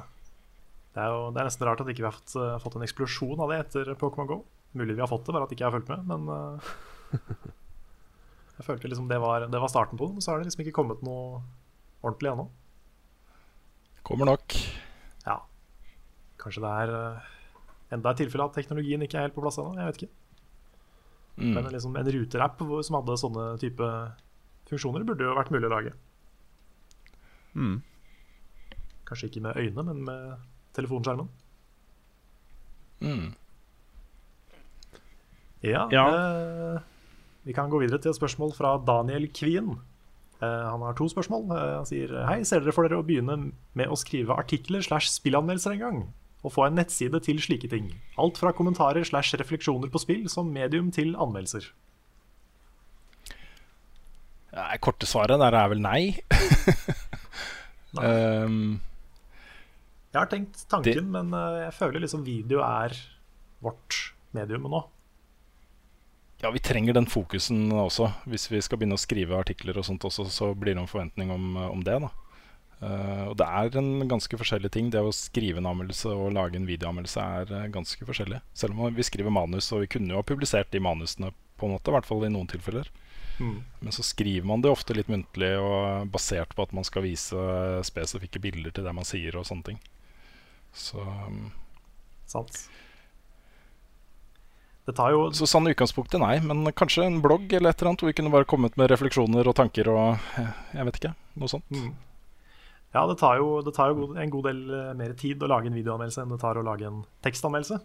[0.94, 2.82] Det er jo det er nesten rart at ikke vi har fått, uh, fått en
[2.86, 4.44] eksplosjon av det etter Pokémon GO.
[4.74, 6.06] Mulig vi har fått det, bare at ikke jeg har fulgt med.
[6.06, 6.60] Men uh,
[8.58, 10.14] jeg følte liksom det var, det var starten på det.
[10.14, 11.42] Men så har det liksom ikke kommet noe
[12.02, 12.48] ordentlig ennå.
[14.04, 14.54] Kommer nok.
[15.26, 15.40] Ja.
[16.38, 17.20] Kanskje det er uh,
[17.92, 19.74] enda et tilfelle at teknologien ikke er helt på plass ennå.
[19.76, 20.12] Jeg vet ikke.
[21.36, 21.54] Mm.
[21.56, 23.86] Men liksom en ruterapp som hadde sånne type
[24.70, 25.92] funksjoner, burde jo vært mulig å lage.
[27.54, 27.80] Mm.
[29.06, 30.36] Kanskje ikke med øynene, men med
[30.74, 31.28] telefonskjermen.
[33.02, 33.34] Mm.
[35.64, 36.04] Ja, Ja.
[36.76, 36.80] eh,
[37.44, 39.78] vi kan gå videre til et spørsmål fra Daniel Kvien.
[40.40, 41.50] Eh, han har to spørsmål.
[41.50, 45.08] Eh, han sier Hei, ser dere for dere å begynne med å skrive artikler slash
[45.08, 46.12] spillanmeldelser en gang?
[46.44, 47.88] Og få en nettside til slike ting.
[48.20, 51.70] Alt fra kommentarer slash refleksjoner på spill som medium til anmeldelser.
[54.54, 56.00] Ja, korte svaret der er vel nei.
[57.98, 58.76] um,
[60.12, 62.94] Jeg har tenkt tanken, men eh, jeg føler liksom video er
[63.64, 64.84] vårt medium nå.
[66.44, 68.10] ja, vi trenger den fokusen også.
[68.28, 71.32] Hvis vi skal begynne å skrive artikler og sånt også, så blir det en forventning
[71.32, 71.96] om, om det.
[72.04, 72.10] da.
[72.80, 74.90] Eh, og det er en ganske forskjellig ting.
[74.92, 78.42] Det å skrive en anmeldelse og lage en videoanmeldelse er uh, ganske forskjellig.
[78.56, 81.76] Selv om vi skriver manus, og vi kunne jo ha publisert de manusene på en
[81.76, 82.90] måte, i hvert fall i noen tilfeller.
[83.34, 87.34] Men så skriver man det ofte litt muntlig og basert på at man skal vise
[87.82, 89.80] spesifikke bilder til det man sier og sånne ting.
[90.70, 91.48] Så, um,
[92.30, 92.64] Sant?
[94.84, 98.02] Det tar jo så sånn utgangspunktet nei, men kanskje en blogg eller et eller annet
[98.04, 101.52] hvor vi kunne bare kommet med refleksjoner og tanker og eh, jeg vet ikke, noe
[101.54, 101.78] sånt.
[102.94, 105.66] Ja, det tar jo, det tar jo en god del eh, mer tid å lage
[105.66, 107.80] en videoanmeldelse enn det tar å lage en tekstanmeldelse.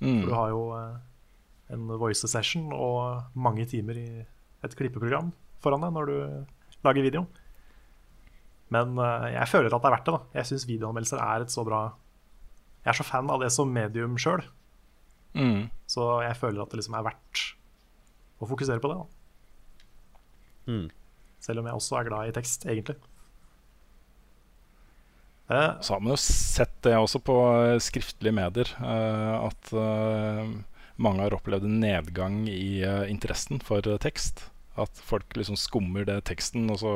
[0.00, 0.22] Mm.
[0.22, 0.94] For du har jo eh,
[1.76, 4.06] en voice session og mange timer i
[4.64, 5.30] et klippeprogram
[5.62, 6.16] foran deg når du
[6.86, 7.26] lager video.
[8.72, 10.14] Men eh, jeg føler at det er verdt det.
[10.16, 11.82] da Jeg syns videoanmeldelser er et så bra
[12.86, 14.42] Jeg er så fan av det som medium sjøl,
[15.32, 15.70] Mm.
[15.88, 17.42] så jeg føler at det liksom er verdt
[18.44, 18.96] å fokusere på det.
[19.00, 20.90] da Mm.
[21.40, 22.96] Selv om jeg også er glad i tekst, egentlig.
[25.48, 30.52] Så har man jo sett det også på eh, skriftlige medier, eh, at eh,
[31.02, 34.46] mange har opplevd en nedgang i interessen for tekst.
[34.80, 36.94] At folk liksom skummer det teksten, og så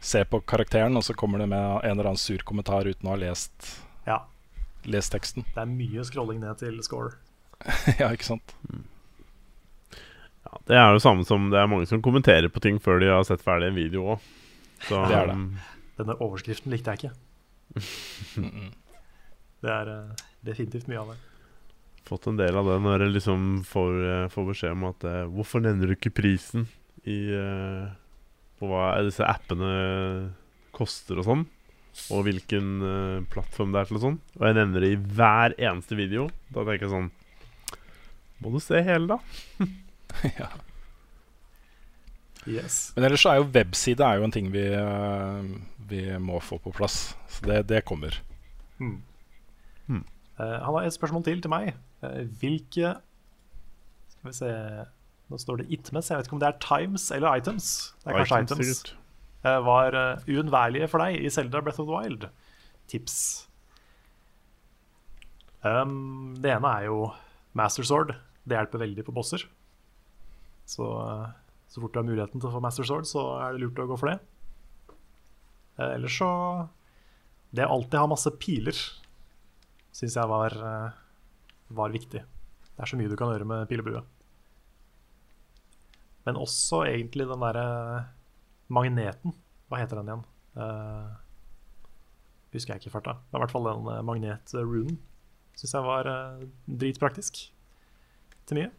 [0.00, 3.16] ser på karakteren, og så kommer det med en eller annen sur kommentar uten å
[3.16, 3.72] ha lest,
[4.06, 4.22] ja,
[4.88, 5.44] lest teksten.
[5.54, 7.18] det er mye scrolling ned til score.
[8.00, 8.54] ja, ikke sant?
[10.46, 13.10] Ja, det er jo samme som det er mange som kommenterer på ting før de
[13.10, 14.28] har sett ferdig en video òg.
[14.86, 15.34] Så Det er det.
[15.34, 15.58] um,
[15.98, 17.16] Denne overskriften likte jeg ikke.
[19.58, 21.18] Det er eh, definitivt mye av det.
[22.08, 25.24] fått en del av det når jeg liksom får, eh, får beskjed om at eh,
[25.34, 26.68] Hvorfor nevner du ikke prisen
[27.08, 27.18] i
[28.58, 29.68] På hva disse appene
[30.74, 31.44] koster og sånn?
[32.14, 34.18] Og hvilken plattform det er til og sånn.
[34.36, 36.26] Og jeg nevner det i hver eneste video.
[36.52, 37.08] Da tenker jeg sånn
[38.44, 39.18] Må du se hele, da?
[40.40, 40.50] ja.
[42.48, 42.92] Yes.
[42.96, 45.50] Men ellers så er jo webside er jo en ting vi, eh,
[45.90, 47.16] vi må få på plass.
[47.28, 48.16] Så det, det kommer.
[48.78, 49.02] Mm.
[49.88, 50.04] Hmm.
[50.38, 51.74] Uh, han har et spørsmål til til meg.
[52.02, 52.94] Uh, hvilke
[54.12, 54.52] Skal vi se
[55.28, 56.08] Nå står det Itmes.
[56.08, 57.66] Jeg vet ikke om det er Times eller Items.
[58.00, 58.78] Det er kanskje Items, Items.
[58.78, 58.94] sikkert.
[59.44, 62.24] eh, var uunnværlige for deg i Zelda Breath of the Wild?
[62.88, 63.48] Tips.
[65.60, 67.10] Um, det ene er jo
[67.52, 68.14] Master Sword.
[68.48, 69.44] Det hjelper veldig på bosser.
[70.64, 70.88] Så,
[71.68, 73.88] så fort du har muligheten til å få Master Sword, så er det lurt å
[73.90, 74.18] gå for det.
[75.78, 76.30] Eh, ellers så
[77.48, 78.76] Det å alltid ha masse piler
[79.96, 80.96] syns jeg var, eh,
[81.72, 82.20] var viktig.
[82.20, 83.82] Det er så mye du kan gjøre med pil.
[86.26, 88.08] Men også egentlig den derre
[88.68, 89.32] magneten.
[89.68, 90.24] Hva heter den igjen?
[90.58, 91.16] Uh,
[92.52, 93.14] husker jeg ikke i farta.
[93.16, 94.98] Det er i hvert fall den magnetrunen, magnet-runen.
[95.56, 97.40] Syns jeg var uh, dritpraktisk
[98.46, 98.70] til mye.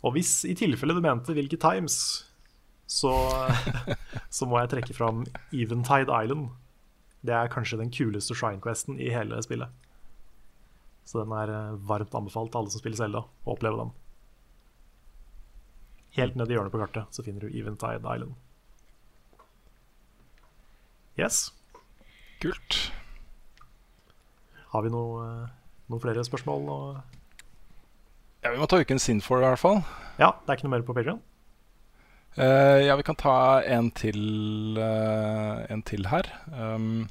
[0.00, 1.96] Og hvis i tilfelle du mente hvilke times,
[2.90, 3.12] så,
[4.36, 6.50] så må jeg trekke fram Eventide Island.
[7.20, 9.68] Det er kanskje den kuleste Shrine Questen i hele spillet.
[11.04, 13.92] Så den er eh, varmt anbefalt til alle som spiller Zelda, å oppleve den.
[16.16, 18.34] Helt ned i hjørnet på kartet så finner du Eventide Island.
[21.18, 21.50] Yes.
[22.40, 22.78] Kult.
[24.72, 25.56] Har vi noe, eh,
[25.90, 26.68] noen flere spørsmål?
[26.72, 27.19] Og
[28.42, 29.82] Ja, Vi må ta ukens Sinfor i hvert fall.
[30.20, 31.20] ja, det er ikke noe mer på Patreon?
[32.38, 34.20] Uh, ja, vi kan ta en til,
[34.78, 36.28] uh, en til her.
[36.54, 37.08] Um,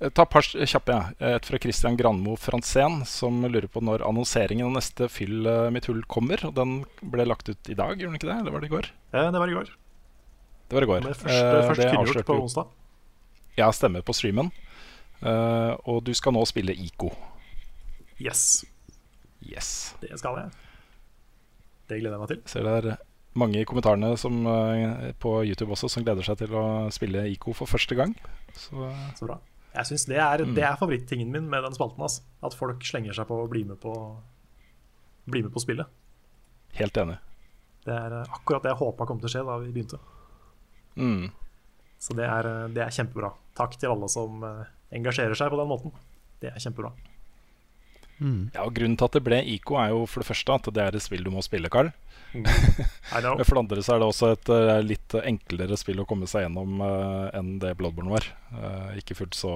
[0.00, 0.90] ta et par kjappe.
[0.92, 1.30] Ja.
[1.36, 5.86] Et fra Christian Granmo Franzén, som lurer på når annonseringen av neste Fyll eh, mitt
[5.88, 6.42] hull kommer.
[6.48, 8.36] Og Den ble lagt ut i dag, gjorde den ikke det?
[8.42, 8.90] Eller var det i går?
[9.14, 9.70] Eh, det var i går.
[10.68, 11.00] Det var i går.
[11.00, 12.74] Det ble først, Eh, først det kunngjort på onsdag.
[13.56, 14.50] Ja, stemmer på streamen.
[15.22, 17.12] Eh, og du skal nå spille ICO.
[18.20, 18.64] Yes,
[19.50, 19.94] Yes.
[20.00, 20.50] det skal jeg.
[21.88, 22.42] Det gleder jeg meg til.
[22.48, 22.98] Ser det er
[23.36, 27.52] mange i kommentarene som, eh, på YouTube også som gleder seg til å spille IKO
[27.52, 28.14] for første gang.
[28.54, 28.88] Så
[29.18, 29.38] Så bra.
[29.74, 30.54] Jeg synes det er, Mm.
[30.54, 31.98] det er favorittingen min med den spalten.
[32.00, 32.22] Altså.
[32.42, 33.92] At folk slenger seg på og blir med på,
[35.28, 35.86] blir med på spillet.
[36.74, 37.18] helt enig.
[37.84, 39.98] Det er eh, akkurat det jeg håpa kom til å skje da vi begynte.
[40.96, 41.30] Mm.
[41.98, 43.32] Så det er, eh, det er kjempebra.
[43.54, 45.92] Takk til alle som eh, engasjerer seg på den måten.
[46.40, 46.92] Det er kjempebra.
[48.54, 50.82] Ja, og Grunnen til at det ble IKO er jo for det første at det
[50.82, 51.90] er et spill du må spille, Carl.
[52.34, 52.46] Mm.
[53.46, 56.42] For det andre så er det også et eh, litt enklere spill å komme seg
[56.42, 58.26] gjennom uh, enn det Bloodborne var.
[58.50, 59.52] Uh, ikke fullt så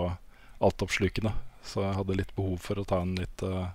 [0.63, 1.33] altoppslukende.
[1.67, 3.73] Så jeg hadde litt behov for å ta en litt uh,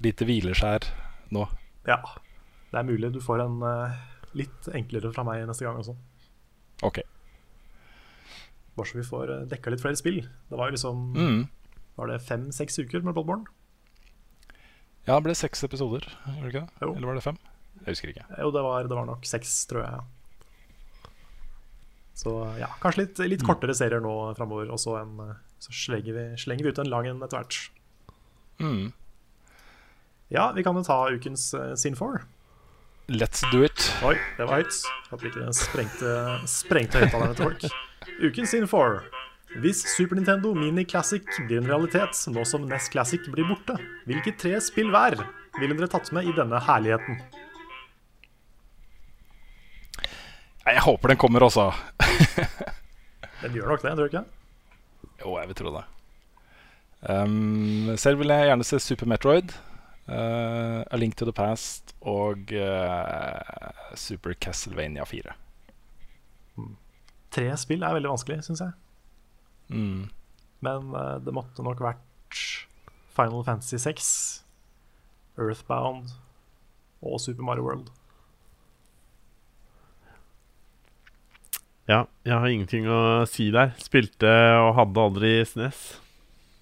[0.00, 0.88] lite hvileskjær
[1.36, 1.44] nå.
[1.88, 2.00] Ja.
[2.68, 3.60] Det er mulig du får en
[4.36, 5.94] litt enklere fra meg neste gang også.
[6.84, 7.00] OK.
[8.76, 10.20] Bare så vi får dekka litt flere spill.
[10.24, 11.46] Det var jo liksom Mm.
[11.98, 13.48] Var det fem-seks uker med Bloodborne?
[15.08, 16.84] Ja, det ble seks episoder, gjorde det ikke det?
[16.84, 16.92] Jo.
[16.92, 17.38] Eller var det fem?
[17.78, 18.26] Jeg husker ikke.
[18.36, 19.98] Jo, det var, det var nok seks, tror jeg.
[19.98, 21.08] ja.
[22.18, 26.16] Så ja, kanskje litt, litt kortere serier nå framover, og så, en, eh, så slenger,
[26.16, 27.58] vi, slenger vi ut en lang en etter hvert.
[28.58, 28.88] Mm.
[30.34, 32.24] Ja, vi kan jo ta ukens uh, Scene 4.
[33.14, 33.86] Let's do it.
[34.04, 34.82] Oi, det var høyt.
[35.08, 36.16] Håper ikke det sprengte,
[36.50, 37.78] sprengte høyttalerne til folk.
[38.18, 38.98] Ukens Scene 4.
[39.56, 44.34] Hvis Super Nintendo Mini Classic blir en realitet nå som NES Classic blir borte, hvilke
[44.36, 45.16] tre spill hver
[45.58, 47.16] ville dere tatt med i denne herligheten?
[50.68, 51.70] Jeg håper den kommer også.
[53.40, 54.24] Den gjør nok det, tror du ikke?
[55.22, 55.84] Jo, jeg vil tro det.
[57.06, 59.52] Um, selv vil jeg gjerne se Super Metroid.
[60.10, 65.36] uh, A Link to the Past og uh, Super Castlevania 4.
[67.30, 68.74] Tre spill er veldig vanskelig, syns jeg.
[69.68, 70.08] Mm.
[70.64, 72.42] Men uh, det måtte nok vært
[73.18, 74.10] Final Fantasy 6,
[75.38, 76.12] Earthbound
[77.02, 77.90] og Super Mario World.
[81.88, 83.72] Ja, jeg har ingenting å si der.
[83.80, 84.28] Spilte
[84.60, 85.78] og hadde aldri SNES.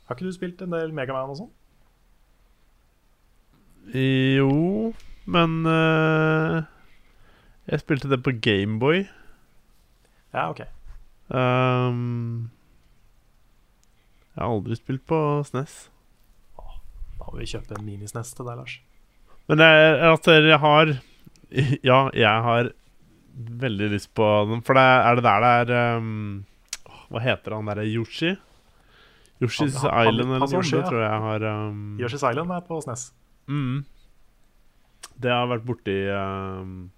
[0.06, 1.52] Har ikke du spilt en del Megaman og sånn?
[3.90, 4.92] Jo,
[5.30, 6.62] men uh,
[7.66, 9.04] Jeg spilte det på Gameboy.
[10.34, 10.62] Ja, OK.
[11.26, 12.52] Um,
[14.36, 15.18] jeg har aldri spilt på
[15.48, 15.74] SNES.
[17.16, 18.74] Da må vi kjøpe en minisnes til deg, Lars.
[19.48, 20.90] Men det er, altså, jeg har
[21.86, 22.68] Ja, jeg har
[23.36, 24.62] veldig lyst på den.
[24.66, 25.40] For det er, det der
[25.70, 26.44] det er um,
[27.10, 28.34] Hva heter han derre Yoshi?
[29.40, 30.72] Yoshi's Han- han- Island eller noe sånt.
[30.72, 30.88] Ja.
[30.88, 33.06] tror jeg har um, Yoshi's Island er på SNES.
[33.46, 33.84] mm,
[35.22, 36.90] Det har vært borti um,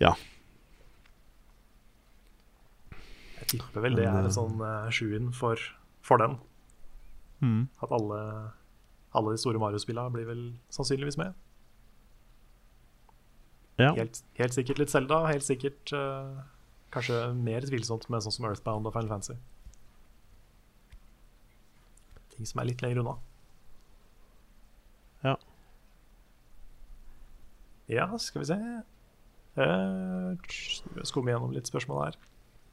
[0.00, 0.14] Ja.
[3.40, 5.60] Jeg tipper vel det er eh, en sånn uh, sjuin for,
[6.04, 6.36] for den.
[7.44, 7.62] Mm.
[7.84, 8.20] At alle,
[9.16, 10.44] alle de store Mario-spillene blir vel
[10.74, 11.34] sannsynligvis med.
[13.80, 13.90] Ja.
[13.96, 16.44] Helt, helt sikkert litt Zelda, helt sikkert uh,
[16.94, 19.38] kanskje mer tvilsomt med sånn som Earthbound og Final Fantasy.
[22.34, 23.16] Ting som er litt lenger unna.
[25.24, 25.34] Ja.
[27.90, 28.56] Ja, skal vi se
[29.60, 32.18] uh, Skumme gjennom litt spørsmål her.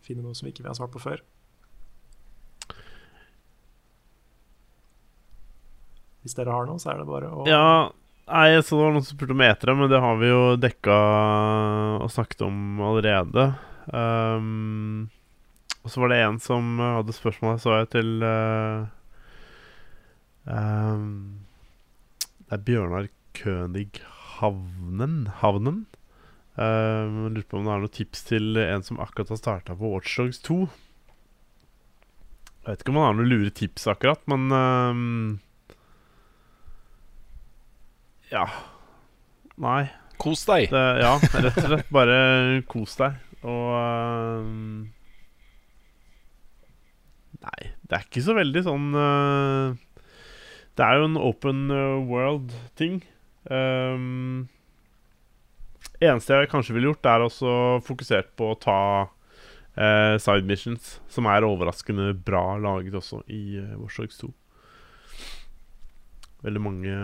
[0.05, 1.21] Finne noe som ikke vi har svart på før.
[6.21, 7.89] Hvis dere har noe, så er det bare å Ja,
[8.29, 10.41] nei, jeg så det var noen som spurte om etere, men det har vi jo
[10.61, 10.97] dekka
[12.05, 13.47] og snakket om allerede.
[13.89, 15.09] Um,
[15.81, 18.85] og så var det en som hadde spørsmål, så jeg til uh,
[20.45, 21.41] um,
[22.45, 23.89] Det er Bjørnar König
[24.37, 25.25] Havnen.
[25.41, 25.85] Havnen.
[26.57, 29.93] Jeg lurer på om det er noen tips til en som akkurat har starta på
[29.93, 30.57] Watchdogs 2.
[32.61, 34.93] Jeg vet ikke om han har noen lure tips akkurat, men uh,
[38.31, 38.45] ja.
[39.61, 39.89] Nei.
[40.21, 40.69] Kos deg!
[40.69, 41.87] Det, ja, rett og slett.
[41.93, 42.17] Bare
[42.69, 43.17] kos deg.
[43.41, 44.45] Og uh,
[47.41, 49.73] Nei, det er ikke så veldig sånn uh,
[50.77, 53.01] Det er jo en open øh, world-ting.
[53.49, 54.45] Um,
[56.09, 57.55] eneste jeg kanskje ville gjort, er også
[57.85, 58.77] fokusert på å ta
[59.75, 64.31] eh, side missions, som er overraskende bra laget også i eh, Watch 2.
[66.41, 66.95] Veldig mange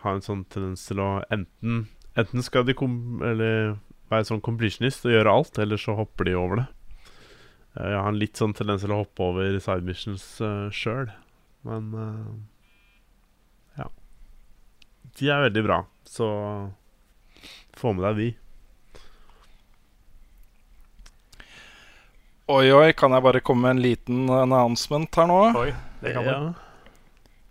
[0.00, 1.84] har en sånn tendens til å enten
[2.16, 3.74] Enten skal de kom eller
[4.08, 6.66] være sånn completionist og gjøre alt, eller så hopper de over det.
[7.76, 11.10] Eh, Jeg har en litt sånn tendens til å hoppe over side missions uh, sjøl,
[11.68, 13.90] men eh, ja.
[15.20, 16.30] De er veldig bra, så
[17.78, 18.28] få med deg de.
[22.46, 25.38] Oi, oi, kan jeg bare komme med en liten announcement her nå?
[25.58, 25.72] Oi,
[26.04, 26.28] det kan.
[26.30, 26.36] Ja.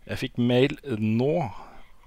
[0.06, 1.50] Jeg fikk mail nå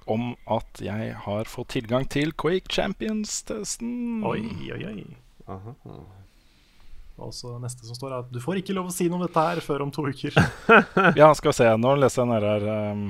[0.09, 4.25] om at jeg har fått tilgang til Quake Champions-testen.
[4.25, 4.41] Oi,
[4.73, 5.05] oi, oi.
[7.19, 9.27] Og så neste som står, er at du får ikke lov å si noe om
[9.27, 10.33] dette her før om to uker.
[11.21, 11.69] Ja, skal vi se.
[11.77, 12.65] Nå leser jeg nede her
[12.95, 13.05] um,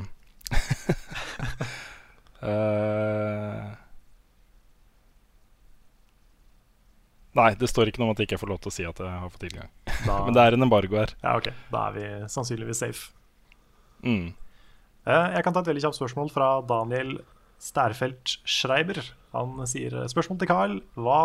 [2.50, 3.62] eh,
[7.38, 8.98] Nei, det står ikke noe om at jeg ikke får lov til å si at
[9.04, 9.70] jeg har fått tilgang.
[10.04, 11.12] Da, Men det er en embargo her.
[11.22, 13.10] ja, ok, da er vi sannsynligvis safe.
[14.02, 14.32] Mm.
[15.08, 17.18] Eh, Jeg kan ta et veldig kjapt spørsmål fra Daniel
[17.62, 19.00] Stærfelt Schreiber.
[19.34, 20.76] Han sier spørsmål til Carl.
[20.98, 21.20] Hva,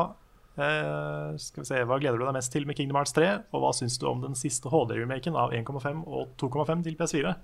[0.57, 3.27] eh, skal vi se, hva gleder du deg mest til med Kingdom Hearts 3?
[3.53, 7.35] Og hva syns du om den siste HD-remaken av 1,5 og 2,5 til PS4?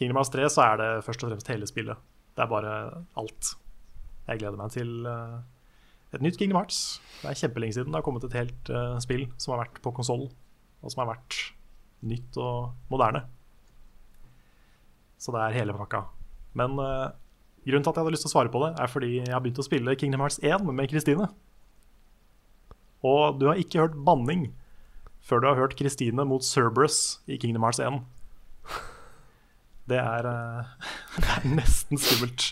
[0.00, 1.98] Kingdom Hearts 3 så er det først og fremst hele spillet.
[2.36, 2.74] Det er bare
[3.20, 3.54] alt.
[4.30, 5.38] Jeg gleder meg til eh,
[6.14, 6.98] et nytt Kingdom Hearts.
[7.20, 9.92] Det er kjempelenge siden det har kommet et helt uh, spill som har vært på
[9.94, 10.26] konsoll,
[10.80, 11.38] og som har vært
[12.06, 13.24] nytt og moderne.
[15.20, 16.06] Så det er hele pakka.
[16.58, 17.12] Men uh,
[17.66, 19.42] grunnen til at jeg hadde lyst til å svare på det, er fordi jeg har
[19.44, 21.28] begynt å spille Kingdom Hearts 1 med Kristine.
[23.06, 24.50] Og du har ikke hørt banning
[25.24, 28.00] før du har hørt Kristine mot Cerberus i Kingdom Hearts 1.
[29.90, 32.50] Det er, uh, det er nesten skummelt.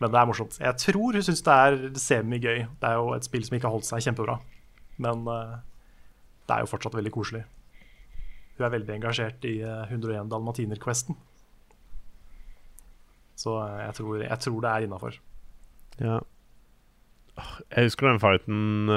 [0.00, 0.56] Men det er morsomt.
[0.60, 2.62] Jeg tror hun syns det er semigøy.
[2.80, 4.38] Det er jo et spill som ikke har holdt seg kjempebra.
[5.00, 5.58] Men uh,
[6.48, 7.42] det er jo fortsatt veldig koselig.
[8.56, 11.18] Hun er veldig engasjert i uh, 101 Dalmatiner-questen.
[13.40, 15.20] Så uh, jeg tror, jeg tror det er innafor.
[16.00, 16.18] Ja.
[17.70, 18.90] Jeg husker den fighten,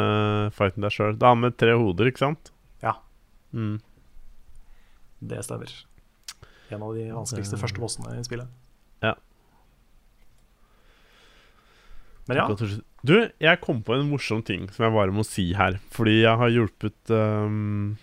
[0.55, 1.15] fighten der sjøl.
[1.19, 2.51] Da han med tre hoder, ikke sant?
[2.83, 2.97] Ja,
[3.53, 3.77] Mm.
[5.21, 5.69] det stemmer.
[6.73, 8.49] En av de vanskeligste første bossene i spillet.
[12.29, 12.47] Men ja,
[13.03, 15.79] Du, jeg kom på en morsom ting som jeg bare må si her.
[15.93, 17.97] Fordi jeg har hjulpet um,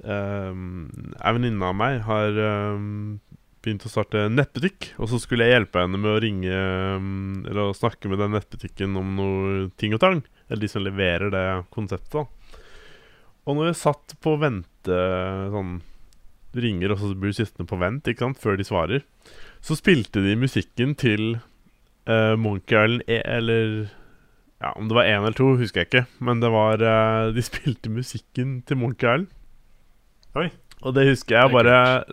[0.00, 0.88] um,
[1.20, 2.40] Ei venninne av meg har
[2.72, 3.20] um,
[3.62, 4.92] begynt å starte nettbutikk.
[4.98, 6.64] Og så skulle jeg hjelpe henne med å ringe
[6.96, 10.24] um, Eller å snakke med den nettbutikken om noe ting og tang.
[10.48, 12.16] Eller de som leverer det konseptet.
[12.16, 12.60] da
[13.44, 15.00] Og når jeg satt på vente
[15.52, 15.80] sånn
[16.52, 19.04] ringer, og så blir du sittende på vent ikke sant, før de svarer.
[19.64, 21.38] Så spilte de musikken til
[22.10, 23.74] uh, Monkey Island e eller
[24.62, 26.04] Ja, om det var én eller to, husker jeg ikke.
[26.22, 29.28] Men det var uh, De spilte musikken til Monkey Island.
[30.38, 30.48] Oi.
[30.82, 32.04] Og det husker jeg Det bare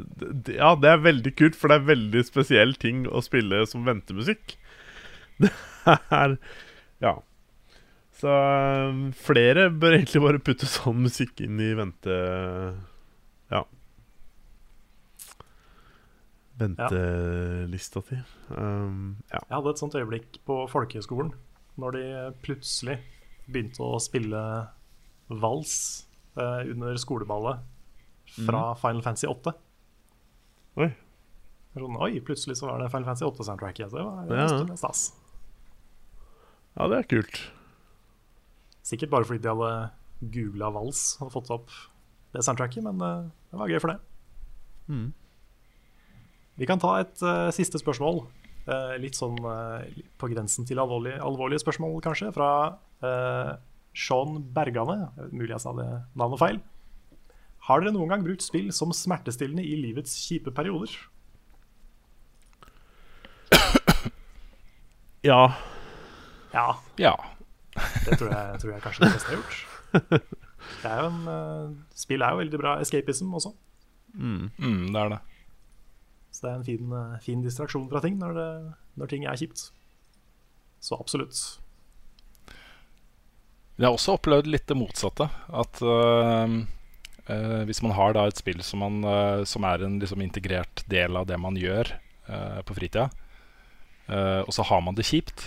[0.46, 3.86] d- Ja, det er veldig kult, for det er veldig spesiell ting å spille som
[3.88, 4.58] ventemusikk.
[5.40, 5.50] Det
[6.12, 6.36] er
[7.02, 7.16] Ja.
[8.20, 12.18] Så eh, flere bør egentlig bare putte sånn musikk inn i vente...
[13.50, 13.62] Ja.
[16.60, 18.18] Ventelista si.
[18.52, 19.40] Um, ja.
[19.40, 21.32] jeg hadde et sånt øyeblikk på folkehøyskolen,
[21.80, 22.04] når de
[22.44, 22.98] plutselig
[23.50, 24.42] begynte å spille
[25.30, 25.76] vals
[26.38, 27.62] eh, under skoleballet
[28.46, 29.54] fra Final Fantasy 8.
[30.84, 30.90] Oi.
[31.76, 33.94] Sånn, Oi, plutselig så var det Final Fantasy 8-soundtracket.
[33.94, 34.76] Det var Ja.
[34.76, 35.14] stas.
[36.76, 37.40] ja, det er kult.
[38.84, 39.92] Sikkert bare fordi de hadde
[40.34, 41.70] googla vals og fått opp
[42.34, 44.00] det soundtracket, men eh, det var gøy for det.
[44.90, 45.14] Mm.
[46.60, 48.26] Vi kan ta et uh, siste spørsmål.
[48.70, 49.80] Uh, litt sånn uh,
[50.20, 52.50] på grensen til alvorlige, alvorlige spørsmål, kanskje, fra
[53.06, 53.54] uh,
[53.96, 55.08] Sean Bergane.
[55.32, 55.88] Mulig jeg sa det
[56.20, 56.60] navnet feil.
[57.70, 60.92] Har dere noen gang brukt spill som smertestillende i livets kjipe perioder?
[65.20, 65.50] Ja.
[66.54, 67.12] Ja, Ja.
[68.06, 70.30] det tror jeg, tror jeg kanskje det beste jeg har gjort.
[70.80, 73.52] Det er jo en, spill er jo veldig bra escapism også.
[74.14, 74.50] Mm,
[74.94, 75.20] det er det.
[76.40, 78.52] Så det er en fin, eh, fin distraksjon fra ting når, det,
[78.96, 79.66] når ting er kjipt.
[80.80, 81.36] Så absolutt.
[83.76, 85.28] Jeg har også opplevd litt det motsatte.
[85.52, 86.56] At øh,
[87.28, 90.86] øh, hvis man har da et spill som, man, øh, som er en liksom, integrert
[90.88, 91.98] del av det man gjør
[92.30, 93.08] på fritida,
[94.46, 95.42] og så har man det kjipt,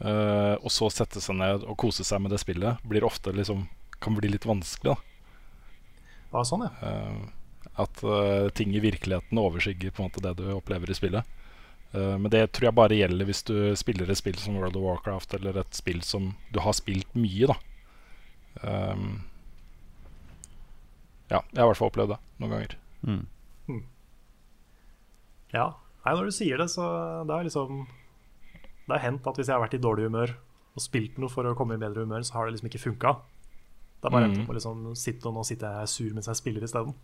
[0.00, 3.66] og så sette seg ned og kose seg med det spillet, blir ofte liksom,
[4.00, 4.94] kan bli litt vanskelig.
[4.94, 5.14] da
[6.32, 6.72] Ja, sånn, ja.
[6.88, 7.18] Eh,
[7.76, 11.24] at uh, ting i virkeligheten overskygger på en måte det du opplever i spillet.
[11.94, 14.82] Uh, men det tror jeg bare gjelder hvis du spiller et spill som World of
[14.86, 17.56] Warcraft, eller et spill som du har spilt mye, da.
[18.62, 19.22] Um,
[21.32, 22.76] ja, jeg har i hvert fall opplevd det noen ganger.
[25.54, 25.66] Ja,
[26.04, 26.84] Nei, når du sier det, så
[27.24, 27.86] det er liksom
[28.84, 30.34] Det har hendt at hvis jeg har vært i dårlig humør
[30.74, 33.12] og spilt noe for å komme i bedre humør, så har det liksom ikke funka.
[34.02, 34.42] Det er bare endt Mhm.
[34.42, 36.94] opp med liksom sitte og nå sitter jeg sur mens jeg spiller isteden.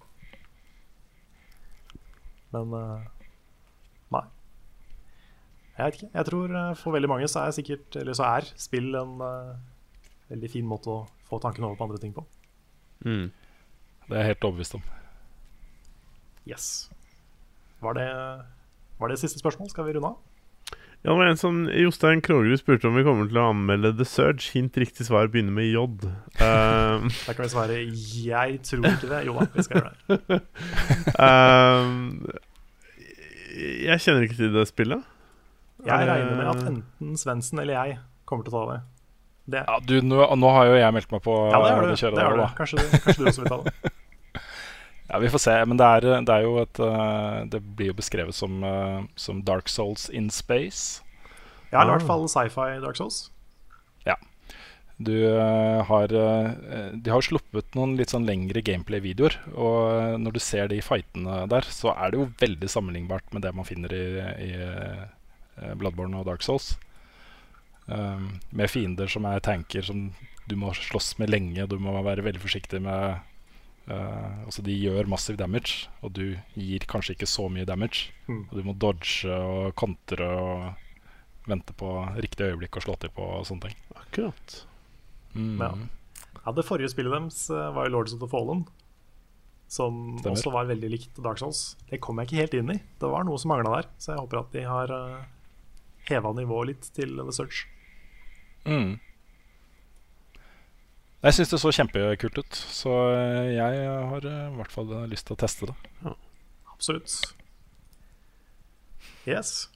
[2.55, 3.09] Men eh,
[4.14, 4.22] nei.
[5.77, 6.12] Jeg vet ikke.
[6.14, 9.52] Jeg tror eh, for veldig mange så er sikkert Eller så er spill en eh,
[10.32, 12.24] veldig fin måte å få tankene over på andre ting på.
[13.06, 13.28] Mm.
[14.06, 14.89] Det er jeg helt overbevist om.
[16.48, 16.66] Yes.
[17.81, 18.09] Var det,
[18.98, 19.70] var det siste spørsmål?
[19.70, 20.30] Skal vi runde av?
[21.02, 24.05] Ja, det var en som Jostein Krogerud spurte om vi kommer til å anmelde The
[24.05, 24.51] Surge.
[24.52, 25.81] Hint riktig svar begynner med J.
[25.81, 29.24] Um, Da kan vi svare 'jeg tror ikke det'.
[29.24, 30.43] Jo da, vi skal gjøre det.
[31.16, 32.28] um,
[33.89, 35.02] jeg kjenner ikke til det spillet.
[35.86, 37.98] Jeg Er regner med at enten Svendsen eller jeg
[38.28, 38.81] kommer til å ta det.
[39.56, 41.89] det Ja, du, nå, nå har jo jeg meldt meg på ja, det har du.
[41.89, 42.48] det kjøret Det der, da.
[42.60, 43.93] Kanskje, du- kanskje du også vil ta det.
[45.11, 45.55] Ja, Vi får se.
[45.66, 49.43] Men det er, det er jo et eh, Det blir jo beskrevet som, eh, som
[49.43, 51.03] Dark Souls in space.
[51.73, 51.99] Ja, eller i Ah.
[51.99, 53.31] hvert fall sci-fi Dark Souls.
[54.07, 54.15] Ja.
[55.01, 59.37] Du eh, har De har sluppet noen litt sånn lengre gameplay-videoer.
[59.55, 63.55] Og når du ser de fightene der, så er det jo veldig sammenlignbart med det
[63.55, 64.05] man finner i,
[64.51, 66.77] i Bloodborne og Dark Souls.
[67.91, 70.12] Um, med fiender som er tanker som
[70.47, 71.66] du må slåss med lenge.
[71.66, 73.19] Du må være veldig forsiktig med
[73.91, 78.11] eh, Altså De gjør massiv damage, og du gir kanskje ikke så mye damage.
[78.29, 78.45] Mm.
[78.49, 83.25] Og du må dodge og kontre og vente på riktig øyeblikk og slå til på
[83.41, 83.81] og sånne ting.
[83.99, 84.61] Akkurat.
[85.35, 85.57] Mm.
[85.62, 85.73] Ja.
[86.41, 88.65] Ja, det forrige spillet deres eh, var jo Lords of the Fallen.
[89.71, 90.35] Som Stemmer.
[90.35, 91.77] også var veldig likt Dark Souls.
[91.91, 92.79] Det kom jeg ikke helt inn i.
[92.99, 93.91] Det var noe som mangla der.
[94.03, 95.21] Så jeg håper at de har uh,
[96.09, 97.69] heva nivået litt til The Search.
[98.67, 98.99] Mm.
[101.20, 105.26] Jeg syns det så kjempekult ut, så eh, jeg har eh, i hvert fall lyst
[105.28, 106.14] til å teste det.
[106.72, 107.18] Absolutt.
[109.28, 109.68] Yes.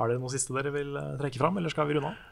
[0.00, 2.28] Har dere noe siste dere vil eh, trekke fram, eller skal vi runde av?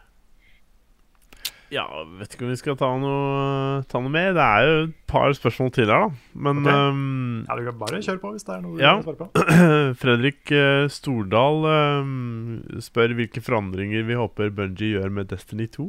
[1.70, 1.85] Ja,
[2.18, 4.32] vet ikke om vi skal ta noe, ta noe mer.
[4.35, 6.32] Det er jo et par spørsmål til her, da.
[6.35, 6.89] Men okay.
[6.90, 8.97] um, Ja, du kan bare kjøre på hvis det er noe du Ja.
[8.98, 9.44] vil svare på.
[10.02, 15.86] Fredrik eh, Stordal um, spør hvilke forandringer vi håper Bungie gjør med Destiny 2.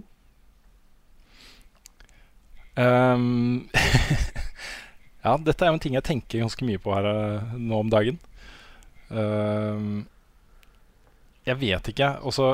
[2.81, 3.69] Ehm,
[5.25, 7.91] ja, dette er jo en ting jeg tenker ganske mye på her uh, nå om
[7.91, 8.17] dagen.
[9.11, 10.07] Um,
[11.45, 12.13] jeg vet ikke.
[12.27, 12.53] Også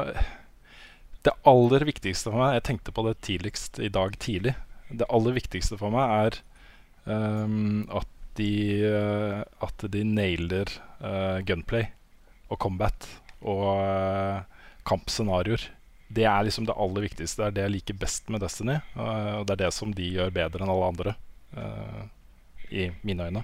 [1.25, 4.55] Det aller viktigste for meg Jeg tenkte på det tidligst i dag tidlig.
[4.89, 6.39] Det aller viktigste for meg er
[7.05, 8.09] um, at
[8.39, 8.51] de
[8.87, 10.71] uh, At de nailer
[11.03, 11.91] uh, gunplay
[12.47, 13.09] og combat
[13.43, 13.75] og
[14.87, 15.65] kampscenarioer.
[16.07, 17.41] Det er liksom det aller viktigste.
[17.41, 18.77] Det er det jeg liker best med Destiny.
[18.95, 21.15] eh, og det er det som de gjør bedre enn alle andre,
[21.57, 22.03] uh,
[22.71, 23.43] i mine øyne.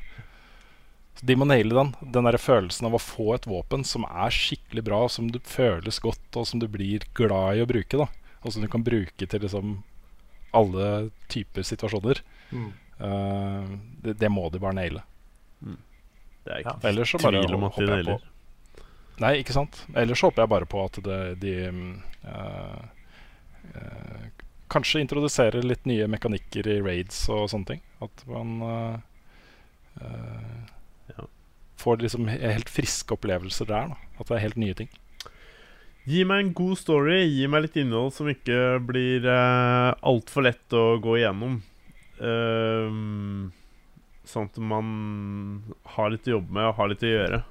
[1.20, 1.94] Så De må naile den.
[2.02, 6.00] Den der følelsen av å få et våpen som er skikkelig bra, som du føles
[6.00, 7.98] godt, og som du blir glad i å bruke.
[7.98, 8.08] da
[8.44, 9.84] Og som du kan bruke til liksom
[10.54, 12.22] alle typer situasjoner.
[12.52, 12.72] Mm.
[13.00, 15.04] Uh, det, det må de bare naile.
[16.44, 18.24] Det er ikke bare tvil om at de nailer.
[19.22, 19.84] Nei, ikke sant.
[19.94, 21.54] Ellers håper jeg bare på at de, de
[22.26, 22.80] uh,
[23.74, 24.24] eh,
[24.74, 27.84] Kanskje introduserer litt nye mekanikker i raids og sånne ting.
[28.02, 28.96] At man eh,
[31.14, 31.28] Ja.
[31.78, 33.94] får liksom helt friske opplevelser der.
[33.94, 34.00] Da.
[34.18, 34.90] At det er helt nye ting.
[36.10, 37.22] Gi meg en god story.
[37.30, 41.62] Gi meg litt innhold som ikke blir uh, altfor lett å gå igjennom.
[42.18, 43.54] Uh,
[44.26, 44.90] sånn at man
[45.96, 47.44] har litt å jobbe med og har litt å gjøre.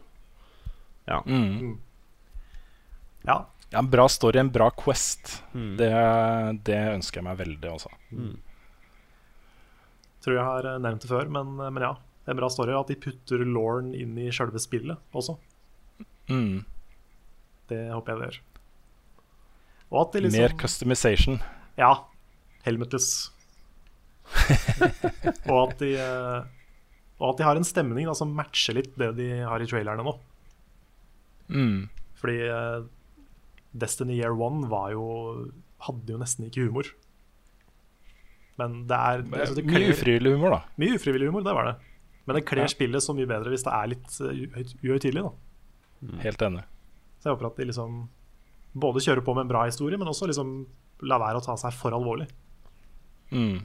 [1.07, 1.79] Mm.
[3.27, 3.39] Ja.
[3.73, 5.43] Ja, en bra story, en bra Quest.
[5.55, 5.77] Mm.
[5.81, 5.91] Det,
[6.69, 7.93] det ønsker jeg meg veldig også.
[10.23, 11.95] Tror jeg har eh, nevnt det før, men, men ja.
[12.29, 15.35] En bra story er at de putter Lauren inn i sjølve spillet også.
[16.31, 16.63] Mm.
[17.73, 18.41] Det håper jeg det gjør.
[19.93, 21.41] Og at de liksom Mer customization.
[21.81, 21.93] Ja.
[22.67, 23.31] Helmetless.
[25.51, 26.45] og, at de, eh,
[27.19, 30.05] og at de har en stemning da, som matcher litt det de har i trailerne
[30.07, 30.15] nå.
[31.49, 31.89] Mm.
[32.21, 32.85] Fordi eh,
[33.73, 35.07] Destiny Year One var jo
[35.83, 36.91] hadde jo nesten ikke humor.
[38.61, 40.61] Men det er altså, det Mye ufrivillig humor, da.
[40.79, 41.77] Mye ufrivillig humor, det var det.
[42.27, 42.71] Men det kler Ja.
[42.71, 45.25] spillet så mye bedre hvis det er litt uh, uhøytidelig.
[45.25, 45.33] da.
[46.23, 46.63] Helt enig.
[47.19, 47.97] Så jeg håper at de liksom
[48.75, 50.67] både kjører på med en bra historie, men også liksom
[51.03, 52.29] la være å ta seg for alvorlig.
[53.33, 53.65] Mm.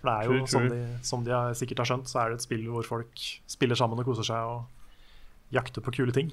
[0.00, 2.40] For det er jo, True, som de, som de sikkert har skjønt, så er det
[2.40, 4.64] et spill hvor folk spiller sammen og koser seg og
[5.52, 6.32] jakter på kule ting.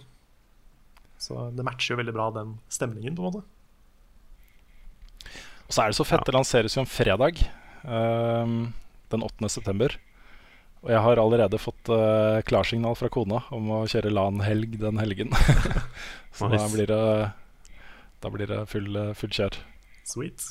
[1.20, 3.42] Så det matcher jo veldig bra den stemningen, på en måte.
[5.68, 7.42] Og så er det så fett, det lanseres jo en fredag
[7.84, 8.72] um,
[9.12, 9.50] den 8.
[9.52, 9.94] september.
[10.80, 15.36] Og jeg har allerede fått uh, klarsignal fra kona om å kjøre LAN-helg den helgen.
[16.38, 17.04] så da blir det
[18.20, 19.56] Da blir det full, eh, full kjør.
[20.04, 20.44] Sweet.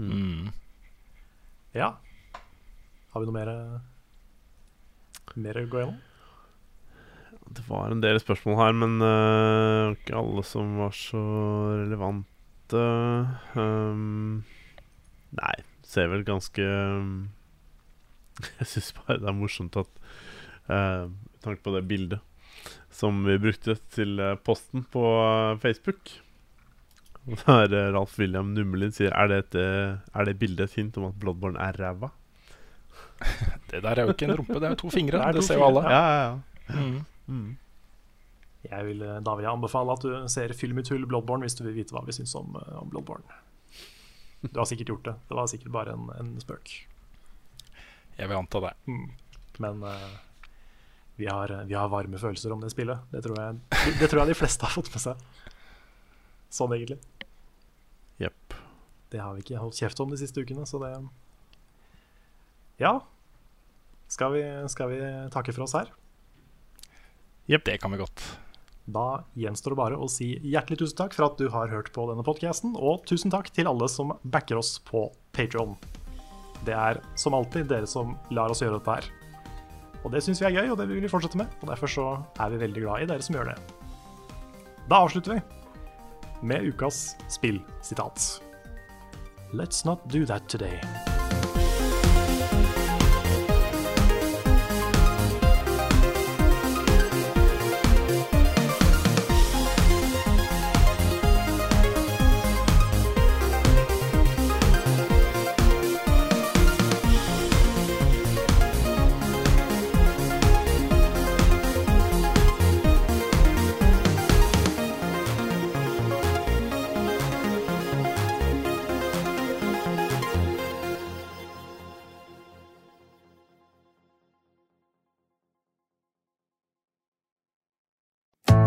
[0.00, 0.48] Mm.
[1.76, 1.90] Ja.
[3.12, 3.50] Har vi noe mer,
[5.36, 5.98] mer å gå gjennom?
[7.48, 11.22] Det var en del spørsmål her, men uh, ikke alle som var så
[11.80, 12.84] relevante.
[13.56, 14.42] Um,
[15.38, 15.54] nei,
[15.88, 17.30] ser vel ganske um,
[18.58, 19.88] Jeg syns bare det er morsomt at
[20.68, 22.20] uh, Med tanke på det bildet
[22.90, 25.02] som vi brukte til eh, posten på
[25.62, 26.14] Facebook
[27.46, 29.60] Der Ralf William Nummelin sier Er, dette,
[30.00, 32.10] er det bildet et hint om at Bloodborne er ræva?
[33.70, 35.20] Det der er jo ikke en rumpe, det er jo to fingre.
[35.20, 35.82] Det Det, to ser jo alle.
[35.92, 36.80] Ja, ja, ja.
[36.80, 36.98] Mm.
[37.28, 37.56] Mm.
[38.66, 41.62] Jeg vil, da vil jeg anbefale at du ser Film i tull Bloodborne hvis du
[41.62, 43.38] vil vite hva vi syns om, eh, om Bloodborne.
[44.42, 45.14] Du har sikkert gjort det.
[45.28, 46.72] Det var sikkert bare en, en spøk.
[48.18, 48.72] Jeg vil anta det.
[49.62, 50.10] Men uh,
[51.18, 53.02] vi, har, vi har varme følelser om det spillet.
[53.10, 53.58] Det tror, jeg,
[54.00, 55.22] det tror jeg de fleste har fått med seg.
[56.54, 56.98] Sånn egentlig.
[58.22, 58.54] Jepp.
[59.10, 60.92] Det har vi ikke holdt kjeft om de siste ukene, så det
[62.78, 62.98] Ja.
[64.08, 65.00] Skal vi, skal vi
[65.34, 65.90] takke for oss her?
[67.48, 68.22] Det kan vi godt.
[68.88, 72.06] Da gjenstår det bare å si hjertelig tusen takk for at du har hørt på
[72.08, 75.06] denne podkasten, og tusen takk til alle som backer oss på
[75.36, 75.76] Patreon.
[76.64, 79.10] Det er som alltid dere som lar oss gjøre dette her.
[80.04, 81.52] Og det syns vi er gøy, og det vil vi fortsette med.
[81.60, 82.08] Og derfor så
[82.40, 83.58] er vi veldig glad i dere som gjør det.
[84.88, 88.40] Da avslutter vi med ukas spillsitat.
[89.52, 90.80] Let's not do that today.